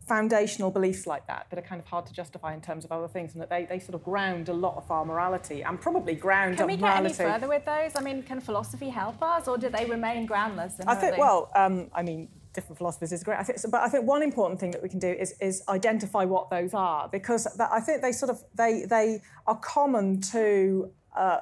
foundational 0.07 0.71
beliefs 0.71 1.07
like 1.07 1.27
that 1.29 1.47
that 1.49 1.59
are 1.59 1.63
kind 1.63 1.81
of 1.81 1.87
hard 1.87 2.05
to 2.07 2.13
justify 2.13 2.53
in 2.53 2.61
terms 2.61 2.85
of 2.85 2.91
other 2.93 3.09
things, 3.09 3.35
and 3.35 3.41
that 3.43 3.51
they, 3.51 3.65
they 3.65 3.79
sort 3.79 3.95
of 3.95 4.03
ground 4.03 4.49
a 4.49 4.53
lot 4.53 4.77
of 4.77 4.91
our 4.91 5.05
morality 5.05 5.63
and 5.63 5.81
probably 5.81 6.15
ground 6.15 6.61
up 6.61 6.67
morality. 6.67 6.77
Can 6.77 6.89
we 6.89 7.05
get 7.05 7.25
any 7.25 7.33
further 7.33 7.49
with 7.49 7.65
those? 7.65 7.93
I 7.95 8.03
mean, 8.03 8.23
can 8.23 8.41
philosophy 8.41 8.89
help 8.89 9.23
us, 9.23 9.47
or 9.47 9.57
do 9.57 9.69
they 9.69 9.85
remain 9.85 10.27
groundless? 10.27 10.75
I 10.87 10.97
think, 10.97 11.19
well, 11.19 11.51
um, 11.55 11.89
I 11.95 12.03
mean, 12.03 12.29
different 12.53 12.79
philosophies 12.79 13.13
is 13.13 13.23
great. 13.23 13.39
I 13.39 13.45
think, 13.45 13.59
so, 13.61 13.71
but 13.71 13.81
I 13.81 13.89
think 13.89 14.07
one 14.07 14.23
important 14.23 14.59
thing 14.61 14.73
that 14.73 14.83
we 14.83 14.89
can 14.89 14.99
do 14.99 15.09
is, 15.09 15.35
is 15.41 15.63
identify 15.69 16.25
what 16.25 16.51
those 16.51 16.75
are, 16.75 17.09
because 17.09 17.45
that, 17.57 17.71
I 17.73 17.81
think 17.81 18.03
they 18.03 18.13
sort 18.13 18.31
of 18.31 18.43
they 18.55 18.85
they 18.85 19.23
are 19.47 19.57
common 19.57 20.21
to 20.33 20.91
uh, 21.17 21.41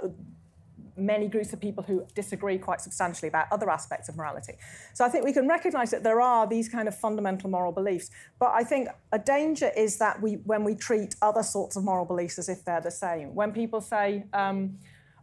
many 1.01 1.29
groups 1.29 1.53
of 1.53 1.61
people 1.61 1.83
who 1.83 2.07
disagree 2.15 2.59
quite 2.59 2.81
substantially 2.81 3.29
about 3.29 3.47
other 3.51 3.71
aspects 3.71 4.09
of 4.09 4.17
morality. 4.17 4.55
So 4.95 5.05
I 5.05 5.09
think 5.09 5.25
we 5.25 5.33
can 5.33 5.49
recognize 5.49 5.91
that 5.91 6.03
there 6.03 6.21
are 6.21 6.47
these 6.47 6.69
kind 6.69 6.89
of 6.89 6.97
fundamental 6.97 7.51
moral 7.51 7.73
beliefs, 7.73 8.11
but 8.39 8.51
I 8.53 8.65
think 8.65 8.89
a 9.13 9.19
danger 9.19 9.71
is 9.77 9.99
that 9.99 10.21
we, 10.21 10.35
when 10.45 10.65
we 10.65 10.75
treat 10.75 11.17
other 11.23 11.43
sorts 11.43 11.77
of 11.77 11.85
moral 11.85 12.05
beliefs 12.05 12.39
as 12.39 12.49
if 12.49 12.65
they're 12.65 12.81
the 12.81 12.91
same. 12.91 13.35
When 13.35 13.53
people 13.53 13.81
say, 13.81 14.25
um, 14.33 14.79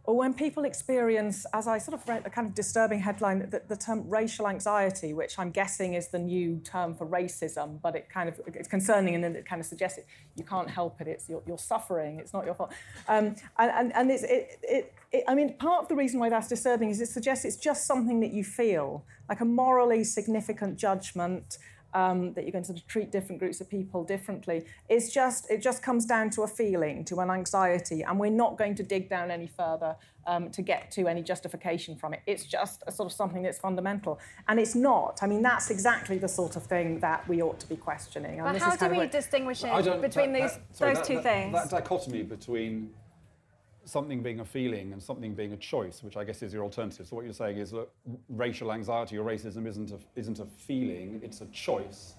or 0.08 0.16
when 0.16 0.32
people 0.32 0.64
experience, 0.64 1.44
as 1.52 1.68
I 1.68 1.76
sort 1.76 1.92
of 2.00 2.08
read 2.08 2.22
a 2.24 2.30
kind 2.30 2.48
of 2.48 2.54
disturbing 2.54 2.98
headline, 2.98 3.50
the, 3.50 3.60
the, 3.68 3.76
term 3.76 4.08
racial 4.08 4.48
anxiety, 4.48 5.12
which 5.12 5.38
I'm 5.38 5.50
guessing 5.50 5.92
is 5.92 6.08
the 6.08 6.18
new 6.18 6.62
term 6.64 6.94
for 6.94 7.06
racism, 7.06 7.78
but 7.82 7.94
it 7.94 8.08
kind 8.08 8.26
of 8.26 8.40
it's 8.46 8.68
concerning 8.68 9.16
and 9.16 9.22
then 9.22 9.36
it 9.36 9.44
kind 9.44 9.60
of 9.60 9.66
suggests 9.66 9.98
it, 9.98 10.06
you 10.34 10.44
can't 10.44 10.70
help 10.70 11.02
it, 11.02 11.08
it's 11.08 11.28
you're, 11.28 11.42
you're 11.46 11.58
suffering, 11.58 12.20
it's 12.20 12.32
not 12.32 12.46
your 12.46 12.54
fault. 12.54 12.72
Um, 13.06 13.36
and 13.58 13.70
and, 13.70 13.94
and 13.94 14.10
it's, 14.10 14.22
it, 14.22 14.58
it, 14.62 14.94
it, 15.12 15.24
I 15.28 15.34
mean, 15.34 15.58
part 15.58 15.82
of 15.82 15.88
the 15.88 15.94
reason 15.94 16.18
why 16.20 16.30
that's 16.30 16.48
disturbing 16.48 16.88
is 16.88 17.02
it 17.02 17.10
suggests 17.10 17.44
it's 17.44 17.56
just 17.56 17.86
something 17.86 18.20
that 18.20 18.32
you 18.32 18.44
feel, 18.44 19.04
like 19.28 19.40
a 19.40 19.44
morally 19.44 20.04
significant 20.04 20.78
judgment 20.78 21.58
um, 21.94 22.32
that 22.34 22.44
you're 22.44 22.52
going 22.52 22.64
to 22.64 22.68
sort 22.68 22.78
of 22.78 22.86
treat 22.86 23.10
different 23.10 23.38
groups 23.38 23.60
of 23.60 23.68
people 23.68 24.04
differently. 24.04 24.64
It's 24.88 25.12
just 25.12 25.50
it 25.50 25.62
just 25.62 25.82
comes 25.82 26.04
down 26.06 26.30
to 26.30 26.42
a 26.42 26.48
feeling, 26.48 27.04
to 27.06 27.20
an 27.20 27.30
anxiety, 27.30 28.02
and 28.02 28.18
we're 28.18 28.30
not 28.30 28.58
going 28.58 28.74
to 28.76 28.82
dig 28.82 29.08
down 29.08 29.30
any 29.30 29.46
further 29.46 29.96
um, 30.26 30.50
to 30.50 30.62
get 30.62 30.90
to 30.92 31.08
any 31.08 31.22
justification 31.22 31.96
from 31.96 32.14
it. 32.14 32.20
It's 32.26 32.44
just 32.44 32.82
a 32.86 32.92
sort 32.92 33.06
of 33.06 33.12
something 33.12 33.42
that's 33.42 33.58
fundamental, 33.58 34.20
and 34.48 34.60
it's 34.60 34.74
not. 34.74 35.20
I 35.22 35.26
mean, 35.26 35.42
that's 35.42 35.70
exactly 35.70 36.18
the 36.18 36.28
sort 36.28 36.56
of 36.56 36.64
thing 36.64 37.00
that 37.00 37.26
we 37.28 37.42
ought 37.42 37.58
to 37.60 37.68
be 37.68 37.76
questioning. 37.76 38.40
But 38.42 38.58
how 38.58 38.76
do 38.76 38.88
we 38.90 39.06
distinguish 39.06 39.64
it 39.64 40.00
between 40.02 40.32
that, 40.32 40.42
these 40.42 40.52
that, 40.52 40.76
sorry, 40.76 40.94
those 40.94 41.02
that, 41.02 41.06
two 41.06 41.14
that, 41.16 41.22
things? 41.22 41.52
That 41.54 41.70
dichotomy 41.70 42.22
between 42.22 42.90
something 43.88 44.22
being 44.22 44.40
a 44.40 44.44
feeling 44.44 44.92
and 44.92 45.02
something 45.02 45.34
being 45.34 45.52
a 45.52 45.56
choice, 45.56 46.02
which 46.02 46.16
I 46.16 46.24
guess 46.24 46.42
is 46.42 46.52
your 46.52 46.62
alternative. 46.62 47.06
So 47.06 47.16
what 47.16 47.24
you're 47.24 47.34
saying 47.34 47.58
is, 47.58 47.72
look, 47.72 47.92
racial 48.28 48.72
anxiety 48.72 49.16
or 49.16 49.24
racism 49.24 49.66
isn't 49.66 49.90
a, 49.90 49.98
isn't 50.14 50.38
a 50.38 50.44
feeling; 50.44 51.20
it's 51.22 51.40
a 51.40 51.46
choice. 51.46 52.14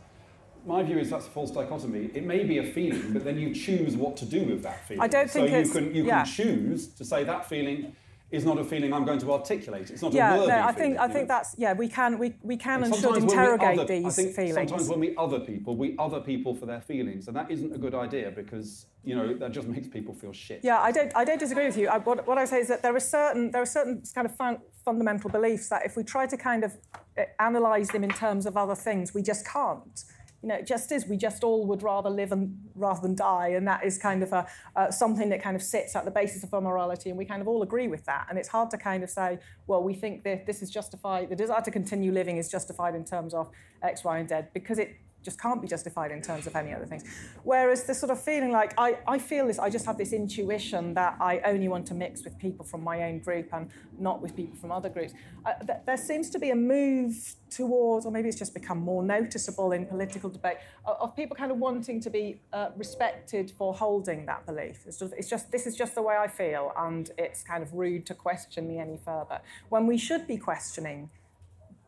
My 0.65 0.83
view 0.83 0.99
is 0.99 1.09
that's 1.09 1.27
a 1.27 1.29
false 1.29 1.51
dichotomy. 1.51 2.09
It 2.13 2.25
may 2.25 2.43
be 2.43 2.57
a 2.57 2.63
feeling, 2.63 3.13
but 3.13 3.23
then 3.23 3.39
you 3.39 3.53
choose 3.53 3.95
what 3.95 4.17
to 4.17 4.25
do 4.25 4.43
with 4.43 4.63
that 4.63 4.85
feeling. 4.87 5.01
I 5.01 5.07
don't 5.07 5.29
think 5.29 5.49
so 5.49 5.57
you 5.57 5.87
can 5.87 5.95
you 5.95 6.05
yeah. 6.05 6.23
can 6.23 6.33
choose 6.33 6.87
to 6.87 7.05
say 7.05 7.23
that 7.23 7.47
feeling 7.47 7.95
is 8.31 8.45
not 8.45 8.59
a 8.59 8.63
feeling 8.63 8.93
I'm 8.93 9.05
going 9.05 9.19
to 9.19 9.33
articulate. 9.33 9.89
It's 9.89 10.01
not 10.01 10.13
yeah, 10.13 10.35
a 10.35 10.37
worthy 10.37 10.51
no, 10.51 10.59
I 10.59 10.71
feeling, 10.71 10.75
think 10.75 10.99
I 10.99 11.07
you 11.07 11.13
think 11.13 11.27
know? 11.27 11.35
that's 11.35 11.55
yeah. 11.57 11.73
We 11.73 11.87
can 11.87 12.19
we, 12.19 12.35
we 12.41 12.57
can 12.57 12.83
and, 12.83 12.93
should 12.93 13.01
sometimes 13.01 13.25
when 13.25 13.27
we 13.27 13.33
interrogate 13.33 13.79
other- 13.79 13.87
these 13.87 14.05
I 14.05 14.09
think 14.09 14.35
feelings. 14.35 14.69
Sometimes 14.69 14.89
when 14.89 14.99
we 14.99 15.15
other 15.17 15.39
people, 15.39 15.75
we 15.75 15.95
other 15.97 16.19
people 16.19 16.53
for 16.53 16.65
their 16.65 16.81
feelings, 16.81 17.27
and 17.27 17.35
that 17.35 17.49
isn't 17.49 17.73
a 17.73 17.77
good 17.77 17.95
idea 17.95 18.31
because 18.31 18.85
you 19.03 19.15
know 19.15 19.33
that 19.35 19.51
just 19.51 19.67
makes 19.67 19.87
people 19.87 20.13
feel 20.13 20.33
shit. 20.33 20.61
Yeah, 20.63 20.79
I 20.79 20.91
don't, 20.91 21.11
I 21.15 21.23
don't 21.25 21.39
disagree 21.39 21.65
with 21.65 21.77
you. 21.77 21.87
I, 21.87 21.97
what, 21.97 22.27
what 22.27 22.37
I 22.37 22.45
say 22.45 22.59
is 22.59 22.67
that 22.67 22.83
there 22.83 22.95
are 22.95 22.99
certain, 22.99 23.51
there 23.51 23.61
are 23.61 23.65
certain 23.65 24.03
kind 24.13 24.25
of 24.27 24.35
fun, 24.35 24.59
fundamental 24.85 25.29
beliefs 25.29 25.69
that 25.69 25.85
if 25.85 25.95
we 25.95 26.03
try 26.03 26.27
to 26.27 26.37
kind 26.37 26.63
of 26.63 26.77
uh, 27.17 27.23
analyse 27.39 27.89
them 27.89 28.03
in 28.03 28.11
terms 28.11 28.45
of 28.45 28.57
other 28.57 28.75
things, 28.75 29.13
we 29.13 29.21
just 29.21 29.47
can't. 29.47 30.03
You 30.41 30.49
know, 30.49 30.55
it 30.55 30.65
just 30.65 30.91
is. 30.91 31.05
We 31.05 31.17
just 31.17 31.43
all 31.43 31.65
would 31.67 31.83
rather 31.83 32.09
live 32.09 32.31
and 32.31 32.57
rather 32.75 33.01
than 33.01 33.15
die, 33.15 33.49
and 33.49 33.67
that 33.67 33.83
is 33.83 33.97
kind 33.97 34.23
of 34.23 34.31
a, 34.31 34.47
uh, 34.75 34.89
something 34.89 35.29
that 35.29 35.41
kind 35.41 35.55
of 35.55 35.61
sits 35.61 35.95
at 35.95 36.05
the 36.05 36.11
basis 36.11 36.43
of 36.43 36.53
our 36.53 36.61
morality, 36.61 37.09
and 37.09 37.17
we 37.17 37.25
kind 37.25 37.41
of 37.41 37.47
all 37.47 37.61
agree 37.61 37.87
with 37.87 38.05
that. 38.05 38.27
And 38.29 38.39
it's 38.39 38.47
hard 38.47 38.69
to 38.71 38.77
kind 38.77 39.03
of 39.03 39.09
say, 39.09 39.39
well, 39.67 39.83
we 39.83 39.93
think 39.93 40.23
that 40.23 40.45
this 40.45 40.61
is 40.61 40.69
justified. 40.69 41.29
The 41.29 41.35
desire 41.35 41.61
to 41.61 41.71
continue 41.71 42.11
living 42.11 42.37
is 42.37 42.49
justified 42.49 42.95
in 42.95 43.03
terms 43.03 43.33
of 43.33 43.49
X, 43.83 44.03
Y, 44.03 44.17
and 44.17 44.29
Z 44.29 44.35
because 44.53 44.79
it 44.79 44.95
just 45.23 45.39
can't 45.39 45.61
be 45.61 45.67
justified 45.67 46.11
in 46.11 46.21
terms 46.21 46.47
of 46.47 46.55
any 46.55 46.73
other 46.73 46.85
things. 46.85 47.03
Whereas 47.43 47.83
this 47.83 47.99
sort 47.99 48.11
of 48.11 48.21
feeling 48.21 48.51
like 48.51 48.73
I, 48.77 48.99
I 49.07 49.19
feel 49.19 49.47
this, 49.47 49.59
I 49.59 49.69
just 49.69 49.85
have 49.85 49.97
this 49.97 50.13
intuition 50.13 50.93
that 50.93 51.17
I 51.19 51.39
only 51.39 51.67
want 51.67 51.85
to 51.87 51.93
mix 51.93 52.23
with 52.23 52.37
people 52.39 52.65
from 52.65 52.83
my 52.83 53.03
own 53.03 53.19
group 53.19 53.53
and 53.53 53.69
not 53.97 54.21
with 54.21 54.35
people 54.35 54.55
from 54.55 54.71
other 54.71 54.89
groups. 54.89 55.13
Uh, 55.45 55.53
th- 55.65 55.79
there 55.85 55.97
seems 55.97 56.29
to 56.31 56.39
be 56.39 56.51
a 56.51 56.55
move 56.55 57.35
towards, 57.49 58.05
or 58.05 58.11
maybe 58.11 58.29
it's 58.29 58.37
just 58.39 58.53
become 58.53 58.79
more 58.79 59.03
noticeable 59.03 59.71
in 59.71 59.85
political 59.85 60.29
debate, 60.29 60.57
of, 60.85 60.97
of 61.01 61.15
people 61.15 61.35
kind 61.35 61.51
of 61.51 61.57
wanting 61.57 61.99
to 61.99 62.09
be 62.09 62.39
uh, 62.53 62.69
respected 62.77 63.51
for 63.51 63.73
holding 63.73 64.25
that 64.25 64.45
belief. 64.45 64.83
It's 64.85 64.99
just, 64.99 65.13
it's 65.17 65.29
just, 65.29 65.51
this 65.51 65.67
is 65.67 65.75
just 65.75 65.95
the 65.95 66.01
way 66.01 66.15
I 66.15 66.27
feel, 66.27 66.71
and 66.77 67.09
it's 67.17 67.43
kind 67.43 67.61
of 67.61 67.73
rude 67.73 68.05
to 68.07 68.13
question 68.13 68.67
me 68.67 68.79
any 68.79 68.97
further. 68.97 69.41
When 69.69 69.85
we 69.85 69.97
should 69.97 70.27
be 70.27 70.37
questioning 70.37 71.09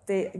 the 0.07 0.31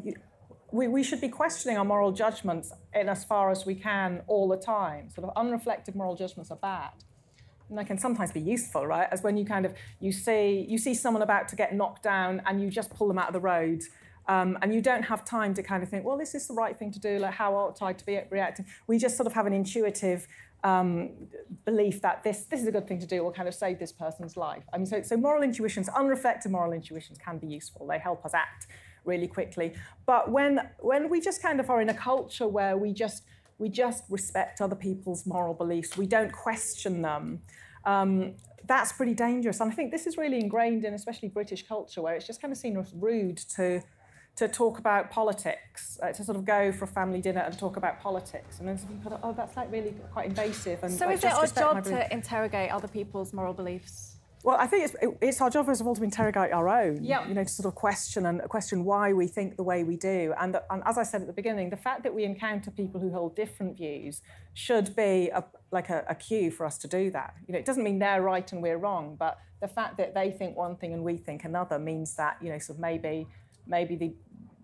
we, 0.71 0.87
we 0.87 1.03
should 1.03 1.21
be 1.21 1.29
questioning 1.29 1.77
our 1.77 1.85
moral 1.85 2.11
judgments 2.11 2.71
in 2.93 3.09
as 3.09 3.23
far 3.23 3.51
as 3.51 3.65
we 3.65 3.75
can 3.75 4.21
all 4.27 4.47
the 4.47 4.57
time. 4.57 5.09
Sort 5.09 5.27
of 5.27 5.35
unreflective 5.35 5.95
moral 5.95 6.15
judgments 6.15 6.51
are 6.51 6.57
bad. 6.57 6.91
And 7.69 7.77
they 7.77 7.83
can 7.83 7.97
sometimes 7.97 8.31
be 8.31 8.41
useful, 8.41 8.85
right? 8.85 9.07
As 9.11 9.23
when 9.23 9.37
you 9.37 9.45
kind 9.45 9.65
of 9.65 9.73
you 9.99 10.11
see 10.11 10.65
you 10.67 10.77
see 10.77 10.93
someone 10.93 11.23
about 11.23 11.47
to 11.49 11.55
get 11.55 11.73
knocked 11.73 12.03
down 12.03 12.41
and 12.45 12.61
you 12.61 12.69
just 12.69 12.93
pull 12.93 13.07
them 13.07 13.17
out 13.17 13.27
of 13.27 13.33
the 13.33 13.39
road. 13.39 13.81
Um, 14.27 14.57
and 14.61 14.73
you 14.73 14.81
don't 14.81 15.03
have 15.03 15.25
time 15.25 15.53
to 15.55 15.63
kind 15.63 15.81
of 15.81 15.89
think, 15.89 16.05
well, 16.05 16.17
this 16.17 16.35
is 16.35 16.47
the 16.47 16.53
right 16.53 16.77
thing 16.77 16.91
to 16.91 16.99
do. 16.99 17.17
Like, 17.17 17.33
how 17.33 17.55
ought 17.55 17.81
I 17.81 17.91
to 17.91 18.05
be 18.05 18.19
reacting? 18.29 18.65
We 18.87 18.97
just 18.97 19.17
sort 19.17 19.27
of 19.27 19.33
have 19.33 19.45
an 19.45 19.53
intuitive 19.53 20.27
um, 20.63 21.09
belief 21.65 22.01
that 22.01 22.23
this 22.23 22.43
this 22.43 22.61
is 22.61 22.67
a 22.67 22.71
good 22.71 22.87
thing 22.87 22.99
to 22.99 23.07
do 23.07 23.23
will 23.23 23.31
kind 23.31 23.47
of 23.47 23.55
save 23.55 23.79
this 23.79 23.91
person's 23.91 24.37
life. 24.37 24.63
I 24.73 24.77
mean, 24.77 24.85
so, 24.85 25.01
so 25.01 25.17
moral 25.17 25.41
intuitions, 25.41 25.89
unreflective 25.89 26.51
moral 26.51 26.71
intuitions, 26.73 27.17
can 27.17 27.39
be 27.39 27.47
useful. 27.47 27.87
They 27.87 27.99
help 27.99 28.25
us 28.25 28.33
act 28.33 28.67
really 29.05 29.27
quickly. 29.27 29.73
But 30.05 30.31
when 30.31 30.69
when 30.79 31.09
we 31.09 31.21
just 31.21 31.41
kind 31.41 31.59
of 31.59 31.69
are 31.69 31.81
in 31.81 31.89
a 31.89 31.93
culture 31.93 32.47
where 32.47 32.77
we 32.77 32.93
just 32.93 33.23
we 33.57 33.69
just 33.69 34.03
respect 34.09 34.61
other 34.61 34.75
people's 34.75 35.25
moral 35.25 35.53
beliefs, 35.53 35.97
we 35.97 36.07
don't 36.07 36.31
question 36.31 37.01
them. 37.01 37.41
Um, 37.85 38.33
that's 38.65 38.91
pretty 38.91 39.13
dangerous, 39.13 39.59
and 39.59 39.71
I 39.71 39.75
think 39.75 39.91
this 39.91 40.05
is 40.05 40.17
really 40.17 40.39
ingrained 40.39 40.85
in 40.85 40.93
especially 40.93 41.29
British 41.29 41.67
culture, 41.67 42.01
where 42.01 42.15
it's 42.15 42.27
just 42.27 42.41
kind 42.41 42.51
of 42.51 42.57
seen 42.57 42.77
as 42.77 42.93
rude 42.93 43.37
to 43.55 43.81
to 44.37 44.47
talk 44.47 44.79
about 44.79 45.11
politics, 45.11 45.99
uh, 46.01 46.11
to 46.11 46.23
sort 46.23 46.37
of 46.37 46.45
go 46.45 46.71
for 46.71 46.85
a 46.85 46.87
family 46.87 47.21
dinner 47.21 47.41
and 47.41 47.57
talk 47.57 47.75
about 47.77 47.99
politics, 47.99 48.59
and 48.59 48.67
then 48.67 48.77
some 48.77 48.87
people, 48.89 49.19
oh, 49.23 49.33
that's 49.33 49.57
like 49.57 49.71
really 49.71 49.93
quite 50.13 50.27
invasive. 50.27 50.83
And 50.83 50.93
so 50.93 51.07
like, 51.07 51.17
is 51.17 51.23
it 51.23 51.33
our 51.33 51.47
job 51.47 51.83
to 51.85 52.13
interrogate 52.13 52.71
other 52.71 52.87
people's 52.87 53.33
moral 53.33 53.53
beliefs? 53.53 54.10
Well, 54.43 54.57
I 54.59 54.65
think 54.67 54.85
it's, 54.85 54.95
it's 55.21 55.41
our 55.41 55.49
job 55.49 55.67
first 55.67 55.81
of 55.81 55.87
all 55.87 55.95
to 55.95 56.03
interrogate 56.03 56.51
our 56.51 56.67
own. 56.67 57.03
Yeah. 57.03 57.27
You 57.27 57.33
know, 57.33 57.43
to 57.43 57.49
sort 57.49 57.67
of 57.67 57.75
question 57.75 58.25
and 58.25 58.41
question 58.49 58.83
why 58.85 59.13
we 59.13 59.27
think 59.27 59.55
the 59.55 59.63
way 59.63 59.83
we 59.83 59.97
do. 59.97 60.33
And, 60.39 60.59
and 60.69 60.81
as 60.85 60.97
I 60.97 61.03
said 61.03 61.21
at 61.21 61.27
the 61.27 61.33
beginning, 61.33 61.69
the 61.69 61.77
fact 61.77 62.03
that 62.03 62.13
we 62.13 62.23
encounter 62.23 62.71
people 62.71 62.99
who 62.99 63.11
hold 63.11 63.35
different 63.35 63.77
views 63.77 64.21
should 64.53 64.95
be 64.95 65.29
a, 65.33 65.43
like 65.71 65.89
a, 65.89 66.03
a 66.09 66.15
cue 66.15 66.49
for 66.49 66.65
us 66.65 66.77
to 66.79 66.87
do 66.87 67.11
that. 67.11 67.35
You 67.47 67.53
know, 67.53 67.59
it 67.59 67.65
doesn't 67.65 67.83
mean 67.83 67.99
they're 67.99 68.21
right 68.21 68.51
and 68.51 68.61
we're 68.61 68.77
wrong, 68.77 69.15
but 69.17 69.37
the 69.61 69.67
fact 69.67 69.97
that 69.97 70.13
they 70.15 70.31
think 70.31 70.57
one 70.57 70.75
thing 70.75 70.93
and 70.93 71.03
we 71.03 71.17
think 71.17 71.43
another 71.43 71.77
means 71.77 72.15
that 72.15 72.37
you 72.41 72.49
know, 72.51 72.57
sort 72.57 72.77
of 72.77 72.81
maybe 72.81 73.27
maybe 73.67 73.95
the 73.95 74.13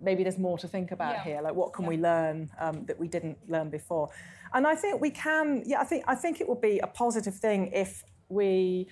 maybe 0.01 0.23
there's 0.23 0.37
more 0.37 0.57
to 0.57 0.67
think 0.67 0.91
about 0.91 1.13
Yeah. 1.13 1.23
here. 1.23 1.41
Like, 1.41 1.55
what 1.55 1.73
can 1.73 1.85
we 1.85 1.97
learn 1.97 2.49
um, 2.59 2.85
that 2.85 2.99
we 2.99 3.07
didn't 3.07 3.37
learn 3.47 3.69
before? 3.69 4.09
And 4.53 4.65
I 4.65 4.75
think 4.75 5.01
we 5.01 5.11
can. 5.11 5.63
Yeah, 5.65 5.81
I 5.81 5.83
think 5.83 6.03
I 6.07 6.15
think 6.15 6.41
it 6.41 6.47
would 6.49 6.61
be 6.61 6.79
a 6.79 6.87
positive 6.87 7.35
thing 7.35 7.71
if 7.73 8.03
we 8.29 8.87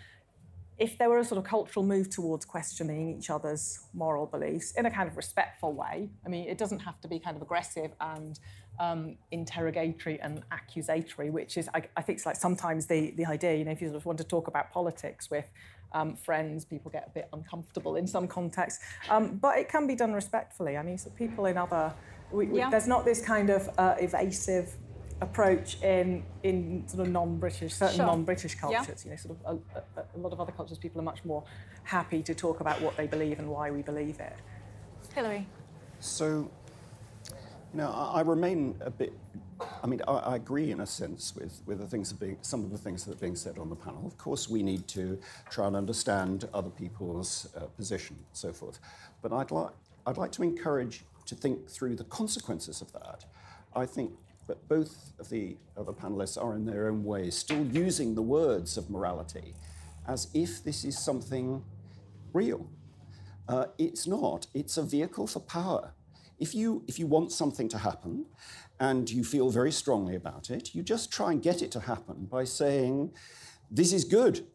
if 0.78 0.98
there 0.98 1.10
were 1.10 1.20
a 1.20 1.24
sort 1.26 1.38
of 1.38 1.46
cultural 1.46 1.86
move 1.86 2.10
towards 2.10 2.44
questioning 2.46 3.18
each 3.18 3.30
other's 3.30 3.80
moral 3.94 4.26
beliefs 4.26 4.74
in 4.74 4.86
a 4.86 4.92
kind 4.92 5.08
of 5.08 5.16
respectful 5.16 5.74
way, 5.74 6.10
I 6.26 6.30
mean, 6.30 6.50
it 6.50 6.58
doesn't 6.58 6.80
have 6.80 7.00
to 7.02 7.08
be 7.08 7.20
kind 7.20 7.36
of 7.36 7.42
aggressive 7.42 7.92
and 8.02 8.40
um, 8.80 9.18
interrogatory 9.32 10.20
and 10.20 10.44
accusatory, 10.52 11.30
which 11.30 11.58
is, 11.58 11.70
I, 11.74 11.84
I 11.96 12.02
think, 12.02 12.18
it's 12.18 12.26
like 12.26 12.36
sometimes 12.36 12.88
the, 12.88 13.12
the 13.12 13.26
idea, 13.26 13.56
you 13.56 13.64
know, 13.64 13.72
if 13.72 13.82
you 13.82 13.88
sort 13.88 13.98
of 13.98 14.06
want 14.06 14.18
to 14.18 14.26
talk 14.26 14.48
about 14.50 14.72
politics 14.72 15.32
with 15.32 15.46
um, 15.94 16.18
friends, 16.18 16.66
people 16.66 16.92
get 16.92 17.08
a 17.08 17.12
bit 17.12 17.30
uncomfortable 17.32 17.96
in 17.96 18.06
some 18.06 18.28
contexts. 18.28 18.84
Um, 19.10 19.38
but 19.38 19.58
it 19.58 19.70
can 19.70 19.88
be 19.88 19.96
done 19.96 20.12
respectfully. 20.12 20.76
I 20.76 20.84
mean, 20.84 20.98
so 20.98 21.10
people 21.12 21.46
in 21.46 21.58
other, 21.58 21.94
we, 22.32 22.48
we, 22.48 22.60
Yeah. 22.60 22.70
there's 22.70 22.88
not 22.88 23.06
this 23.06 23.24
kind 23.26 23.50
of 23.50 23.70
uh, 23.78 23.96
evasive 24.00 24.76
approach 25.22 25.82
in 25.82 26.24
in 26.44 26.88
sort 26.88 27.06
of 27.08 27.12
non-British 27.12 27.74
certain 27.74 27.98
Sure. 27.98 28.06
non-British 28.06 28.56
Yeah. 28.56 28.60
cultures. 28.62 29.06
You 29.06 29.12
know, 29.12 29.18
sort 29.18 29.38
of 29.46 29.60
a, 29.76 29.80
a, 30.00 30.06
a 30.16 30.20
lot 30.20 30.34
of 30.34 30.42
other 30.42 30.52
cultures, 30.52 30.78
people 30.78 31.00
are 31.02 31.06
much 31.06 31.24
more 31.26 31.44
happy 31.84 32.22
to 32.24 32.36
talk 32.36 32.60
about 32.60 32.82
what 32.82 32.98
they 32.98 33.08
believe 33.08 33.40
and 33.40 33.50
why 33.50 33.72
we 33.72 33.82
believe 33.82 34.20
it. 34.20 34.36
Hilary. 35.14 35.48
So, 36.00 36.50
you 37.74 37.78
know, 37.78 37.90
I, 37.90 38.20
I 38.20 38.22
remain 38.22 38.76
a 38.82 38.90
bit. 38.92 39.14
I 39.82 39.88
mean, 39.88 40.02
I, 40.08 40.12
I 40.12 40.36
agree 40.36 40.72
in 40.72 40.82
a 40.82 40.86
sense 40.86 41.34
with, 41.34 41.62
with 41.66 41.80
the 41.80 41.88
things 41.88 42.10
that 42.10 42.20
being, 42.20 42.38
some 42.42 42.64
of 42.66 42.72
the 42.72 42.78
things 42.78 43.06
that 43.06 43.14
are 43.14 43.22
being 43.22 43.38
said 43.38 43.58
on 43.58 43.70
the 43.70 43.76
panel. 43.76 44.06
Of 44.06 44.18
course, 44.18 44.50
we 44.50 44.62
need 44.64 44.88
to 44.90 45.18
try 45.50 45.68
and 45.68 45.76
understand 45.78 46.48
other 46.54 46.70
people's 46.70 47.48
uh, 47.56 47.62
position, 47.78 48.18
and 48.18 48.26
so 48.34 48.52
forth. 48.52 48.80
But 49.22 49.32
I'd 49.32 49.52
like 49.52 49.70
I'd 50.06 50.18
like 50.18 50.34
to 50.34 50.44
encourage 50.44 51.06
to 51.26 51.36
think 51.36 51.70
through 51.70 51.96
the 51.96 52.04
consequences 52.04 52.82
of 52.82 52.92
that. 52.94 53.26
I 53.76 53.86
think 53.86 54.12
that 54.48 54.68
both 54.68 55.14
of 55.20 55.30
the 55.30 55.58
other 55.76 55.92
panelists 55.92 56.42
are, 56.42 56.56
in 56.56 56.66
their 56.66 56.88
own 56.88 57.04
way, 57.04 57.30
still 57.30 57.66
using 57.66 58.16
the 58.16 58.22
words 58.22 58.78
of 58.78 58.90
morality 58.90 59.56
as 60.08 60.28
if 60.34 60.64
this 60.64 60.86
is 60.86 60.98
something 60.98 61.64
real. 62.34 62.70
Uh, 63.48 63.66
it's 63.78 64.08
not. 64.08 64.48
It's 64.54 64.78
a 64.78 64.84
vehicle 64.84 65.28
for 65.28 65.40
power. 65.40 65.94
If 66.40 66.54
you, 66.54 66.84
if 66.88 67.00
you 67.00 67.08
want 67.08 67.32
something 67.32 67.70
to 67.70 67.78
happen 67.78 68.26
and 68.80 69.10
you 69.10 69.24
feel 69.24 69.50
very 69.50 69.72
strongly 69.72 70.16
about 70.16 70.50
it, 70.50 70.76
you 70.76 70.84
just 70.84 71.12
try 71.12 71.32
and 71.32 71.42
get 71.42 71.62
it 71.62 71.72
to 71.72 71.80
happen 71.80 72.26
by 72.26 72.44
saying, 72.44 73.12
This 73.72 73.94
is 73.94 74.04
good. 74.04 74.46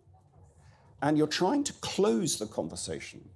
And 1.03 1.16
you're 1.16 1.26
trying 1.26 1.64
to 1.64 1.72
close 1.74 2.38
the 2.38 2.46
conversation. 2.46 3.31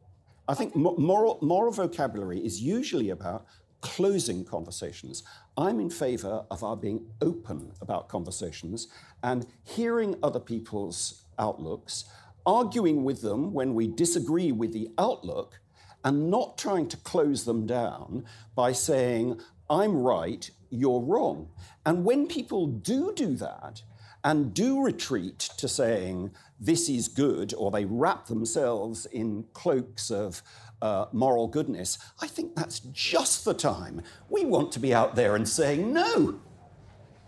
I 0.47 0.53
think 0.53 0.77
moral, 0.77 1.39
moral 1.41 1.73
vocabulary 1.73 2.45
is 2.45 2.61
usually 2.61 3.09
about 3.09 3.47
closing 3.85 4.47
conversations. 4.47 5.23
I'm 5.59 5.79
in 5.79 5.91
favor 5.91 6.47
of 6.51 6.65
our 6.65 6.75
being 6.75 7.07
open 7.21 7.73
about 7.83 8.09
conversations 8.09 8.89
and 9.23 9.47
hearing 9.63 10.17
other 10.23 10.41
people's 10.41 11.27
outlooks, 11.39 12.07
arguing 12.47 13.05
with 13.05 13.21
them 13.21 13.53
when 13.53 13.75
we 13.75 13.87
disagree 13.87 14.53
with 14.53 14.73
the 14.73 14.89
outlook, 14.97 15.61
and 16.03 16.31
not 16.31 16.57
trying 16.57 16.89
to 16.89 16.97
close 16.97 17.45
them 17.45 17.67
down 17.67 18.25
by 18.55 18.73
saying, 18.73 19.39
I'm 19.69 20.03
right, 20.03 20.51
you're 20.71 21.01
wrong. 21.01 21.51
And 21.85 22.07
when 22.07 22.27
people 22.27 22.67
do 22.67 23.13
do 23.15 23.35
that, 23.35 23.83
and 24.25 24.55
do 24.55 24.83
retreat 24.83 25.39
to 25.59 25.69
saying 25.69 26.31
this 26.65 26.89
is 26.89 27.09
good, 27.09 27.55
or 27.55 27.71
they 27.71 27.85
wrap 27.85 28.27
themselves 28.27 29.07
in 29.07 29.45
cloaks 29.53 30.11
of 30.11 30.43
uh, 30.81 31.07
moral 31.13 31.47
goodness, 31.47 31.99
I 32.21 32.27
think 32.27 32.57
that's 32.57 32.81
just 32.81 33.45
the 33.45 33.55
time 33.55 34.03
we 34.29 34.45
want 34.45 34.73
to 34.73 34.81
be 34.81 34.95
out 34.95 35.15
there 35.15 35.37
and 35.37 35.49
saying, 35.49 35.93
no, 35.93 36.41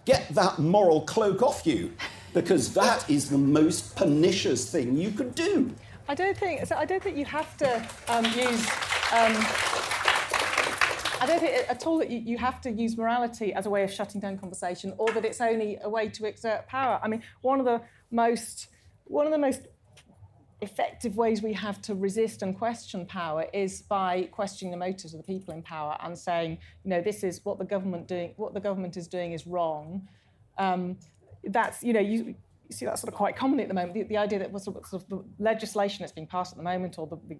get 0.04 0.28
that 0.30 0.58
moral 0.58 1.02
cloak 1.02 1.42
off 1.42 1.66
you, 1.66 1.92
because 2.32 2.72
that 2.74 3.08
is 3.10 3.28
the 3.28 3.38
most 3.38 3.94
pernicious 3.96 4.70
thing 4.70 4.96
you 4.96 5.10
could 5.10 5.34
do. 5.34 5.74
I 6.08 6.14
don't 6.14 6.36
think 6.36 6.64
so. 6.66 6.76
I 6.76 6.84
don't 6.84 7.02
think 7.02 7.16
you 7.16 7.24
have 7.24 7.56
to 7.58 7.88
um, 8.08 8.24
use. 8.24 8.66
Um, 9.12 9.34
I 11.18 11.24
don't 11.26 11.40
think 11.40 11.68
at 11.68 11.86
all 11.86 11.98
that 11.98 12.10
you, 12.10 12.18
you 12.18 12.38
have 12.38 12.60
to 12.60 12.70
use 12.70 12.96
morality 12.96 13.52
as 13.52 13.66
a 13.66 13.70
way 13.70 13.82
of 13.82 13.92
shutting 13.92 14.20
down 14.20 14.38
conversation, 14.38 14.94
or 14.98 15.10
that 15.12 15.24
it's 15.24 15.40
only 15.40 15.78
a 15.82 15.88
way 15.88 16.08
to 16.08 16.26
exert 16.26 16.68
power. 16.68 17.00
I 17.02 17.08
mean, 17.08 17.22
one 17.40 17.58
of 17.58 17.64
the 17.66 17.80
most 18.10 18.68
one 19.06 19.26
of 19.26 19.32
the 19.32 19.38
most 19.38 19.62
effective 20.62 21.16
ways 21.16 21.42
we 21.42 21.52
have 21.52 21.82
to 21.82 21.94
resist 21.94 22.42
and 22.42 22.56
question 22.56 23.04
power 23.04 23.46
is 23.52 23.82
by 23.82 24.28
questioning 24.32 24.70
the 24.70 24.76
motives 24.76 25.12
of 25.12 25.18
the 25.18 25.26
people 25.26 25.52
in 25.52 25.62
power 25.62 25.96
and 26.02 26.18
saying, 26.18 26.58
you 26.82 26.90
know, 26.90 27.00
this 27.02 27.22
is 27.22 27.40
what 27.44 27.58
the 27.58 27.64
government 27.64 28.08
doing, 28.08 28.32
what 28.36 28.54
the 28.54 28.60
government 28.60 28.96
is 28.96 29.06
doing 29.06 29.32
is 29.32 29.46
wrong. 29.46 30.08
Um, 30.58 30.96
that's, 31.44 31.82
you 31.82 31.92
know, 31.92 32.00
you, 32.00 32.34
you 32.68 32.72
see 32.72 32.86
that 32.86 32.98
sort 32.98 33.12
of 33.12 33.16
quite 33.16 33.36
commonly 33.36 33.64
at 33.64 33.68
the 33.68 33.74
moment. 33.74 33.94
The, 33.94 34.04
the 34.04 34.16
idea 34.16 34.38
that 34.38 34.50
sort 34.60 34.78
of, 34.78 34.86
sort 34.86 35.02
of 35.02 35.08
the 35.08 35.24
legislation 35.38 36.02
that's 36.02 36.12
being 36.12 36.26
passed 36.26 36.52
at 36.52 36.56
the 36.56 36.64
moment, 36.64 36.98
or 36.98 37.06
the, 37.06 37.18
the, 37.28 37.36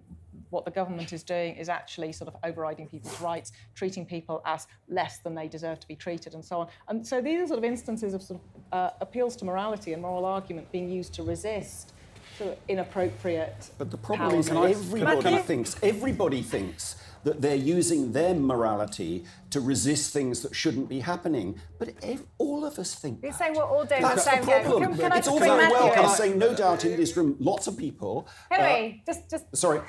what 0.49 0.65
the 0.65 0.71
government 0.71 1.13
is 1.13 1.23
doing, 1.23 1.55
is 1.55 1.69
actually 1.69 2.11
sort 2.11 2.27
of 2.27 2.35
overriding 2.43 2.87
people's 2.87 3.19
rights, 3.21 3.51
treating 3.75 4.05
people 4.05 4.41
as 4.45 4.67
less 4.87 5.19
than 5.19 5.35
they 5.35 5.47
deserve 5.47 5.79
to 5.79 5.87
be 5.87 5.95
treated, 5.95 6.33
and 6.33 6.43
so 6.43 6.61
on. 6.61 6.67
And 6.87 7.05
so 7.05 7.21
these 7.21 7.41
are 7.41 7.47
sort 7.47 7.59
of 7.59 7.65
instances 7.65 8.13
of 8.13 8.21
sort 8.21 8.39
of 8.39 8.63
uh, 8.71 8.89
appeals 9.01 9.35
to 9.37 9.45
morality 9.45 9.93
and 9.93 10.01
moral 10.01 10.25
argument 10.25 10.71
being 10.71 10.89
used 10.89 11.13
to 11.15 11.23
resist 11.23 11.93
sort 12.37 12.51
of 12.51 12.57
inappropriate. 12.67 13.71
But 13.77 13.91
the 13.91 13.97
problem 13.97 14.39
is 14.39 14.49
everybody 14.49 15.37
thinks 15.37 15.75
everybody 15.81 16.41
thinks 16.41 16.95
that 17.27 17.41
they're 17.41 17.55
using 17.55 18.13
their 18.13 18.33
morality 18.33 19.25
to 19.49 19.59
resist 19.59 20.13
things 20.13 20.41
that 20.43 20.55
shouldn't 20.55 20.87
be 20.87 21.01
happening. 21.01 21.59
But 21.77 21.89
ev- 22.01 22.23
all 22.37 22.63
of 22.63 22.79
us 22.79 22.95
think 22.95 23.19
You're 23.21 23.33
that. 23.33 23.37
saying 23.37 23.53
we're 23.53 23.63
all 23.63 23.83
doing 23.83 24.01
That's 24.01 24.23
the 24.23 24.31
same 24.31 24.45
the 24.45 24.47
problem. 24.47 24.83
Can, 24.83 24.97
can 24.97 25.11
it's 25.11 25.27
just 25.27 25.29
all 25.29 25.39
very 25.39 25.57
Matthew 25.57 25.75
well. 25.75 25.87
in? 25.87 25.93
Can 25.93 26.05
I 26.05 26.13
say 26.13 26.33
no 26.33 26.55
doubt 26.55 26.85
in 26.85 26.95
this 26.95 27.17
room, 27.17 27.35
lots 27.39 27.67
of 27.67 27.77
people. 27.77 28.29
Hilary, 28.49 29.03
just, 29.05 29.29
just. 29.29 29.43
Sorry. 29.53 29.81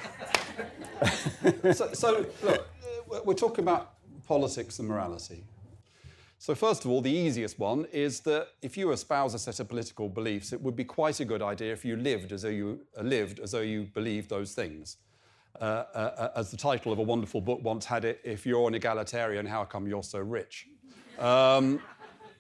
so, 1.72 1.93
so, 1.93 2.26
look, 2.43 2.68
uh, 3.14 3.20
we're 3.24 3.34
talking 3.34 3.64
about 3.64 3.95
politics 4.26 4.80
and 4.80 4.89
morality. 4.89 5.45
So, 6.41 6.57
first 6.57 6.84
of 6.84 6.91
all, 6.91 7.01
the 7.01 7.12
easiest 7.12 7.57
one 7.61 7.86
is 7.93 8.18
that 8.20 8.49
if 8.62 8.76
you 8.76 8.91
espouse 8.91 9.34
a 9.34 9.39
set 9.39 9.61
of 9.61 9.68
political 9.68 10.09
beliefs, 10.09 10.53
it 10.53 10.61
would 10.61 10.74
be 10.74 10.84
quite 10.84 11.20
a 11.20 11.24
good 11.24 11.43
idea 11.43 11.72
if 11.72 11.84
you 11.84 11.95
lived 11.95 12.32
as 12.32 12.43
though 12.43 12.49
you 12.49 12.80
uh, 12.99 13.03
lived 13.03 13.39
as 13.39 13.53
though 13.53 13.61
you 13.61 13.84
believed 13.95 14.28
those 14.28 14.55
things. 14.55 14.97
Uh, 15.61 15.64
uh, 15.64 15.98
uh, 15.98 16.30
as 16.36 16.52
the 16.52 16.56
title 16.56 16.92
of 16.92 17.00
a 17.00 17.02
wonderful 17.02 17.40
book 17.40 17.61
once 17.64 17.84
had 17.84 18.04
it, 18.04 18.20
if 18.22 18.46
you're 18.46 18.68
an 18.68 18.74
egalitarian, 18.74 19.44
how 19.44 19.64
come 19.64 19.88
you're 19.88 20.04
so 20.04 20.20
rich? 20.20 20.68
Um, 21.18 21.80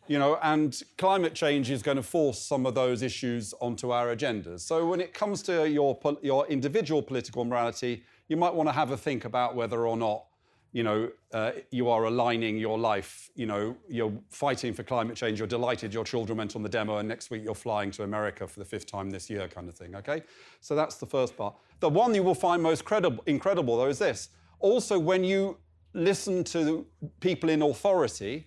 you 0.06 0.20
know, 0.20 0.38
and 0.42 0.80
climate 0.96 1.34
change 1.34 1.68
is 1.68 1.82
going 1.82 1.96
to 1.96 2.02
force 2.02 2.38
some 2.38 2.64
of 2.64 2.76
those 2.76 3.02
issues 3.02 3.52
onto 3.60 3.90
our 3.90 4.14
agendas. 4.14 4.60
So 4.60 4.86
when 4.86 5.00
it 5.00 5.12
comes 5.12 5.42
to 5.42 5.68
your, 5.68 5.98
your 6.22 6.46
individual 6.46 7.02
political 7.02 7.44
morality, 7.44 8.04
you 8.28 8.36
might 8.36 8.54
want 8.54 8.68
to 8.68 8.72
have 8.72 8.92
a 8.92 8.96
think 8.96 9.24
about 9.24 9.56
whether 9.56 9.86
or 9.86 9.96
not 9.96 10.27
you 10.72 10.82
know, 10.82 11.10
uh, 11.32 11.52
you 11.70 11.88
are 11.88 12.04
aligning 12.04 12.58
your 12.58 12.78
life, 12.78 13.30
you 13.34 13.46
know, 13.46 13.76
you're 13.88 14.12
fighting 14.28 14.74
for 14.74 14.82
climate 14.82 15.16
change, 15.16 15.38
you're 15.38 15.48
delighted 15.48 15.94
your 15.94 16.04
children 16.04 16.38
went 16.38 16.54
on 16.54 16.62
the 16.62 16.68
demo, 16.68 16.98
and 16.98 17.08
next 17.08 17.30
week 17.30 17.42
you're 17.42 17.54
flying 17.54 17.90
to 17.92 18.02
America 18.02 18.46
for 18.46 18.60
the 18.60 18.64
fifth 18.64 18.86
time 18.86 19.08
this 19.10 19.30
year, 19.30 19.48
kind 19.48 19.68
of 19.68 19.74
thing, 19.74 19.96
okay? 19.96 20.22
So 20.60 20.76
that's 20.76 20.96
the 20.96 21.06
first 21.06 21.36
part. 21.36 21.54
The 21.80 21.88
one 21.88 22.14
you 22.14 22.22
will 22.22 22.34
find 22.34 22.62
most 22.62 22.84
credible, 22.84 23.22
incredible, 23.26 23.78
though, 23.78 23.88
is 23.88 23.98
this. 23.98 24.28
Also, 24.60 24.98
when 24.98 25.24
you 25.24 25.56
listen 25.94 26.44
to 26.44 26.86
people 27.20 27.48
in 27.48 27.62
authority, 27.62 28.46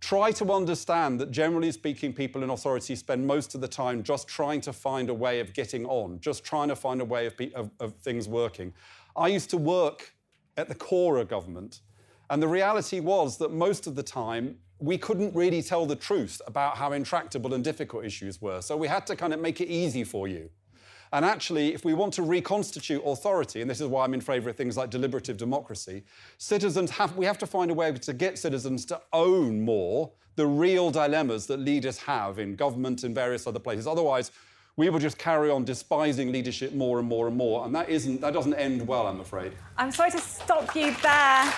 try 0.00 0.30
to 0.32 0.52
understand 0.52 1.20
that 1.20 1.30
generally 1.30 1.72
speaking, 1.72 2.12
people 2.12 2.42
in 2.42 2.50
authority 2.50 2.94
spend 2.94 3.26
most 3.26 3.54
of 3.54 3.60
the 3.60 3.68
time 3.68 4.02
just 4.02 4.28
trying 4.28 4.60
to 4.60 4.72
find 4.72 5.10
a 5.10 5.14
way 5.14 5.40
of 5.40 5.52
getting 5.52 5.84
on, 5.86 6.20
just 6.20 6.44
trying 6.44 6.68
to 6.68 6.76
find 6.76 7.00
a 7.00 7.04
way 7.04 7.26
of, 7.26 7.34
of, 7.54 7.70
of 7.80 7.94
things 7.96 8.28
working. 8.28 8.72
I 9.16 9.28
used 9.28 9.50
to 9.50 9.56
work 9.56 10.14
at 10.56 10.68
the 10.68 10.74
core 10.74 11.18
of 11.18 11.28
government. 11.28 11.80
And 12.28 12.42
the 12.42 12.48
reality 12.48 13.00
was 13.00 13.38
that 13.38 13.52
most 13.52 13.86
of 13.86 13.96
the 13.96 14.02
time, 14.02 14.56
we 14.78 14.96
couldn't 14.96 15.34
really 15.34 15.62
tell 15.62 15.84
the 15.84 15.96
truth 15.96 16.40
about 16.46 16.76
how 16.76 16.92
intractable 16.92 17.54
and 17.54 17.62
difficult 17.62 18.04
issues 18.04 18.40
were. 18.40 18.62
So 18.62 18.76
we 18.76 18.88
had 18.88 19.06
to 19.08 19.16
kind 19.16 19.34
of 19.34 19.40
make 19.40 19.60
it 19.60 19.68
easy 19.68 20.04
for 20.04 20.28
you. 20.28 20.48
And 21.12 21.24
actually, 21.24 21.74
if 21.74 21.84
we 21.84 21.92
want 21.92 22.14
to 22.14 22.22
reconstitute 22.22 23.02
authority, 23.04 23.60
and 23.60 23.68
this 23.68 23.80
is 23.80 23.88
why 23.88 24.04
I'm 24.04 24.14
in 24.14 24.20
favour 24.20 24.50
of 24.50 24.56
things 24.56 24.76
like 24.76 24.90
deliberative 24.90 25.36
democracy, 25.36 26.04
citizens 26.38 26.90
have, 26.92 27.16
we 27.16 27.26
have 27.26 27.38
to 27.38 27.46
find 27.46 27.70
a 27.70 27.74
way 27.74 27.90
to 27.92 28.12
get 28.12 28.38
citizens 28.38 28.84
to 28.86 29.00
own 29.12 29.60
more 29.60 30.12
the 30.36 30.46
real 30.46 30.90
dilemmas 30.90 31.46
that 31.48 31.58
leaders 31.58 31.98
have 31.98 32.38
in 32.38 32.54
government 32.54 33.02
and 33.02 33.12
various 33.12 33.46
other 33.46 33.58
places. 33.58 33.88
Otherwise, 33.88 34.30
we 34.76 34.88
will 34.90 34.98
just 34.98 35.18
carry 35.18 35.50
on 35.50 35.64
despising 35.64 36.32
leadership 36.32 36.72
more 36.72 36.98
and 36.98 37.08
more 37.08 37.28
and 37.28 37.36
more, 37.36 37.64
and 37.66 37.74
that 37.74 37.88
isn't 37.88 38.20
that 38.20 38.32
doesn't 38.32 38.54
end 38.54 38.86
well, 38.86 39.06
I'm 39.06 39.20
afraid. 39.20 39.52
I'm 39.76 39.92
sorry 39.92 40.10
to 40.12 40.18
stop 40.18 40.74
you 40.74 40.94
there. 41.02 41.52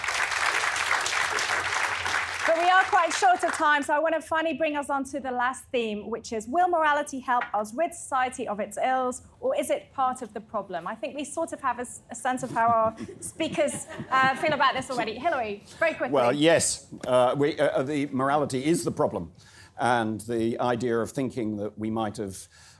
But 2.45 2.59
we 2.59 2.69
are 2.69 2.83
quite 2.83 3.15
short 3.15 3.45
of 3.45 3.53
time, 3.53 3.85
so 3.85 3.95
I 3.95 4.01
want 4.01 4.17
to 4.17 4.21
finally 4.21 4.55
bring 4.55 4.77
us 4.77 4.91
on 4.91 5.05
to 5.05 5.21
the 5.21 5.31
last 5.31 5.65
theme, 5.71 6.11
which 6.11 6.33
is 6.33 6.49
Will 6.49 6.69
morality 6.69 7.21
help 7.21 7.45
us 7.55 7.73
rid 7.73 7.95
society 7.95 8.49
of 8.49 8.59
its 8.59 8.77
ills, 8.85 9.23
or 9.39 9.57
is 9.57 9.71
it 9.71 9.93
part 9.95 10.23
of 10.23 10.35
the 10.35 10.41
problem? 10.41 10.89
I 10.89 10.97
think 10.97 11.15
we 11.15 11.25
sort 11.25 11.53
of 11.53 11.61
have 11.61 11.79
a, 11.79 11.87
a 12.11 12.15
sense 12.17 12.43
of 12.43 12.51
how 12.51 12.67
our 12.67 12.97
speakers 13.21 13.87
uh, 14.11 14.35
feel 14.35 14.53
about 14.53 14.75
this 14.75 14.91
already. 14.91 15.15
Hilary, 15.15 15.63
very 15.79 15.95
quickly. 15.95 16.13
Well, 16.13 16.33
yes, 16.33 16.89
uh, 17.07 17.37
we, 17.39 17.57
uh, 17.61 17.85
the 17.85 18.07
morality 18.07 18.65
is 18.65 18.83
the 18.83 18.93
problem. 18.93 19.33
And 19.79 20.21
the 20.23 20.59
idea 20.61 20.99
of 20.99 21.11
thinking 21.13 21.57
that 21.57 21.79
we 21.79 21.91
might 21.91 22.17
have 22.17 22.37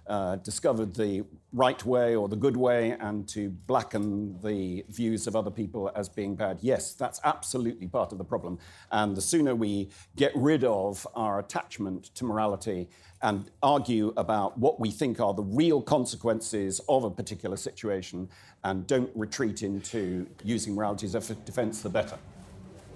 uh, 0.07 0.37
discovered 0.37 0.95
the 0.95 1.25
right 1.53 1.85
way 1.85 2.17
or 2.17 2.29
the 2.29 2.37
good 2.37 2.57
way 2.57 2.97
and 3.01 3.29
to 3.29 3.51
blacken 3.51 4.39
the 4.43 4.85
views 4.89 5.27
of 5.27 5.37
other 5.37 5.51
people 5.51 5.91
as 5.95 6.09
being 6.09 6.35
bad. 6.35 6.59
Yes, 6.61 6.95
that's 6.95 7.21
absolutely 7.25 7.87
part 7.87 8.13
of 8.13 8.19
the 8.19 8.25
problem. 8.25 8.59
And 8.91 9.17
the 9.17 9.21
sooner 9.21 9.55
we 9.55 9.91
get 10.17 10.33
rid 10.35 10.65
of 10.65 11.07
our 11.15 11.39
attachment 11.39 12.15
to 12.17 12.25
morality 12.25 12.89
and 13.23 13.51
argue 13.63 14.13
about 14.17 14.59
what 14.59 14.81
we 14.81 14.91
think 14.91 15.21
are 15.21 15.35
the 15.35 15.45
real 15.45 15.81
consequences 15.81 16.81
of 16.89 17.05
a 17.05 17.11
particular 17.11 17.57
situation 17.57 18.29
and 18.65 18.87
don't 18.87 19.11
retreat 19.15 19.63
into 19.63 20.27
using 20.43 20.75
morality 20.75 21.07
as 21.07 21.31
a 21.31 21.35
defense, 21.35 21.83
the 21.83 21.89
better. 21.89 22.19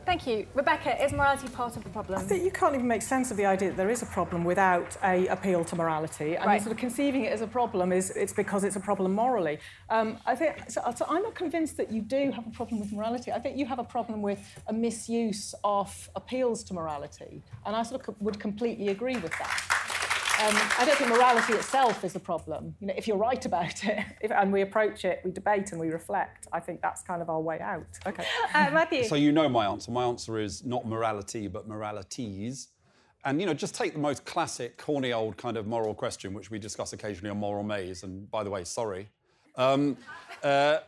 Thank 0.07 0.25
you. 0.29 0.47
Rebecca, 0.55 1.05
is 1.05 1.13
morality 1.13 1.49
part 1.49 1.77
of 1.77 1.83
the 1.83 1.91
problem? 1.91 2.21
I 2.21 2.23
think 2.23 2.45
you 2.45 2.53
can't 2.53 2.77
even 2.77 2.87
make 2.87 3.03
sense 3.03 3.33
of 3.33 3.37
the 3.37 3.45
idea 3.45 3.71
that 3.71 3.77
there 3.77 3.91
is 3.91 4.03
a 4.03 4.07
problem 4.07 4.45
without 4.45 4.97
a 5.03 5.27
appeal 5.27 5.65
to 5.65 5.75
morality. 5.75 6.37
And 6.37 6.47
right. 6.47 6.63
sort 6.63 6.71
of 6.71 6.79
conceiving 6.79 7.25
it 7.25 7.33
as 7.33 7.41
a 7.41 7.47
problem 7.49 7.91
is 7.91 8.11
it's 8.11 8.33
because 8.33 8.63
it's 8.63 8.77
a 8.77 8.81
problem 8.81 9.13
morally. 9.13 9.59
Um, 9.91 10.19
I 10.25 10.37
think 10.37 10.71
so, 10.71 10.81
so 10.95 11.07
I'm 11.09 11.25
not 11.25 11.35
convinced 11.35 11.77
that 11.79 11.91
you 11.91 12.03
do 12.03 12.31
have 12.31 12.47
a 12.47 12.51
problem 12.51 12.79
with 12.79 12.93
morality. 12.93 13.33
I 13.33 13.41
think 13.41 13.57
you 13.57 13.67
have 13.67 13.81
a 13.81 13.85
problem 13.85 14.23
with 14.23 14.39
a 14.69 14.73
misuse 14.73 15.57
of 15.65 16.09
appeals 16.15 16.63
to 16.65 16.75
morality. 16.75 17.43
And 17.65 17.75
I 17.75 17.83
sort 17.83 18.07
of 18.07 18.15
would 18.21 18.39
completely 18.39 18.89
agree 18.89 19.17
with 19.17 19.33
that. 19.39 19.76
Um, 20.39 20.55
I 20.79 20.85
don't 20.85 20.99
think 20.99 21.09
morality 21.09 21.55
itself 21.55 22.05
is 22.05 22.15
a 22.15 22.21
problem. 22.21 22.75
You 22.81 22.89
know, 22.89 22.95
if 22.95 23.09
you're 23.09 23.17
right 23.17 23.43
about 23.47 23.83
it, 23.85 24.05
if, 24.21 24.31
and 24.31 24.53
we 24.53 24.61
approach 24.61 25.07
it, 25.07 25.23
we 25.25 25.31
debate 25.31 25.73
and 25.73 25.81
we 25.81 25.89
reflect. 25.89 26.47
I 26.53 26.61
think 26.61 26.83
that's 26.83 27.03
kind 27.03 27.23
of 27.23 27.31
our 27.31 27.41
way 27.41 27.59
out. 27.59 27.87
Okay, 28.07 28.25
uh, 28.55 28.71
Matthew. 28.71 29.05
So 29.05 29.15
you 29.15 29.33
know 29.33 29.49
my 29.49 29.65
answer. 29.65 29.91
My 29.91 30.05
answer 30.05 30.39
is 30.39 30.63
not 30.63 30.87
morality, 30.87 31.49
but 31.49 31.67
moralities. 31.67 32.69
And 33.25 33.41
you 33.41 33.47
know, 33.47 33.55
just 33.55 33.75
take 33.75 33.95
the 33.95 33.99
most 33.99 34.27
classic, 34.27 34.77
corny 34.77 35.15
old 35.15 35.39
kind 35.39 35.57
of 35.57 35.67
moral 35.67 35.95
question, 35.95 36.35
which 36.35 36.51
we 36.51 36.59
discuss 36.59 36.93
occasionally 36.93 37.31
on 37.31 37.39
Moral 37.39 37.65
Maze. 37.65 38.03
And 38.03 38.31
by 38.31 38.45
the 38.45 38.51
way, 38.51 38.63
sorry. 38.65 39.09
Um, 39.57 39.97
uh, 40.43 40.79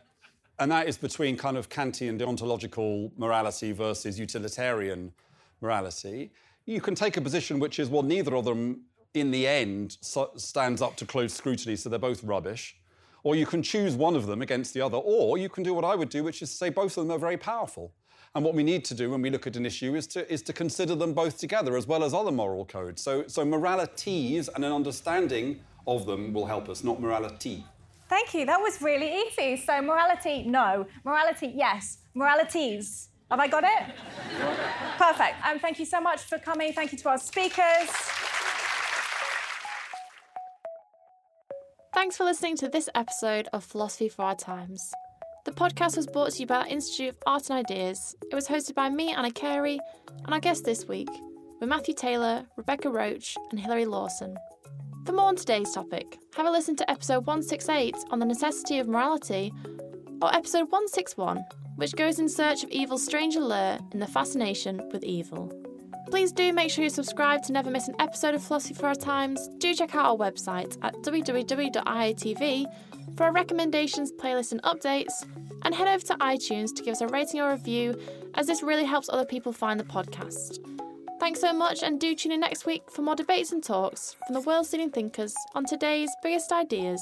and 0.59 0.71
that 0.71 0.87
is 0.87 0.97
between 0.97 1.37
kind 1.37 1.57
of 1.57 1.69
Kantian 1.69 2.19
deontological 2.19 3.11
morality 3.17 3.71
versus 3.71 4.19
utilitarian 4.19 5.11
morality. 5.59 6.31
You 6.65 6.81
can 6.81 6.93
take 6.93 7.17
a 7.17 7.21
position 7.21 7.59
which 7.59 7.79
is, 7.79 7.89
well, 7.89 8.03
neither 8.03 8.35
of 8.35 8.45
them 8.45 8.81
in 9.13 9.31
the 9.31 9.47
end 9.47 9.97
so 10.01 10.31
stands 10.35 10.81
up 10.81 10.95
to 10.97 11.05
close 11.05 11.33
scrutiny, 11.33 11.75
so 11.75 11.89
they're 11.89 11.99
both 11.99 12.23
rubbish. 12.23 12.75
Or 13.23 13.35
you 13.35 13.45
can 13.45 13.61
choose 13.61 13.95
one 13.95 14.15
of 14.15 14.27
them 14.27 14.41
against 14.41 14.73
the 14.73 14.81
other, 14.81 14.97
or 14.97 15.37
you 15.37 15.49
can 15.49 15.63
do 15.63 15.73
what 15.73 15.83
I 15.83 15.95
would 15.95 16.09
do, 16.09 16.23
which 16.23 16.41
is 16.41 16.51
say 16.51 16.69
both 16.69 16.97
of 16.97 17.07
them 17.07 17.15
are 17.15 17.19
very 17.19 17.37
powerful. 17.37 17.93
And 18.35 18.45
what 18.45 18.53
we 18.53 18.63
need 18.63 18.85
to 18.85 18.93
do 18.93 19.09
when 19.09 19.21
we 19.21 19.29
look 19.29 19.47
at 19.47 19.55
an 19.55 19.65
issue 19.65 19.95
is 19.95 20.05
to, 20.07 20.31
is 20.31 20.41
to 20.43 20.53
consider 20.53 20.95
them 20.95 21.13
both 21.13 21.37
together, 21.37 21.75
as 21.75 21.87
well 21.87 22.03
as 22.03 22.13
other 22.13 22.31
moral 22.31 22.63
codes. 22.63 23.01
So, 23.01 23.25
so 23.27 23.43
moralities 23.43 24.49
and 24.49 24.63
an 24.63 24.71
understanding 24.71 25.61
of 25.87 26.05
them 26.05 26.31
will 26.31 26.45
help 26.45 26.69
us, 26.69 26.83
not 26.83 27.01
morality. 27.01 27.65
Thank 28.07 28.33
you. 28.33 28.45
That 28.45 28.59
was 28.59 28.81
really 28.81 29.23
easy. 29.25 29.57
So 29.57 29.81
morality, 29.81 30.43
no. 30.43 30.85
Morality, 31.03 31.51
yes. 31.55 31.99
Moralities. 32.13 33.09
Have 33.29 33.39
I 33.39 33.47
got 33.47 33.63
it? 33.63 33.95
Perfect. 34.97 35.35
Um, 35.47 35.59
thank 35.59 35.79
you 35.79 35.85
so 35.85 35.99
much 35.99 36.21
for 36.21 36.37
coming. 36.39 36.73
Thank 36.73 36.91
you 36.91 36.97
to 36.99 37.09
our 37.09 37.17
speakers. 37.17 37.89
Thanks 41.91 42.17
for 42.17 42.23
listening 42.23 42.55
to 42.57 42.69
this 42.69 42.87
episode 42.93 43.47
of 43.51 43.63
Philosophy 43.63 44.09
for 44.09 44.21
Our 44.23 44.35
Times. 44.35 44.93
The 45.45 45.51
podcast 45.51 45.97
was 45.97 46.05
brought 46.05 46.31
to 46.31 46.39
you 46.41 46.45
by 46.45 46.63
the 46.63 46.69
Institute 46.69 47.09
of 47.09 47.17
Art 47.25 47.49
and 47.49 47.57
Ideas. 47.59 48.15
It 48.31 48.35
was 48.35 48.47
hosted 48.47 48.75
by 48.75 48.89
me, 48.89 49.11
Anna 49.11 49.31
Carey, 49.31 49.79
and 50.23 50.33
our 50.33 50.39
guests 50.39 50.63
this 50.63 50.85
week 50.85 51.09
were 51.59 51.65
Matthew 51.67 51.95
Taylor, 51.95 52.45
Rebecca 52.57 52.89
Roache, 52.89 53.35
and 53.49 53.59
Hilary 53.59 53.85
Lawson. 53.85 54.37
For 55.05 55.13
more 55.13 55.25
on 55.25 55.35
today's 55.35 55.71
topic, 55.71 56.19
have 56.35 56.45
a 56.45 56.51
listen 56.51 56.75
to 56.75 56.89
episode 56.91 57.25
168 57.25 57.95
on 58.11 58.19
the 58.19 58.25
necessity 58.25 58.77
of 58.77 58.87
morality, 58.87 59.51
or 60.21 60.33
episode 60.33 60.71
161, 60.71 61.43
which 61.77 61.95
goes 61.95 62.19
in 62.19 62.29
search 62.29 62.63
of 62.63 62.69
evil's 62.69 63.03
strange 63.03 63.35
allure 63.35 63.79
in 63.93 63.99
the 63.99 64.07
fascination 64.07 64.87
with 64.93 65.03
evil. 65.03 65.51
Please 66.09 66.31
do 66.31 66.51
make 66.51 66.71
sure 66.71 66.83
you 66.83 66.89
subscribe 66.89 67.43
to 67.43 67.53
never 67.53 67.69
miss 67.69 67.87
an 67.87 67.95
episode 67.99 68.33
of 68.33 68.43
Philosophy 68.43 68.73
for 68.73 68.87
Our 68.87 68.95
Times. 68.95 69.47
Do 69.59 69.73
check 69.75 69.93
out 69.93 70.05
our 70.05 70.17
website 70.17 70.77
at 70.81 70.95
www.iai.tv 70.95 72.65
for 73.15 73.23
our 73.23 73.31
recommendations, 73.31 74.11
playlists, 74.11 74.51
and 74.51 74.61
updates, 74.63 75.25
and 75.63 75.75
head 75.75 75.87
over 75.87 76.03
to 76.05 76.15
iTunes 76.15 76.75
to 76.75 76.83
give 76.83 76.93
us 76.93 77.01
a 77.01 77.07
rating 77.07 77.41
or 77.41 77.51
review, 77.51 77.95
as 78.33 78.47
this 78.47 78.63
really 78.63 78.85
helps 78.85 79.09
other 79.09 79.25
people 79.25 79.53
find 79.53 79.79
the 79.79 79.83
podcast. 79.83 80.57
Thanks 81.19 81.41
so 81.41 81.53
much, 81.53 81.83
and 81.83 81.99
do 81.99 82.15
tune 82.15 82.31
in 82.31 82.39
next 82.39 82.65
week 82.65 82.89
for 82.89 83.03
more 83.03 83.15
debates 83.15 83.51
and 83.51 83.63
talks 83.63 84.15
from 84.25 84.33
the 84.33 84.41
world's 84.41 84.73
leading 84.73 84.89
thinkers 84.89 85.35
on 85.53 85.65
today's 85.65 86.09
biggest 86.23 86.51
ideas. 86.51 87.01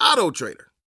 AutoTrader. 0.00 0.66